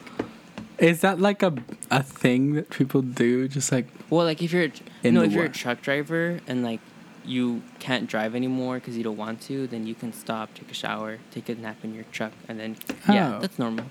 Is 0.78 1.00
that 1.02 1.20
like 1.20 1.42
a 1.42 1.54
a 1.90 2.02
thing 2.02 2.54
that 2.54 2.70
people 2.70 3.02
do? 3.02 3.46
Just 3.48 3.70
like 3.70 3.86
Well, 4.10 4.24
like 4.26 4.42
if 4.42 4.52
you're 4.52 4.68
In 5.02 5.14
no, 5.14 5.22
if 5.22 5.32
you're 5.32 5.44
a 5.44 5.48
truck 5.48 5.82
driver 5.82 6.40
and 6.46 6.64
like 6.64 6.80
you 7.24 7.62
can't 7.78 8.08
drive 8.08 8.34
anymore 8.34 8.76
because 8.76 8.96
you 8.96 9.04
don't 9.04 9.16
want 9.16 9.40
to, 9.42 9.66
then 9.66 9.86
you 9.86 9.94
can 9.94 10.12
stop, 10.12 10.54
take 10.54 10.70
a 10.70 10.74
shower, 10.74 11.18
take 11.30 11.48
a 11.48 11.54
nap 11.54 11.78
in 11.84 11.94
your 11.94 12.04
truck, 12.12 12.32
and 12.48 12.58
then 12.58 12.76
yeah, 13.08 13.36
Oh. 13.36 13.40
that's 13.40 13.58
normal. 13.58 13.86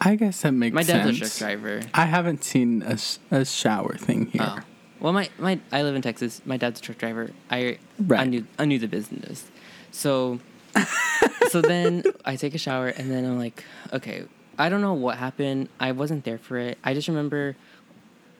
I 0.00 0.16
guess 0.16 0.40
that 0.42 0.52
makes 0.52 0.74
My 0.74 0.82
dad's 0.82 1.18
sense. 1.18 1.34
a 1.34 1.38
truck 1.38 1.38
driver. 1.38 1.80
I 1.92 2.06
haven't 2.06 2.42
seen 2.44 2.82
a, 2.82 2.98
a 3.30 3.44
shower 3.44 3.96
thing 3.96 4.26
here. 4.26 4.42
Oh. 4.44 4.58
Well, 4.98 5.12
my, 5.12 5.30
my 5.38 5.58
I 5.72 5.82
live 5.82 5.94
in 5.94 6.02
Texas. 6.02 6.42
My 6.44 6.56
dad's 6.58 6.80
a 6.80 6.82
truck 6.82 6.98
driver. 6.98 7.30
I 7.50 7.78
I 8.10 8.24
knew 8.26 8.46
I 8.58 8.66
knew 8.66 8.78
the 8.78 8.88
business. 8.88 9.50
So 9.90 10.40
so 11.48 11.60
then 11.72 12.02
I 12.24 12.36
take 12.36 12.54
a 12.54 12.58
shower 12.58 12.88
and 12.88 13.10
then 13.10 13.24
I'm 13.24 13.38
like, 13.38 13.64
okay, 13.94 14.24
I 14.58 14.68
don't 14.68 14.82
know 14.82 14.92
what 14.92 15.16
happened. 15.16 15.68
I 15.80 15.92
wasn't 15.92 16.24
there 16.24 16.36
for 16.38 16.58
it. 16.58 16.76
I 16.84 16.92
just 16.92 17.08
remember 17.08 17.56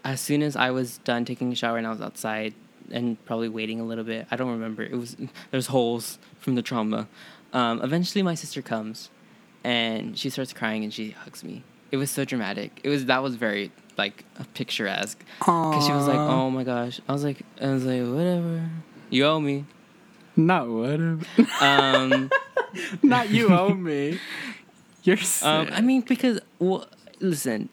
as 0.05 0.21
soon 0.21 0.43
as 0.43 0.55
I 0.57 0.71
was 0.71 0.99
done 0.99 1.25
taking 1.25 1.51
a 1.53 1.55
shower 1.55 1.77
and 1.79 1.87
I 1.87 1.91
was 1.91 2.01
outside 2.03 2.55
and 2.91 3.23
probably 3.25 3.49
waiting 3.49 3.81
a 3.81 3.85
little 3.85 4.05
bit. 4.05 4.27
I 4.31 4.37
don't 4.37 4.51
remember. 4.51 4.83
It 4.83 4.97
was 4.97 5.17
there's 5.51 5.67
holes 5.69 6.19
from 6.39 6.55
the 6.55 6.63
trauma. 6.63 7.09
Um, 7.53 7.83
eventually, 7.83 8.23
my 8.23 8.35
sister 8.35 8.63
comes 8.63 9.11
and 9.65 10.19
she 10.19 10.31
starts 10.31 10.53
crying 10.53 10.85
and 10.85 10.93
she 10.93 11.11
hugs 11.11 11.43
me. 11.45 11.65
It 11.91 11.97
was 11.97 12.11
so 12.11 12.25
dramatic. 12.25 12.81
It 12.85 12.89
was 12.89 13.07
that 13.07 13.23
was 13.23 13.35
very 13.35 13.73
like 13.99 14.25
picturesque 14.55 15.23
because 15.41 15.85
she 15.87 15.93
was 15.93 16.07
like, 16.07 16.19
"Oh 16.19 16.51
my 16.51 16.65
gosh!" 16.65 17.01
I 17.09 17.13
was 17.13 17.25
like, 17.25 17.43
"I 17.61 17.73
was 17.73 17.85
like, 17.85 18.03
whatever, 18.03 18.69
you 19.11 19.27
owe 19.27 19.41
me." 19.41 19.65
Not 20.37 20.69
whatever. 20.69 21.19
Um, 21.61 22.31
Not 23.03 23.31
you 23.31 23.49
owe 23.49 23.75
me. 23.75 24.19
You're 25.03 25.17
sick. 25.17 25.47
um, 25.47 25.69
I 25.73 25.81
mean, 25.81 26.03
because 26.03 26.41
well, 26.59 26.87
listen, 27.19 27.69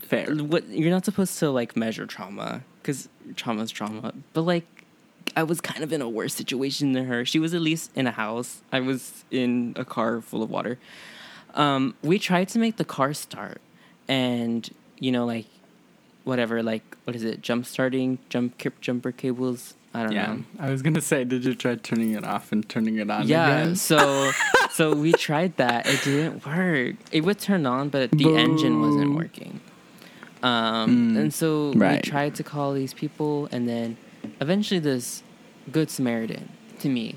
fair. 0.00 0.34
what 0.34 0.66
you're 0.68 0.90
not 0.90 1.04
supposed 1.04 1.38
to 1.40 1.50
like 1.50 1.76
measure 1.76 2.06
trauma 2.06 2.62
because 2.82 3.08
trauma's 3.36 3.70
trauma, 3.70 4.12
but 4.32 4.42
like. 4.42 4.66
I 5.36 5.44
was 5.44 5.60
kind 5.60 5.84
of 5.84 5.92
in 5.92 6.02
a 6.02 6.08
worse 6.08 6.34
situation 6.34 6.92
than 6.92 7.04
her. 7.06 7.24
She 7.24 7.38
was 7.38 7.54
at 7.54 7.60
least 7.60 7.92
in 7.94 8.08
a 8.08 8.10
house. 8.10 8.62
I 8.72 8.80
was 8.80 9.22
in 9.30 9.74
a 9.76 9.84
car 9.84 10.20
full 10.20 10.42
of 10.42 10.50
water. 10.50 10.76
Um, 11.54 11.94
we 12.02 12.18
tried 12.18 12.48
to 12.48 12.58
make 12.58 12.78
the 12.78 12.84
car 12.84 13.14
start, 13.14 13.60
and 14.08 14.68
you 14.98 15.12
know, 15.12 15.26
like 15.26 15.46
whatever, 16.24 16.64
like 16.64 16.82
what 17.04 17.14
is 17.14 17.22
it? 17.22 17.42
Jump 17.42 17.66
starting, 17.66 18.18
jump 18.28 18.60
jumper 18.80 19.12
cables. 19.12 19.74
I 19.94 20.02
don't 20.02 20.12
Yeah, 20.12 20.34
know. 20.34 20.44
I 20.58 20.70
was 20.70 20.82
gonna 20.82 21.00
say, 21.00 21.22
did 21.22 21.44
you 21.44 21.54
try 21.54 21.76
turning 21.76 22.12
it 22.12 22.24
off 22.24 22.50
and 22.50 22.68
turning 22.68 22.96
it 22.96 23.08
on 23.08 23.28
Yeah, 23.28 23.44
again? 23.62 23.76
so 23.76 24.32
so 24.72 24.94
we 24.96 25.12
tried 25.12 25.56
that. 25.58 25.86
It 25.86 26.02
didn't 26.02 26.44
work. 26.44 26.96
It 27.12 27.20
would 27.20 27.38
turn 27.38 27.66
on, 27.66 27.88
but 27.90 28.10
the 28.10 28.34
engine 28.34 28.80
wasn't 28.80 29.14
working. 29.14 29.60
Um, 30.42 31.12
Mm, 31.12 31.16
and 31.18 31.34
so 31.34 31.72
right. 31.76 32.02
we 32.02 32.08
tried 32.08 32.34
to 32.36 32.42
call 32.42 32.72
these 32.72 32.94
people, 32.94 33.48
and 33.52 33.68
then 33.68 33.96
eventually 34.40 34.80
this 34.80 35.22
good 35.70 35.90
Samaritan 35.90 36.48
to 36.80 36.88
me, 36.88 37.16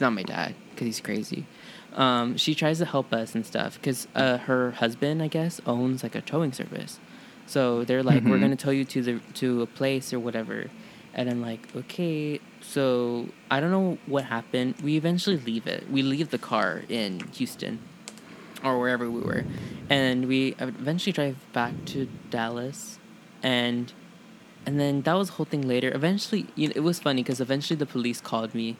not 0.00 0.12
my 0.12 0.22
dad 0.24 0.54
because 0.70 0.86
he's 0.86 1.00
crazy. 1.00 1.46
Um, 1.94 2.36
she 2.36 2.54
tries 2.56 2.78
to 2.78 2.84
help 2.84 3.12
us 3.12 3.34
and 3.36 3.46
stuff 3.46 3.74
because 3.74 4.08
uh, 4.16 4.38
her 4.38 4.72
husband, 4.72 5.22
I 5.22 5.28
guess, 5.28 5.60
owns 5.66 6.02
like 6.02 6.16
a 6.16 6.20
towing 6.20 6.52
service. 6.52 6.98
So 7.46 7.84
they're 7.84 8.02
like, 8.02 8.24
we're 8.24 8.38
Mhm. 8.38 8.40
gonna 8.40 8.56
tow 8.56 8.70
you 8.72 8.84
to 8.86 9.02
the 9.02 9.20
to 9.34 9.62
a 9.62 9.66
place 9.66 10.12
or 10.12 10.18
whatever, 10.18 10.66
and 11.14 11.30
I'm 11.30 11.40
like, 11.40 11.60
okay. 11.76 12.40
So 12.60 13.28
I 13.50 13.60
don't 13.60 13.70
know 13.70 13.98
what 14.06 14.24
happened. 14.24 14.74
We 14.82 14.96
eventually 14.96 15.36
leave 15.36 15.66
it. 15.68 15.88
We 15.88 16.02
leave 16.02 16.30
the 16.30 16.38
car 16.38 16.82
in 16.88 17.20
Houston, 17.36 17.78
or 18.64 18.78
wherever 18.80 19.08
we 19.10 19.20
were, 19.20 19.44
and 19.90 20.26
we 20.26 20.54
eventually 20.58 21.12
drive 21.12 21.36
back 21.52 21.72
to 21.86 22.08
Dallas, 22.30 22.98
and 23.42 23.92
and 24.66 24.80
then 24.80 25.02
that 25.02 25.12
was 25.14 25.28
the 25.28 25.34
whole 25.34 25.46
thing 25.46 25.68
later. 25.68 25.92
Eventually, 25.94 26.46
you 26.54 26.68
know, 26.68 26.72
it 26.74 26.80
was 26.80 26.98
funny 26.98 27.22
because 27.22 27.40
eventually 27.40 27.76
the 27.76 27.86
police 27.86 28.20
called 28.20 28.54
me 28.54 28.76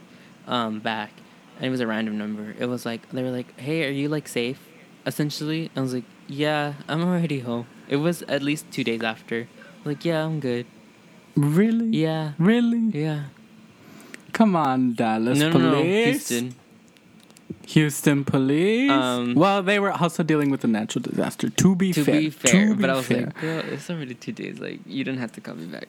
um, 0.47 0.80
back, 0.80 1.11
and 1.57 1.66
it 1.66 1.70
was 1.70 1.80
a 1.80 1.87
random 1.87 2.16
number. 2.18 2.55
It 2.59 2.66
was 2.66 2.87
like 2.87 3.09
they 3.11 3.22
were 3.22 3.30
like, 3.30 3.59
"Hey, 3.61 3.87
are 3.87 3.91
you 3.93 4.09
like 4.09 4.26
safe?" 4.26 4.59
Essentially, 5.07 5.70
I 5.76 5.80
was 5.82 5.93
like, 5.93 6.05
"Yeah, 6.26 6.74
I'm 6.89 7.03
already 7.03 7.41
home." 7.41 7.66
It 7.89 7.97
was 7.97 8.22
at 8.22 8.43
least 8.43 8.70
two 8.72 8.82
days 8.85 9.03
after. 9.03 9.47
Like, 9.85 10.05
"Yeah, 10.05 10.24
I'm 10.24 10.41
good." 10.41 10.64
Really? 11.37 11.89
Yeah, 11.91 12.32
Really? 12.39 12.89
yeah. 12.95 13.24
Come 14.32 14.57
on, 14.57 14.95
Dallas 14.95 15.39
no, 15.39 15.51
no, 15.51 15.59
police. 15.59 15.72
no, 15.74 15.82
Houston. 16.05 16.55
Houston 17.69 18.25
police. 18.25 18.91
Um, 18.91 19.35
well, 19.35 19.63
they 19.63 19.79
were 19.79 19.93
also 19.93 20.23
dealing 20.23 20.51
with 20.51 20.65
a 20.65 20.67
natural 20.69 21.03
disaster. 21.03 21.49
To 21.49 21.75
be 21.77 21.93
to 21.93 22.05
fair. 22.05 22.21
be 22.21 22.31
fair, 22.31 22.53
to 22.53 22.75
but 22.75 22.83
be 22.83 22.89
I 22.89 22.95
was 22.95 23.07
fair. 23.07 23.27
like, 23.27 23.41
girl, 23.41 23.63
it's 23.67 23.89
already 23.91 24.15
two 24.15 24.33
days. 24.33 24.59
Like, 24.61 24.81
you 24.87 25.05
didn't 25.05 25.21
have 25.21 25.33
to 25.33 25.41
call 25.41 25.55
me 25.55 25.67
back. 25.67 25.89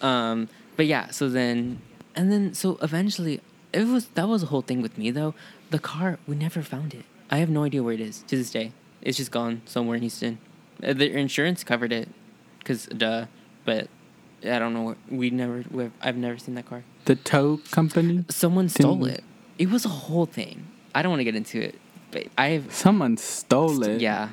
Um, 0.00 0.48
but 0.76 0.86
yeah, 0.86 1.10
so 1.10 1.28
then, 1.28 1.80
and 2.14 2.30
then, 2.32 2.54
so 2.54 2.78
eventually, 2.82 3.40
it 3.72 3.86
was 3.86 4.06
that 4.14 4.28
was 4.28 4.40
the 4.42 4.46
whole 4.48 4.62
thing 4.62 4.82
with 4.82 4.96
me 4.98 5.10
though. 5.10 5.34
The 5.70 5.78
car, 5.78 6.18
we 6.26 6.34
never 6.36 6.62
found 6.62 6.94
it. 6.94 7.04
I 7.30 7.38
have 7.38 7.50
no 7.50 7.64
idea 7.64 7.82
where 7.82 7.94
it 7.94 8.00
is 8.00 8.22
to 8.28 8.36
this 8.36 8.50
day. 8.50 8.72
It's 9.02 9.16
just 9.16 9.30
gone 9.30 9.62
somewhere 9.66 9.96
in 9.96 10.02
Houston. 10.02 10.38
Uh, 10.82 10.92
The 10.92 11.10
insurance 11.16 11.62
covered 11.64 11.92
it, 11.92 12.08
cause 12.64 12.86
duh. 12.86 13.26
But 13.64 13.88
I 14.42 14.58
don't 14.58 14.72
know. 14.74 14.82
Where, 14.82 14.96
we 15.10 15.30
never. 15.30 15.64
We've, 15.70 15.92
I've 16.00 16.16
never 16.16 16.38
seen 16.38 16.54
that 16.54 16.66
car. 16.66 16.82
the 17.04 17.14
tow 17.16 17.60
company. 17.70 18.24
Someone 18.30 18.68
stole 18.68 18.96
Didn't- 18.96 19.14
it. 19.18 19.24
It 19.58 19.68
was 19.70 19.84
a 19.84 19.90
whole 19.90 20.24
thing. 20.24 20.66
I 20.94 21.02
don't 21.02 21.10
want 21.10 21.20
to 21.20 21.24
get 21.24 21.36
into 21.36 21.60
it, 21.60 21.74
but 22.10 22.26
I've. 22.38 22.72
Someone 22.72 23.16
stole 23.16 23.82
it. 23.84 24.00
Yeah. 24.00 24.30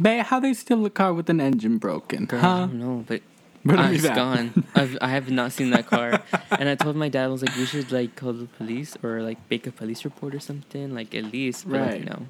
Babe, 0.00 0.24
how 0.24 0.40
they 0.40 0.52
steal 0.54 0.84
a 0.84 0.90
car 0.90 1.12
with 1.14 1.30
an 1.30 1.40
engine 1.40 1.78
broken? 1.78 2.26
Girl, 2.26 2.44
I 2.44 2.58
don't 2.60 2.74
know, 2.78 3.04
but 3.06 3.22
Riddle 3.64 3.84
uh, 3.84 3.88
me 3.88 3.94
it's 3.94 4.04
that. 4.04 4.14
gone. 4.14 4.64
I've, 4.74 4.98
I 5.00 5.08
have 5.08 5.30
not 5.30 5.52
seen 5.52 5.70
that 5.70 5.86
car, 5.86 6.22
and 6.50 6.68
I 6.68 6.74
told 6.74 6.96
my 6.96 7.08
dad 7.08 7.24
I 7.24 7.28
was 7.28 7.42
like, 7.42 7.56
we 7.56 7.64
should 7.66 7.90
like 7.92 8.14
call 8.14 8.32
the 8.34 8.44
police 8.44 8.96
or 9.02 9.22
like 9.22 9.38
make 9.50 9.66
a 9.66 9.72
police 9.72 10.04
report 10.04 10.34
or 10.34 10.40
something, 10.40 10.94
like 10.94 11.14
at 11.14 11.24
least, 11.24 11.68
but 11.68 11.80
like, 11.80 11.90
Right. 11.90 12.04
no. 12.04 12.26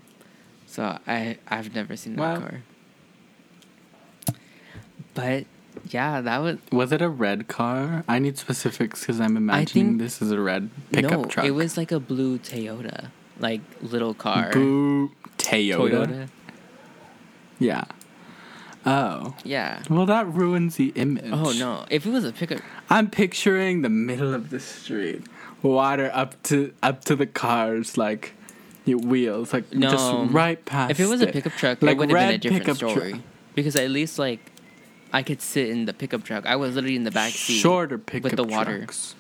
So 0.67 0.99
I 1.07 1.39
I've 1.49 1.75
never 1.75 1.97
seen 1.97 2.15
that 2.17 2.23
Well- 2.23 2.41
car. 2.41 2.63
But 5.15 5.47
Yeah, 5.91 6.21
that 6.21 6.39
was 6.39 6.59
Was 6.73 6.93
it 6.93 7.01
a 7.03 7.09
red 7.09 7.49
car? 7.49 8.05
I 8.09 8.19
need 8.19 8.39
specifics 8.39 9.01
because 9.01 9.21
I'm 9.21 9.37
imagining 9.37 9.89
think- 9.89 9.99
this 10.01 10.21
is 10.23 10.31
a 10.33 10.41
red 10.41 10.71
pickup 10.93 11.11
no. 11.11 11.25
truck. 11.25 11.47
It 11.47 11.53
was 11.53 11.77
like 11.77 11.93
a 11.93 12.01
blue 12.01 12.39
Toyota, 12.39 13.11
like 13.39 13.61
little 13.83 14.15
car. 14.15 14.51
Boo 14.53 15.13
Toyota. 15.39 15.77
Toyota. 16.07 16.29
Yeah. 17.59 17.85
Oh. 18.85 19.35
Yeah. 19.45 19.83
Well, 19.91 20.07
that 20.07 20.27
ruins 20.33 20.77
the 20.77 20.89
image. 20.95 21.25
Oh 21.33 21.53
no! 21.59 21.87
If 21.91 22.07
it 22.07 22.11
was 22.11 22.25
a 22.25 22.33
pickup, 22.33 22.61
I'm 22.89 23.11
picturing 23.11 23.83
the 23.83 23.89
middle 23.89 24.33
of 24.33 24.51
the 24.51 24.61
street, 24.61 25.25
water 25.63 26.11
up 26.15 26.41
to 26.45 26.73
up 26.83 27.05
to 27.07 27.17
the 27.17 27.27
cars, 27.27 27.99
like 27.99 28.35
your 28.85 28.99
wheels, 28.99 29.53
like 29.53 29.73
No. 29.75 29.91
just 29.91 30.33
right 30.33 30.65
past. 30.65 30.93
if 30.93 31.01
it 31.01 31.09
was 31.09 31.21
a 31.21 31.27
pickup 31.27 31.53
truck, 31.55 31.83
Like 31.83 31.93
it 31.97 31.99
would 31.99 32.11
have 32.11 32.19
been 32.19 32.35
a 32.35 32.39
different 32.39 32.77
story. 32.77 33.23
Because 33.57 33.75
at 33.75 33.91
least 33.91 34.19
like, 34.19 34.39
I 35.13 35.23
could 35.23 35.41
sit 35.41 35.69
in 35.71 35.87
the 35.87 35.93
pickup 35.95 36.25
truck. 36.25 36.47
I 36.47 36.57
was 36.57 36.75
literally 36.75 36.97
in 36.97 37.05
the 37.05 37.11
back 37.11 37.33
seat. 37.33 37.59
shorter 37.59 37.99
pickup 37.99 38.33
the 38.37 38.45
water. 38.45 38.79
trucks. 38.79 39.15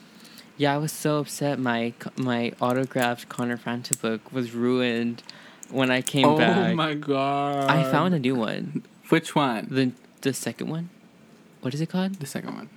Yeah, 0.59 0.74
I 0.74 0.78
was 0.78 0.93
so 0.93 1.18
upset. 1.20 1.59
My 1.59 1.93
my 2.16 2.53
autographed 2.61 3.28
Connor 3.28 3.57
Franta 3.59 4.01
book 4.01 4.32
was 4.32 4.53
ruined 4.55 5.22
when 5.70 5.91
I 5.91 6.01
came 6.03 6.24
Oh 6.24 6.39
back. 6.39 6.72
Oh 6.72 6.74
my 6.74 6.95
god! 6.95 7.68
I 7.70 7.84
found 7.91 8.14
a 8.14 8.18
new 8.18 8.34
one. 8.34 8.82
which 9.11 9.34
one? 9.34 9.68
The 9.70 9.93
the 10.22 10.32
second 10.32 10.68
one. 10.70 10.89
What 11.61 11.74
is 11.74 11.80
it 11.80 11.89
called? 11.91 12.14
The 12.16 12.26
second 12.26 12.55
one. 12.55 12.68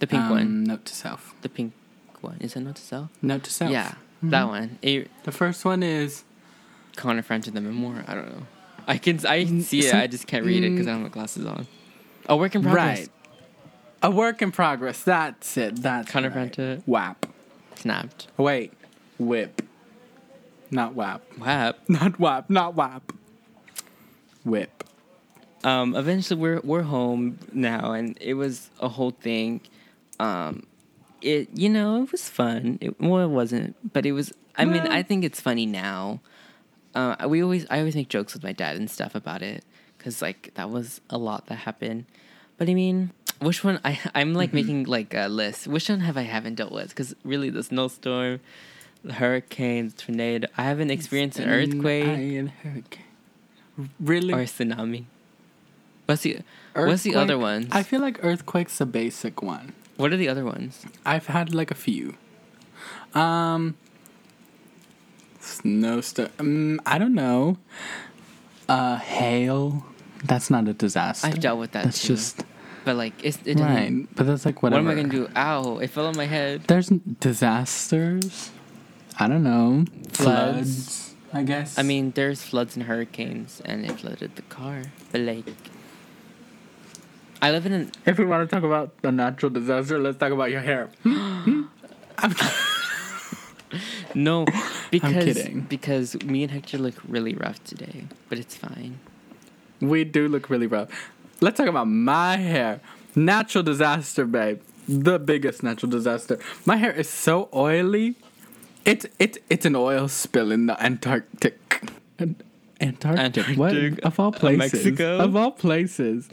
The 0.00 0.06
pink 0.06 0.22
Um, 0.24 0.30
one. 0.30 0.64
Note 0.64 0.84
to 0.86 0.94
self. 0.94 1.34
The 1.42 1.48
pink 1.48 1.72
one. 2.20 2.36
Is 2.40 2.54
that 2.54 2.60
note 2.60 2.76
to 2.76 2.82
self? 2.82 3.08
Note 3.22 3.44
to 3.44 3.50
self. 3.52 3.70
Yeah, 3.70 3.94
Mhm. 4.24 4.30
that 4.30 4.48
one. 4.48 4.78
It, 4.82 5.10
The 5.24 5.32
first 5.32 5.64
one 5.64 5.82
is 5.82 6.24
Connor 6.96 7.22
Franta 7.22 7.52
the 7.52 7.60
memoir. 7.60 8.04
I 8.08 8.14
don't 8.14 8.28
know. 8.34 8.46
I 8.88 8.98
can 8.98 9.24
I 9.26 9.44
can 9.44 9.62
see 9.62 9.86
it. 9.86 9.94
I 9.94 10.06
just 10.08 10.26
can't 10.26 10.44
read 10.44 10.64
it 10.64 10.70
because 10.70 10.86
I 10.88 10.90
don't 10.90 11.02
have 11.02 11.10
my 11.10 11.14
glasses 11.14 11.46
on. 11.46 11.66
A 12.28 12.36
work 12.36 12.54
in 12.54 12.62
progress. 12.62 12.98
right. 13.00 13.08
A 14.02 14.10
work 14.10 14.42
in 14.42 14.52
progress. 14.52 15.02
That's 15.02 15.56
it. 15.56 15.76
That's 15.82 16.10
Connor 16.10 16.30
right. 16.30 16.82
WAP. 16.86 17.26
Snapped. 17.76 18.28
Wait. 18.36 18.72
Whip. 19.18 19.62
Not 20.70 20.94
WAP. 20.94 21.22
Wow. 21.38 21.74
Not 21.88 22.18
WAP. 22.18 22.50
Not 22.50 22.74
WAP. 22.74 23.12
Whip. 24.44 24.84
um, 25.64 25.96
eventually 25.96 26.38
we're 26.38 26.60
we're 26.62 26.82
home 26.82 27.38
now, 27.52 27.92
and 27.92 28.18
it 28.20 28.34
was 28.34 28.68
a 28.80 28.88
whole 28.88 29.12
thing. 29.12 29.62
Um, 30.20 30.66
it 31.22 31.48
you 31.54 31.70
know 31.70 32.02
it 32.02 32.12
was 32.12 32.28
fun. 32.28 32.78
It, 32.82 33.00
well, 33.00 33.24
it 33.24 33.28
wasn't, 33.28 33.74
but 33.92 34.04
it 34.04 34.12
was. 34.12 34.32
I 34.56 34.66
mean, 34.66 34.82
I 34.82 35.02
think 35.02 35.24
it's 35.24 35.40
funny 35.40 35.66
now. 35.66 36.20
Uh, 36.94 37.16
we 37.26 37.42
always 37.42 37.66
I 37.70 37.78
always 37.78 37.96
make 37.96 38.08
jokes 38.08 38.34
with 38.34 38.42
my 38.44 38.52
dad 38.52 38.76
and 38.76 38.90
stuff 38.90 39.14
about 39.14 39.42
it 39.42 39.64
because 40.04 40.20
like 40.20 40.50
that 40.54 40.68
was 40.68 41.00
a 41.08 41.16
lot 41.16 41.46
that 41.46 41.54
happened. 41.56 42.04
But 42.58 42.68
I 42.68 42.74
mean, 42.74 43.10
which 43.40 43.64
one 43.64 43.80
I 43.84 43.98
I'm 44.14 44.34
like 44.34 44.52
making 44.52 44.84
like 44.84 45.14
a 45.14 45.28
list. 45.28 45.66
Which 45.66 45.88
one 45.88 46.00
have 46.00 46.18
I 46.18 46.22
haven't 46.22 46.56
dealt 46.56 46.72
with? 46.72 46.90
Because 46.90 47.14
really, 47.24 47.48
the 47.48 47.62
snowstorm, 47.62 48.40
the 49.02 49.14
hurricane, 49.14 49.92
tornado. 49.96 50.48
I 50.58 50.64
haven't 50.64 50.90
experienced 50.90 51.38
an 51.38 51.48
earthquake 51.48 52.04
An 52.04 52.48
hurricane. 52.62 53.04
Really? 53.98 54.34
or 54.34 54.44
tsunami. 54.44 55.04
What's 56.06 56.22
the 56.22 56.40
What's 56.74 57.02
the 57.02 57.14
other 57.16 57.34
Earthquake? 57.34 57.40
ones? 57.42 57.66
I 57.72 57.82
feel 57.82 58.00
like 58.02 58.22
earthquake's 58.22 58.76
the 58.76 58.84
basic 58.86 59.40
one. 59.42 59.72
What 59.96 60.12
are 60.12 60.18
the 60.18 60.28
other 60.28 60.44
ones? 60.44 60.84
I've 61.06 61.28
had 61.28 61.54
like 61.54 61.70
a 61.70 61.74
few. 61.74 62.14
Um, 63.14 63.76
snowstorm. 65.40 66.28
Um, 66.38 66.80
I 66.84 66.98
don't 66.98 67.14
know. 67.14 67.56
Uh, 68.68 68.96
hail. 68.96 69.86
That's 70.24 70.50
not 70.50 70.66
a 70.68 70.72
disaster. 70.72 71.26
I've 71.28 71.40
dealt 71.40 71.58
with 71.58 71.72
that 71.72 71.84
That's 71.84 72.02
too. 72.02 72.08
just 72.14 72.42
But 72.84 72.96
like, 72.96 73.12
it's, 73.22 73.38
it 73.44 73.60
right. 73.60 74.06
But 74.16 74.26
that's 74.26 74.44
like 74.44 74.62
whatever. 74.62 74.82
What 74.82 74.92
am 74.92 74.98
I 74.98 75.02
gonna 75.02 75.12
do? 75.12 75.28
Ow! 75.36 75.78
It 75.78 75.90
fell 75.90 76.06
on 76.06 76.16
my 76.16 76.26
head. 76.26 76.62
There's 76.66 76.88
disasters. 76.88 78.50
I 79.18 79.28
don't 79.28 79.42
know. 79.44 79.84
Floods. 80.12 81.14
I 81.32 81.42
guess. 81.42 81.78
I 81.78 81.82
mean, 81.82 82.12
there's 82.12 82.42
floods 82.42 82.76
and 82.76 82.84
hurricanes, 82.86 83.60
and 83.64 83.84
it 83.84 83.98
flooded 84.00 84.36
the 84.36 84.42
car. 84.42 84.82
But 85.12 85.22
like, 85.22 85.46
I 87.42 87.50
live 87.50 87.66
in 87.66 87.72
an. 87.72 87.92
if 88.06 88.18
we 88.18 88.24
want 88.24 88.48
to 88.48 88.54
talk 88.54 88.64
about 88.64 88.92
a 89.02 89.10
natural 89.12 89.50
disaster, 89.50 89.98
let's 89.98 90.16
talk 90.18 90.32
about 90.32 90.50
your 90.50 90.60
hair. 90.60 90.90
No, 94.14 94.44
because 94.92 95.12
I'm 95.14 95.20
kidding. 95.24 95.60
because 95.62 96.14
me 96.22 96.44
and 96.44 96.52
Hector 96.52 96.78
look 96.78 96.94
really 97.08 97.34
rough 97.34 97.62
today, 97.64 98.04
but 98.28 98.38
it's 98.38 98.56
fine. 98.56 99.00
We 99.88 100.04
do 100.04 100.28
look 100.28 100.50
really 100.50 100.66
rough. 100.66 100.88
Let's 101.40 101.56
talk 101.58 101.66
about 101.68 101.86
my 101.88 102.36
hair. 102.36 102.80
Natural 103.16 103.62
disaster, 103.62 104.24
babe. 104.24 104.60
The 104.88 105.18
biggest 105.18 105.62
natural 105.62 105.90
disaster. 105.90 106.38
My 106.66 106.76
hair 106.76 106.92
is 106.92 107.08
so 107.08 107.48
oily. 107.54 108.16
It's 108.84 109.06
it's 109.18 109.38
it's 109.48 109.64
an 109.64 109.76
oil 109.76 110.08
spill 110.08 110.52
in 110.52 110.66
the 110.66 110.76
Antarctic. 110.82 111.82
An- 112.18 112.36
Antarctic. 112.80 113.56
What 113.56 113.74
of 114.04 114.20
all 114.20 114.28
Uh, 114.28 114.38
places? 114.38 114.72
Mexico? 114.84 115.18
Of 115.18 115.36
all 115.36 115.52
places. 115.52 116.28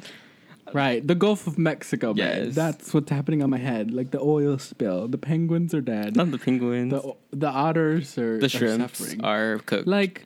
Right, 0.73 1.05
the 1.05 1.15
Gulf 1.15 1.47
of 1.47 1.57
Mexico. 1.57 2.13
babe. 2.13 2.45
Yes. 2.45 2.55
that's 2.55 2.93
what's 2.93 3.11
happening 3.11 3.43
on 3.43 3.49
my 3.49 3.57
head. 3.57 3.91
Like 3.91 4.11
the 4.11 4.19
oil 4.21 4.57
spill. 4.57 5.07
The 5.07 5.17
penguins 5.17 5.73
are 5.73 5.81
dead. 5.81 6.15
Not 6.15 6.31
the 6.31 6.37
penguins. 6.37 6.91
The 6.93 7.13
the 7.31 7.47
otters 7.49 8.17
are 8.17 8.37
the 8.39 8.45
are 8.45 8.49
shrimps 8.49 8.97
suffering. 8.99 9.23
are 9.23 9.59
cooked. 9.65 9.87
like 9.87 10.25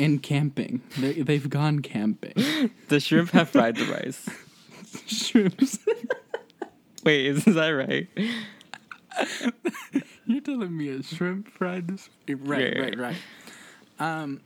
in 0.00 0.18
camping. 0.18 0.80
They 0.98 1.12
they've 1.12 1.48
gone 1.48 1.80
camping. 1.80 2.32
the 2.88 3.00
shrimp 3.00 3.30
have 3.30 3.50
fried 3.50 3.76
the 3.76 3.84
rice. 3.84 4.28
Shrimps. 5.06 5.78
Wait, 7.04 7.26
is 7.26 7.44
that 7.44 7.68
right? 7.68 8.08
You're 10.26 10.40
telling 10.40 10.76
me 10.76 10.88
a 10.88 11.02
shrimp 11.02 11.48
fried 11.48 11.88
this? 11.88 12.08
Right, 12.28 12.74
Yeah. 12.74 12.80
right, 12.82 12.98
right. 12.98 13.16
Um, 13.98 14.40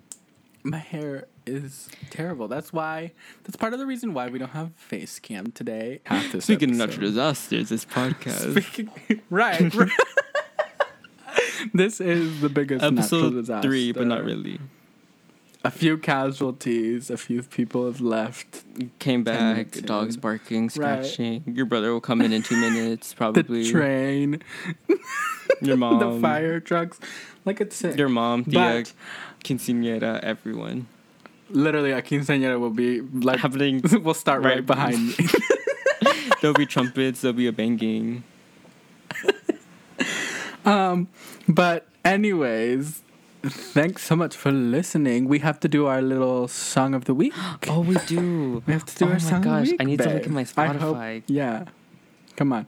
my 0.64 0.78
hair 0.78 1.26
is 1.46 1.88
terrible. 2.10 2.48
That's 2.48 2.72
why. 2.72 3.12
That's 3.44 3.56
part 3.56 3.74
of 3.74 3.78
the 3.78 3.86
reason 3.86 4.12
why 4.14 4.28
we 4.28 4.38
don't 4.38 4.50
have 4.50 4.74
face 4.74 5.18
cam 5.18 5.52
today. 5.52 6.00
Half 6.04 6.32
this 6.32 6.44
Speaking 6.44 6.70
of 6.70 6.76
natural 6.76 7.06
disasters, 7.06 7.68
this 7.68 7.84
podcast. 7.84 8.50
Speaking, 8.52 8.90
right. 9.30 9.72
right. 9.74 9.90
this 11.74 12.00
is 12.00 12.40
the 12.40 12.48
biggest 12.48 12.82
natural 12.82 12.98
Episode 12.98 13.30
disaster. 13.32 13.68
three, 13.68 13.92
but 13.92 14.06
not 14.06 14.24
really. 14.24 14.58
A 15.64 15.70
few 15.70 15.96
casualties. 15.96 17.08
A 17.10 17.16
few 17.16 17.42
people 17.42 17.86
have 17.86 18.00
left. 18.02 18.64
Came 18.98 19.24
back, 19.24 19.70
dogs 19.82 20.14
in. 20.16 20.20
barking, 20.20 20.62
Right. 20.64 20.72
scratching. 20.72 21.42
Your 21.46 21.64
brother 21.64 21.90
will 21.92 22.02
come 22.02 22.20
in 22.20 22.32
in 22.34 22.42
two 22.42 22.56
minutes, 22.56 23.14
probably. 23.18 23.62
The 23.64 23.70
train, 23.70 24.42
Your 25.62 25.76
mom, 25.84 25.98
the 26.00 26.20
fire 26.20 26.60
trucks. 26.60 27.00
Like 27.46 27.60
it's 27.62 27.76
sick. 27.76 27.96
your 27.96 28.08
mom, 28.10 28.44
Tia, 28.44 28.52
But- 28.84 28.92
quinceañera, 29.42 30.20
everyone. 30.20 30.86
Literally, 31.50 31.92
a 31.92 32.02
quinceañera 32.02 32.58
will 32.60 32.70
be 32.70 33.00
like. 33.00 33.38
Happening. 33.40 33.80
we'll 34.02 34.14
start 34.14 34.42
right, 34.42 34.56
right 34.56 34.66
behind 34.66 35.08
me. 35.08 35.14
There'll 36.40 36.54
be 36.54 36.66
trumpets. 36.66 37.20
There'll 37.22 37.36
be 37.36 37.46
a 37.46 37.52
banging. 37.52 38.22
Um, 40.64 41.08
but 41.48 41.86
anyways, 42.04 43.02
thanks 43.48 44.02
so 44.04 44.16
much 44.16 44.36
for 44.36 44.50
listening. 44.52 45.26
We 45.28 45.40
have 45.40 45.60
to 45.60 45.68
do 45.68 45.86
our 45.86 46.00
little 46.02 46.48
song 46.48 46.94
of 46.94 47.04
the 47.04 47.14
week. 47.14 47.32
Oh, 47.68 47.80
we 47.80 47.96
do. 48.06 48.62
We 48.66 48.72
have 48.72 48.84
to 48.86 48.94
do 48.94 49.04
Oh 49.04 49.08
our 49.08 49.14
my 49.14 49.18
song 49.18 49.42
gosh, 49.42 49.60
of 49.62 49.64
the 49.66 49.70
week. 49.72 49.80
I 49.80 49.84
need 49.84 49.98
to 50.00 50.10
look 50.14 50.24
at 50.24 50.30
my 50.30 50.46
I 50.56 50.66
hope- 50.68 50.96
Spotify. 50.96 51.22
yeah, 51.26 51.64
come 52.36 52.52
on. 52.52 52.66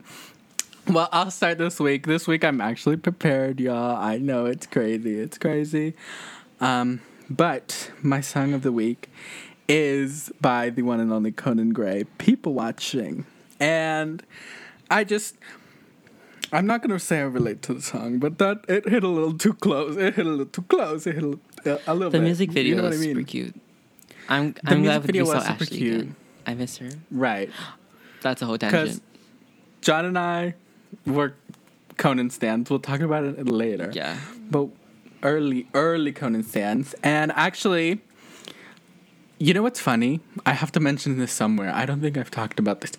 Well, 0.87 1.09
I'll 1.11 1.31
start 1.31 1.57
this 1.57 1.79
week. 1.79 2.05
This 2.07 2.27
week 2.27 2.43
I'm 2.45 2.61
actually 2.61 2.97
prepared, 2.97 3.59
y'all. 3.59 3.97
I 3.97 4.17
know 4.17 4.45
it's 4.45 4.65
crazy. 4.65 5.19
It's 5.19 5.37
crazy. 5.37 5.93
Um, 6.61 7.01
but 7.29 7.91
my 8.01 8.21
song 8.21 8.53
of 8.53 8.61
the 8.61 8.71
week 8.71 9.09
is 9.67 10.31
by 10.39 10.69
the 10.69 10.81
one 10.83 10.99
and 11.01 11.11
only 11.11 11.31
Conan 11.33 11.73
Gray, 11.73 12.05
People 12.19 12.53
Watching. 12.53 13.25
And 13.59 14.23
I 14.89 15.03
just 15.03 15.35
I'm 16.51 16.65
not 16.65 16.81
gonna 16.81 16.99
say 16.99 17.19
I 17.19 17.23
relate 17.23 17.61
to 17.63 17.73
the 17.73 17.81
song, 17.81 18.19
but 18.19 18.37
that 18.37 18.63
it 18.69 18.87
hit 18.87 19.03
a 19.03 19.07
little 19.07 19.37
too 19.37 19.53
close. 19.53 19.97
It 19.97 20.15
hit 20.15 20.25
a 20.25 20.29
little 20.29 20.45
too 20.45 20.61
close. 20.63 21.05
It 21.07 21.15
hit 21.15 21.23
a, 21.23 21.27
little- 21.27 21.41
a 21.87 21.93
little 21.93 22.11
The 22.11 22.19
bit. 22.19 22.23
music 22.23 22.51
video 22.51 22.69
you 22.69 22.75
know 22.77 22.83
what 22.83 22.93
is 22.93 23.01
I 23.01 23.05
mean? 23.07 23.15
super 23.15 23.27
cute. 23.27 23.55
I'm 24.29 24.51
The 24.53 24.59
I'm 24.71 24.83
glad 24.83 25.03
video 25.03 25.23
we 25.23 25.29
saw 25.29 25.35
was 25.35 25.45
super 25.47 25.63
Ashley 25.63 25.77
cute. 25.77 25.95
again. 26.01 26.15
I 26.45 26.53
miss 26.53 26.77
her. 26.77 26.89
Right. 27.11 27.49
That's 28.21 28.41
a 28.41 28.45
whole 28.45 28.57
tangent. 28.57 29.01
John 29.81 30.05
and 30.05 30.17
I 30.17 30.55
were 31.05 31.33
Conan 31.97 32.29
stands. 32.29 32.69
We'll 32.69 32.79
talk 32.79 33.01
about 33.01 33.23
it 33.25 33.45
later. 33.47 33.89
Yeah. 33.93 34.17
But 34.49 34.69
early, 35.23 35.67
early 35.73 36.11
Conan 36.13 36.43
stands. 36.43 36.95
And 37.03 37.31
actually, 37.35 38.01
you 39.39 39.53
know 39.53 39.61
what's 39.63 39.79
funny? 39.79 40.19
I 40.45 40.53
have 40.53 40.71
to 40.73 40.79
mention 40.79 41.17
this 41.19 41.31
somewhere. 41.33 41.71
I 41.73 41.85
don't 41.85 42.01
think 42.01 42.17
I've 42.17 42.31
talked 42.31 42.59
about 42.59 42.81
this. 42.81 42.93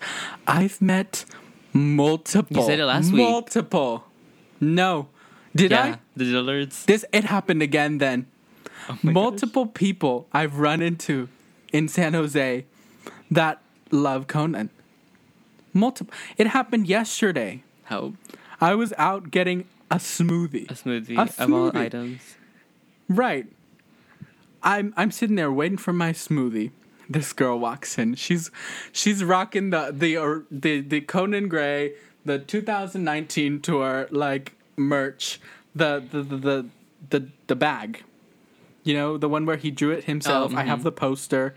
I've 0.47 0.81
met 0.81 1.25
multiple. 1.73 2.57
You 2.57 2.63
said 2.67 2.79
it 2.79 2.85
last 2.85 3.11
week. 3.11 3.21
Multiple. 3.21 4.03
No. 4.59 5.07
Did 5.55 5.71
yeah. 5.71 5.83
I? 5.83 5.99
The 6.15 6.25
Dillards. 6.25 6.85
This 6.85 7.05
it 7.11 7.25
happened 7.25 7.61
again 7.61 7.97
then. 7.97 8.27
Oh 8.89 8.97
Multiple 9.03 9.65
people 9.67 10.27
I've 10.33 10.57
run 10.59 10.81
into 10.81 11.29
in 11.71 11.87
San 11.87 12.13
Jose 12.13 12.65
that 13.31 13.61
love 13.91 14.27
Conan. 14.27 14.69
multiple. 15.73 16.13
It 16.37 16.47
happened 16.47 16.87
yesterday. 16.87 17.63
How 17.85 18.13
I 18.61 18.75
was 18.75 18.93
out 18.97 19.31
getting 19.31 19.65
a 19.91 19.95
smoothie. 19.97 20.69
a 20.69 20.73
smoothie, 20.73 21.17
A 21.17 21.21
of 21.43 21.53
all 21.53 21.71
smoothie. 21.71 21.75
items. 21.75 22.35
Right. 23.07 23.47
I'm 24.61 24.93
I'm 24.97 25.11
sitting 25.11 25.35
there 25.35 25.51
waiting 25.51 25.77
for 25.77 25.93
my 25.93 26.11
smoothie. 26.13 26.71
This 27.09 27.33
girl 27.33 27.57
walks 27.59 27.97
in. 27.97 28.15
She's 28.15 28.51
she's 28.91 29.23
rocking 29.23 29.71
the 29.71 29.91
the 29.91 30.15
or, 30.17 30.43
the 30.51 30.81
the 30.81 31.01
Conan 31.01 31.47
Gray 31.49 31.93
the 32.25 32.37
2019 32.37 33.61
tour 33.61 34.07
like 34.11 34.53
merch. 34.77 35.39
The 35.75 36.03
the 36.11 36.21
the 36.23 36.37
the 36.37 36.65
the, 37.09 37.27
the 37.47 37.55
bag. 37.55 38.03
You 38.83 38.93
know, 38.93 39.17
the 39.17 39.29
one 39.29 39.45
where 39.45 39.57
he 39.57 39.71
drew 39.71 39.91
it 39.91 40.03
himself. 40.05 40.51
Oh, 40.53 40.57
I 40.57 40.63
have 40.63 40.79
mhm. 40.79 40.83
the 40.83 40.91
poster. 40.91 41.55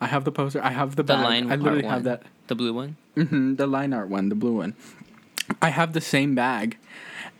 I 0.00 0.06
have 0.06 0.24
the 0.24 0.32
poster. 0.32 0.62
I 0.62 0.70
have 0.70 0.96
the 0.96 1.02
The 1.02 1.14
bag. 1.14 1.24
line 1.24 1.52
I 1.52 1.56
literally 1.56 1.82
have 1.84 1.92
one. 1.96 2.02
that. 2.04 2.22
The 2.46 2.54
blue 2.54 2.72
one. 2.72 2.96
hmm 3.14 3.54
the 3.56 3.66
line 3.66 3.92
art 3.92 4.08
one, 4.08 4.28
the 4.28 4.34
blue 4.34 4.56
one. 4.56 4.74
I 5.62 5.68
have 5.68 5.92
the 5.92 6.00
same 6.00 6.34
bag, 6.34 6.78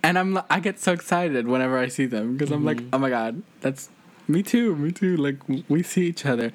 and 0.02 0.18
I'm 0.18 0.38
I 0.50 0.60
get 0.60 0.78
so 0.78 0.92
excited 0.92 1.46
whenever 1.48 1.78
I 1.78 1.88
see 1.88 2.06
them 2.06 2.32
because 2.36 2.50
I'm 2.52 2.64
like, 2.64 2.78
Mhm. 2.78 2.88
oh 2.92 2.98
my 2.98 3.08
god, 3.10 3.42
that's 3.60 3.88
me 4.26 4.42
too, 4.42 4.74
me 4.76 4.92
too. 4.92 5.16
Like 5.16 5.36
we 5.68 5.82
see 5.82 6.06
each 6.06 6.24
other. 6.26 6.52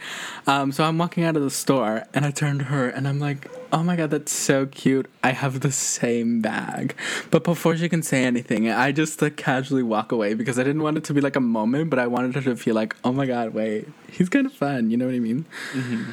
Um, 0.47 0.71
so 0.71 0.83
I'm 0.83 0.97
walking 0.97 1.23
out 1.23 1.35
of 1.35 1.43
the 1.43 1.49
store, 1.49 2.03
and 2.13 2.25
I 2.25 2.31
turn 2.31 2.59
to 2.59 2.65
her, 2.65 2.89
and 2.89 3.07
I'm 3.07 3.19
like, 3.19 3.49
oh 3.71 3.83
my 3.83 3.95
god, 3.95 4.09
that's 4.09 4.31
so 4.31 4.65
cute. 4.65 5.09
I 5.23 5.31
have 5.31 5.59
the 5.59 5.71
same 5.71 6.41
bag. 6.41 6.95
But 7.31 7.43
before 7.43 7.77
she 7.77 7.89
can 7.89 8.01
say 8.01 8.23
anything, 8.23 8.69
I 8.69 8.91
just 8.91 9.21
like 9.21 9.37
casually 9.37 9.83
walk 9.83 10.11
away 10.11 10.33
because 10.33 10.57
I 10.57 10.63
didn't 10.63 10.83
want 10.83 10.97
it 10.97 11.03
to 11.05 11.13
be 11.13 11.21
like 11.21 11.35
a 11.35 11.41
moment, 11.41 11.89
but 11.89 11.99
I 11.99 12.07
wanted 12.07 12.35
her 12.35 12.41
to 12.41 12.55
feel 12.55 12.75
like, 12.75 12.95
oh 13.03 13.11
my 13.11 13.25
god, 13.25 13.53
wait, 13.53 13.87
he's 14.11 14.29
kind 14.29 14.45
of 14.45 14.53
fun. 14.53 14.89
You 14.89 14.97
know 14.97 15.05
what 15.05 15.15
I 15.15 15.19
mean? 15.19 15.45
Mm-hmm. 15.73 16.11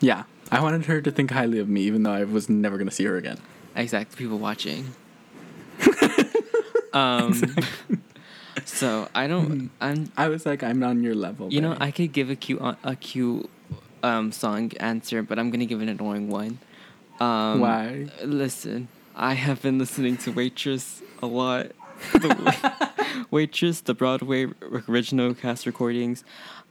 Yeah. 0.00 0.24
I 0.50 0.60
wanted 0.60 0.84
her 0.84 1.00
to 1.00 1.10
think 1.10 1.30
highly 1.30 1.58
of 1.58 1.68
me, 1.68 1.80
even 1.82 2.02
though 2.02 2.12
I 2.12 2.24
was 2.24 2.48
never 2.50 2.76
gonna 2.76 2.90
see 2.90 3.04
her 3.04 3.16
again. 3.16 3.38
Exact 3.74 4.16
people 4.16 4.38
watching. 4.38 4.94
um. 6.92 7.40
So 8.82 9.08
I 9.14 9.26
don't. 9.26 9.70
I'm. 9.80 10.10
I 10.16 10.28
was 10.28 10.44
like, 10.46 10.62
I'm 10.62 10.78
not 10.78 10.90
on 10.90 11.02
your 11.02 11.14
level. 11.14 11.52
You 11.52 11.60
know. 11.60 11.76
I 11.80 11.90
could 11.90 12.12
give 12.12 12.30
a 12.30 12.36
cute 12.36 12.60
uh, 12.60 12.74
a 12.84 12.96
cute 12.96 13.48
um 14.02 14.32
song 14.32 14.72
answer, 14.80 15.22
but 15.22 15.38
I'm 15.38 15.50
gonna 15.50 15.66
give 15.66 15.80
an 15.80 15.88
annoying 15.88 16.28
one. 16.28 16.58
Um, 17.20 17.60
Why? 17.60 18.08
Listen, 18.24 18.88
I 19.14 19.34
have 19.34 19.62
been 19.62 19.78
listening 19.78 20.16
to 20.18 20.32
Waitress 20.32 21.02
a 21.22 21.26
lot. 21.26 21.72
The 22.12 23.26
Waitress, 23.30 23.80
the 23.82 23.94
Broadway 23.94 24.46
original 24.88 25.34
cast 25.34 25.66
recordings. 25.66 26.24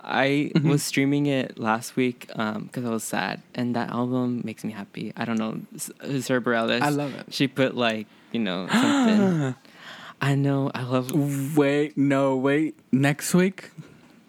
I 0.04 0.52
Mhm. 0.56 0.64
was 0.70 0.84
streaming 0.84 1.28
it 1.28 1.58
last 1.60 1.96
week 1.96 2.28
because 2.28 2.84
I 2.86 2.90
was 2.90 3.04
sad, 3.04 3.42
and 3.56 3.76
that 3.76 3.90
album 3.92 4.42
makes 4.44 4.64
me 4.66 4.72
happy. 4.74 5.14
I 5.16 5.24
don't 5.26 5.38
know, 5.38 5.62
S- 5.76 5.92
Sara 6.26 6.42
Bareilles. 6.42 6.82
I 6.82 6.90
love 6.90 7.14
it. 7.16 7.28
She 7.34 7.48
put 7.48 7.76
like 7.78 8.08
you 8.34 8.40
know 8.40 8.68
something. 8.68 9.56
I 10.22 10.36
know. 10.36 10.72
I 10.74 10.84
love. 10.84 11.58
Wait, 11.58 11.98
no, 11.98 12.36
wait. 12.36 12.78
Next 12.92 13.34
week, 13.34 13.72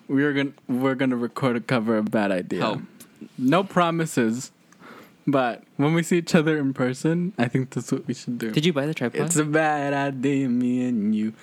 we're 0.08 0.32
gonna 0.32 0.52
we're 0.68 0.94
gonna 0.94 1.16
record 1.16 1.56
a 1.56 1.60
cover 1.60 1.98
of 1.98 2.10
Bad 2.10 2.32
Idea. 2.32 2.60
Help. 2.60 2.80
No 3.36 3.62
promises, 3.62 4.52
but 5.26 5.62
when 5.76 5.92
we 5.94 6.02
see 6.02 6.18
each 6.18 6.34
other 6.34 6.58
in 6.58 6.72
person, 6.72 7.34
I 7.38 7.46
think 7.46 7.70
that's 7.70 7.92
what 7.92 8.06
we 8.06 8.14
should 8.14 8.38
do. 8.38 8.50
Did 8.50 8.64
you 8.64 8.72
buy 8.72 8.86
the 8.86 8.94
tripod? 8.94 9.20
It's 9.20 9.36
a 9.36 9.44
bad 9.44 9.92
idea, 9.92 10.48
me 10.48 10.86
and 10.86 11.14
you. 11.14 11.34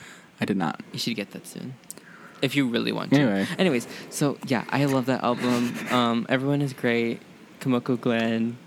I 0.42 0.46
did 0.46 0.58
not. 0.58 0.82
You 0.94 1.00
should 1.00 1.16
get 1.16 1.32
that 1.32 1.46
soon. 1.46 1.76
If 2.42 2.56
you 2.56 2.68
really 2.68 2.92
want 2.92 3.12
to. 3.12 3.20
Anyway. 3.20 3.48
Anyways, 3.58 3.88
so 4.10 4.38
yeah, 4.48 4.64
I 4.70 4.86
love 4.86 5.06
that 5.08 5.24
album. 5.24 5.76
Um, 5.92 6.26
everyone 6.30 6.62
is 6.62 6.74
great. 6.74 7.22
Kimiko 7.60 7.98
Glenn, 7.98 8.58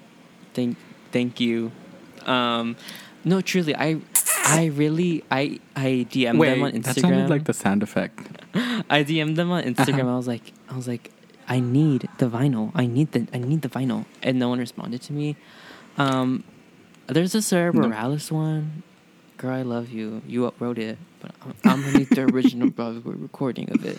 thank 0.55 0.77
thank 1.11 1.41
you. 1.41 1.73
Um, 2.27 2.77
no, 3.25 3.41
truly, 3.41 3.75
I 3.75 4.01
I 4.45 4.67
really 4.75 5.25
I 5.31 5.61
I 5.77 6.07
DM'd 6.11 6.41
them 6.41 6.63
on 6.63 6.73
Instagram. 6.73 6.83
that 6.83 7.01
sounded 7.01 7.31
like 7.31 7.45
the 7.45 7.55
sound 7.55 7.83
effect. 7.83 8.21
I 8.55 9.05
DM'd 9.05 9.37
them 9.37 9.51
on 9.51 9.63
Instagram. 9.65 10.01
Uh-huh. 10.05 10.13
I 10.15 10.17
was 10.17 10.29
like, 10.29 10.53
I 10.69 10.77
was 10.77 10.89
like, 10.89 11.11
I 11.49 11.61
need 11.61 12.09
the 12.19 12.29
vinyl. 12.29 12.73
I 12.75 12.87
need 12.87 13.13
the 13.13 13.27
I 13.33 13.39
need 13.39 13.63
the 13.63 13.69
vinyl, 13.69 14.05
and 14.23 14.39
no 14.39 14.49
one 14.49 14.59
responded 14.59 15.03
to 15.03 15.13
me. 15.13 15.37
Um, 15.99 16.45
there's 17.07 17.35
a 17.35 17.43
Sarah 17.43 17.73
No. 17.73 17.89
One. 18.31 18.83
Girl, 19.37 19.55
I 19.55 19.63
love 19.63 19.91
you. 19.91 20.23
You 20.27 20.51
upwrote 20.51 20.79
it, 20.79 20.99
but 21.21 21.33
I'm, 21.43 21.55
I'm 21.65 21.83
gonna 21.83 21.99
need 21.99 22.11
the 22.11 22.23
original 22.23 22.71
recording 23.05 23.71
of 23.73 23.85
it. 23.85 23.99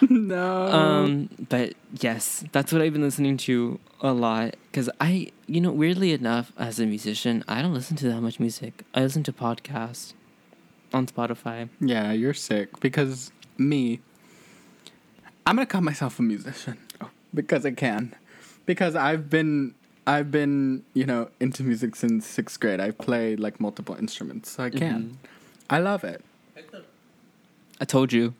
no. 0.08 0.66
Um, 0.68 1.28
but 1.48 1.74
yes, 2.00 2.44
that's 2.52 2.72
what 2.72 2.80
I've 2.82 2.92
been 2.92 3.02
listening 3.02 3.36
to 3.38 3.78
a 4.00 4.12
lot. 4.12 4.56
Cause 4.72 4.88
I, 5.00 5.30
you 5.46 5.60
know, 5.60 5.72
weirdly 5.72 6.12
enough, 6.12 6.52
as 6.56 6.78
a 6.80 6.86
musician, 6.86 7.44
I 7.48 7.60
don't 7.62 7.74
listen 7.74 7.96
to 7.98 8.08
that 8.08 8.20
much 8.20 8.38
music. 8.40 8.84
I 8.94 9.00
listen 9.00 9.22
to 9.24 9.32
podcasts 9.32 10.14
on 10.94 11.06
Spotify. 11.06 11.68
Yeah, 11.80 12.12
you're 12.12 12.34
sick 12.34 12.80
because 12.80 13.32
me. 13.58 14.00
I'm 15.46 15.56
gonna 15.56 15.66
call 15.66 15.80
myself 15.80 16.18
a 16.18 16.22
musician 16.22 16.78
because 17.34 17.66
I 17.66 17.72
can, 17.72 18.14
because 18.66 18.94
I've 18.94 19.28
been 19.28 19.74
I've 20.06 20.30
been 20.30 20.84
you 20.94 21.04
know 21.06 21.30
into 21.40 21.62
music 21.64 21.96
since 21.96 22.26
sixth 22.26 22.60
grade. 22.60 22.78
I've 22.80 22.98
played 22.98 23.40
like 23.40 23.58
multiple 23.60 23.96
instruments, 23.96 24.50
so 24.52 24.64
I 24.64 24.70
can. 24.70 25.02
Mhm. 25.02 25.28
I 25.68 25.78
love 25.78 26.04
it. 26.04 26.24
I 27.80 27.84
told 27.84 28.12
you. 28.12 28.34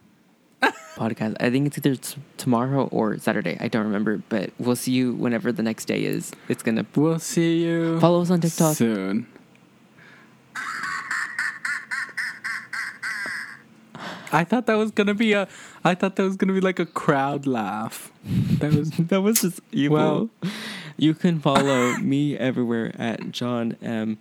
Podcast. 0.96 1.36
I 1.40 1.50
think 1.50 1.66
it's 1.66 1.78
either 1.78 1.96
t- 1.96 2.20
tomorrow 2.36 2.86
or 2.88 3.16
Saturday. 3.18 3.56
I 3.60 3.68
don't 3.68 3.84
remember, 3.84 4.22
but 4.28 4.50
we'll 4.58 4.76
see 4.76 4.92
you 4.92 5.14
whenever 5.14 5.50
the 5.52 5.62
next 5.62 5.86
day 5.86 6.04
is. 6.04 6.32
It's 6.48 6.62
gonna 6.62 6.84
We'll 6.94 7.18
see 7.18 7.62
you. 7.64 7.98
follow 8.00 8.20
us 8.22 8.30
on 8.30 8.40
TikTok. 8.40 8.76
soon. 8.76 9.26
I 14.32 14.44
thought 14.44 14.66
that 14.66 14.76
was 14.76 14.92
gonna 14.92 15.14
be 15.14 15.32
a. 15.32 15.48
I 15.84 15.94
thought 15.94 16.16
that 16.16 16.22
was 16.22 16.36
gonna 16.36 16.52
be 16.52 16.60
like 16.60 16.78
a 16.78 16.86
crowd 16.86 17.46
laugh. 17.46 18.12
That 18.24 18.72
was 18.72 18.90
that 18.98 19.20
was 19.22 19.40
just 19.42 19.60
evil. 19.72 19.96
Well- 19.96 20.30
you 20.96 21.14
can 21.14 21.40
follow 21.40 21.96
me 21.96 22.36
everywhere 22.36 22.92
at 22.98 23.30
John 23.32 23.76
M. 23.82 24.18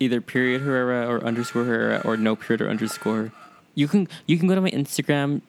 Either 0.00 0.22
period 0.22 0.62
Herrera 0.62 1.06
or 1.06 1.22
underscore 1.22 1.64
Herrera 1.64 2.00
or 2.06 2.16
no 2.16 2.34
period 2.34 2.62
or 2.62 2.70
underscore. 2.70 3.32
You 3.74 3.86
can 3.86 4.08
you 4.26 4.38
can 4.38 4.48
go 4.48 4.54
to 4.54 4.60
my 4.62 4.70
Instagram, 4.70 5.42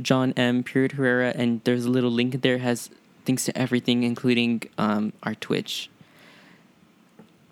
John 0.00 0.32
M. 0.36 0.62
period 0.62 0.92
Herrera, 0.92 1.32
and 1.34 1.60
there's 1.64 1.84
a 1.84 1.90
little 1.90 2.10
link 2.10 2.42
there 2.42 2.58
has 2.58 2.90
links 3.26 3.44
to 3.44 3.56
everything, 3.58 4.02
including 4.02 4.62
um, 4.78 5.12
our 5.22 5.34
Twitch. 5.34 5.90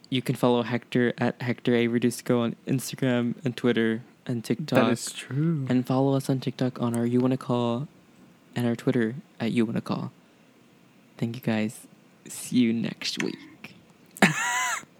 You 0.08 0.22
can 0.22 0.34
follow 0.36 0.62
Hector 0.62 1.12
at 1.18 1.42
Hector 1.42 1.74
A. 1.74 1.88
Redusco 1.88 2.40
on 2.40 2.56
Instagram 2.66 3.34
and 3.44 3.56
Twitter 3.56 4.02
and 4.24 4.44
TikTok. 4.44 4.84
that 4.86 4.92
is 4.92 5.12
true. 5.12 5.66
And 5.68 5.86
follow 5.86 6.14
us 6.14 6.30
on 6.30 6.40
TikTok 6.40 6.80
on 6.80 6.96
our 6.96 7.04
You 7.04 7.20
Wanna 7.20 7.36
Call 7.36 7.88
and 8.54 8.66
our 8.66 8.76
Twitter 8.76 9.16
at 9.40 9.52
You 9.52 9.66
Wanna 9.66 9.80
Call. 9.80 10.12
Thank 11.18 11.36
you 11.36 11.42
guys. 11.42 11.86
See 12.28 12.58
you 12.58 12.72
next 12.72 13.22
week. 13.22 13.74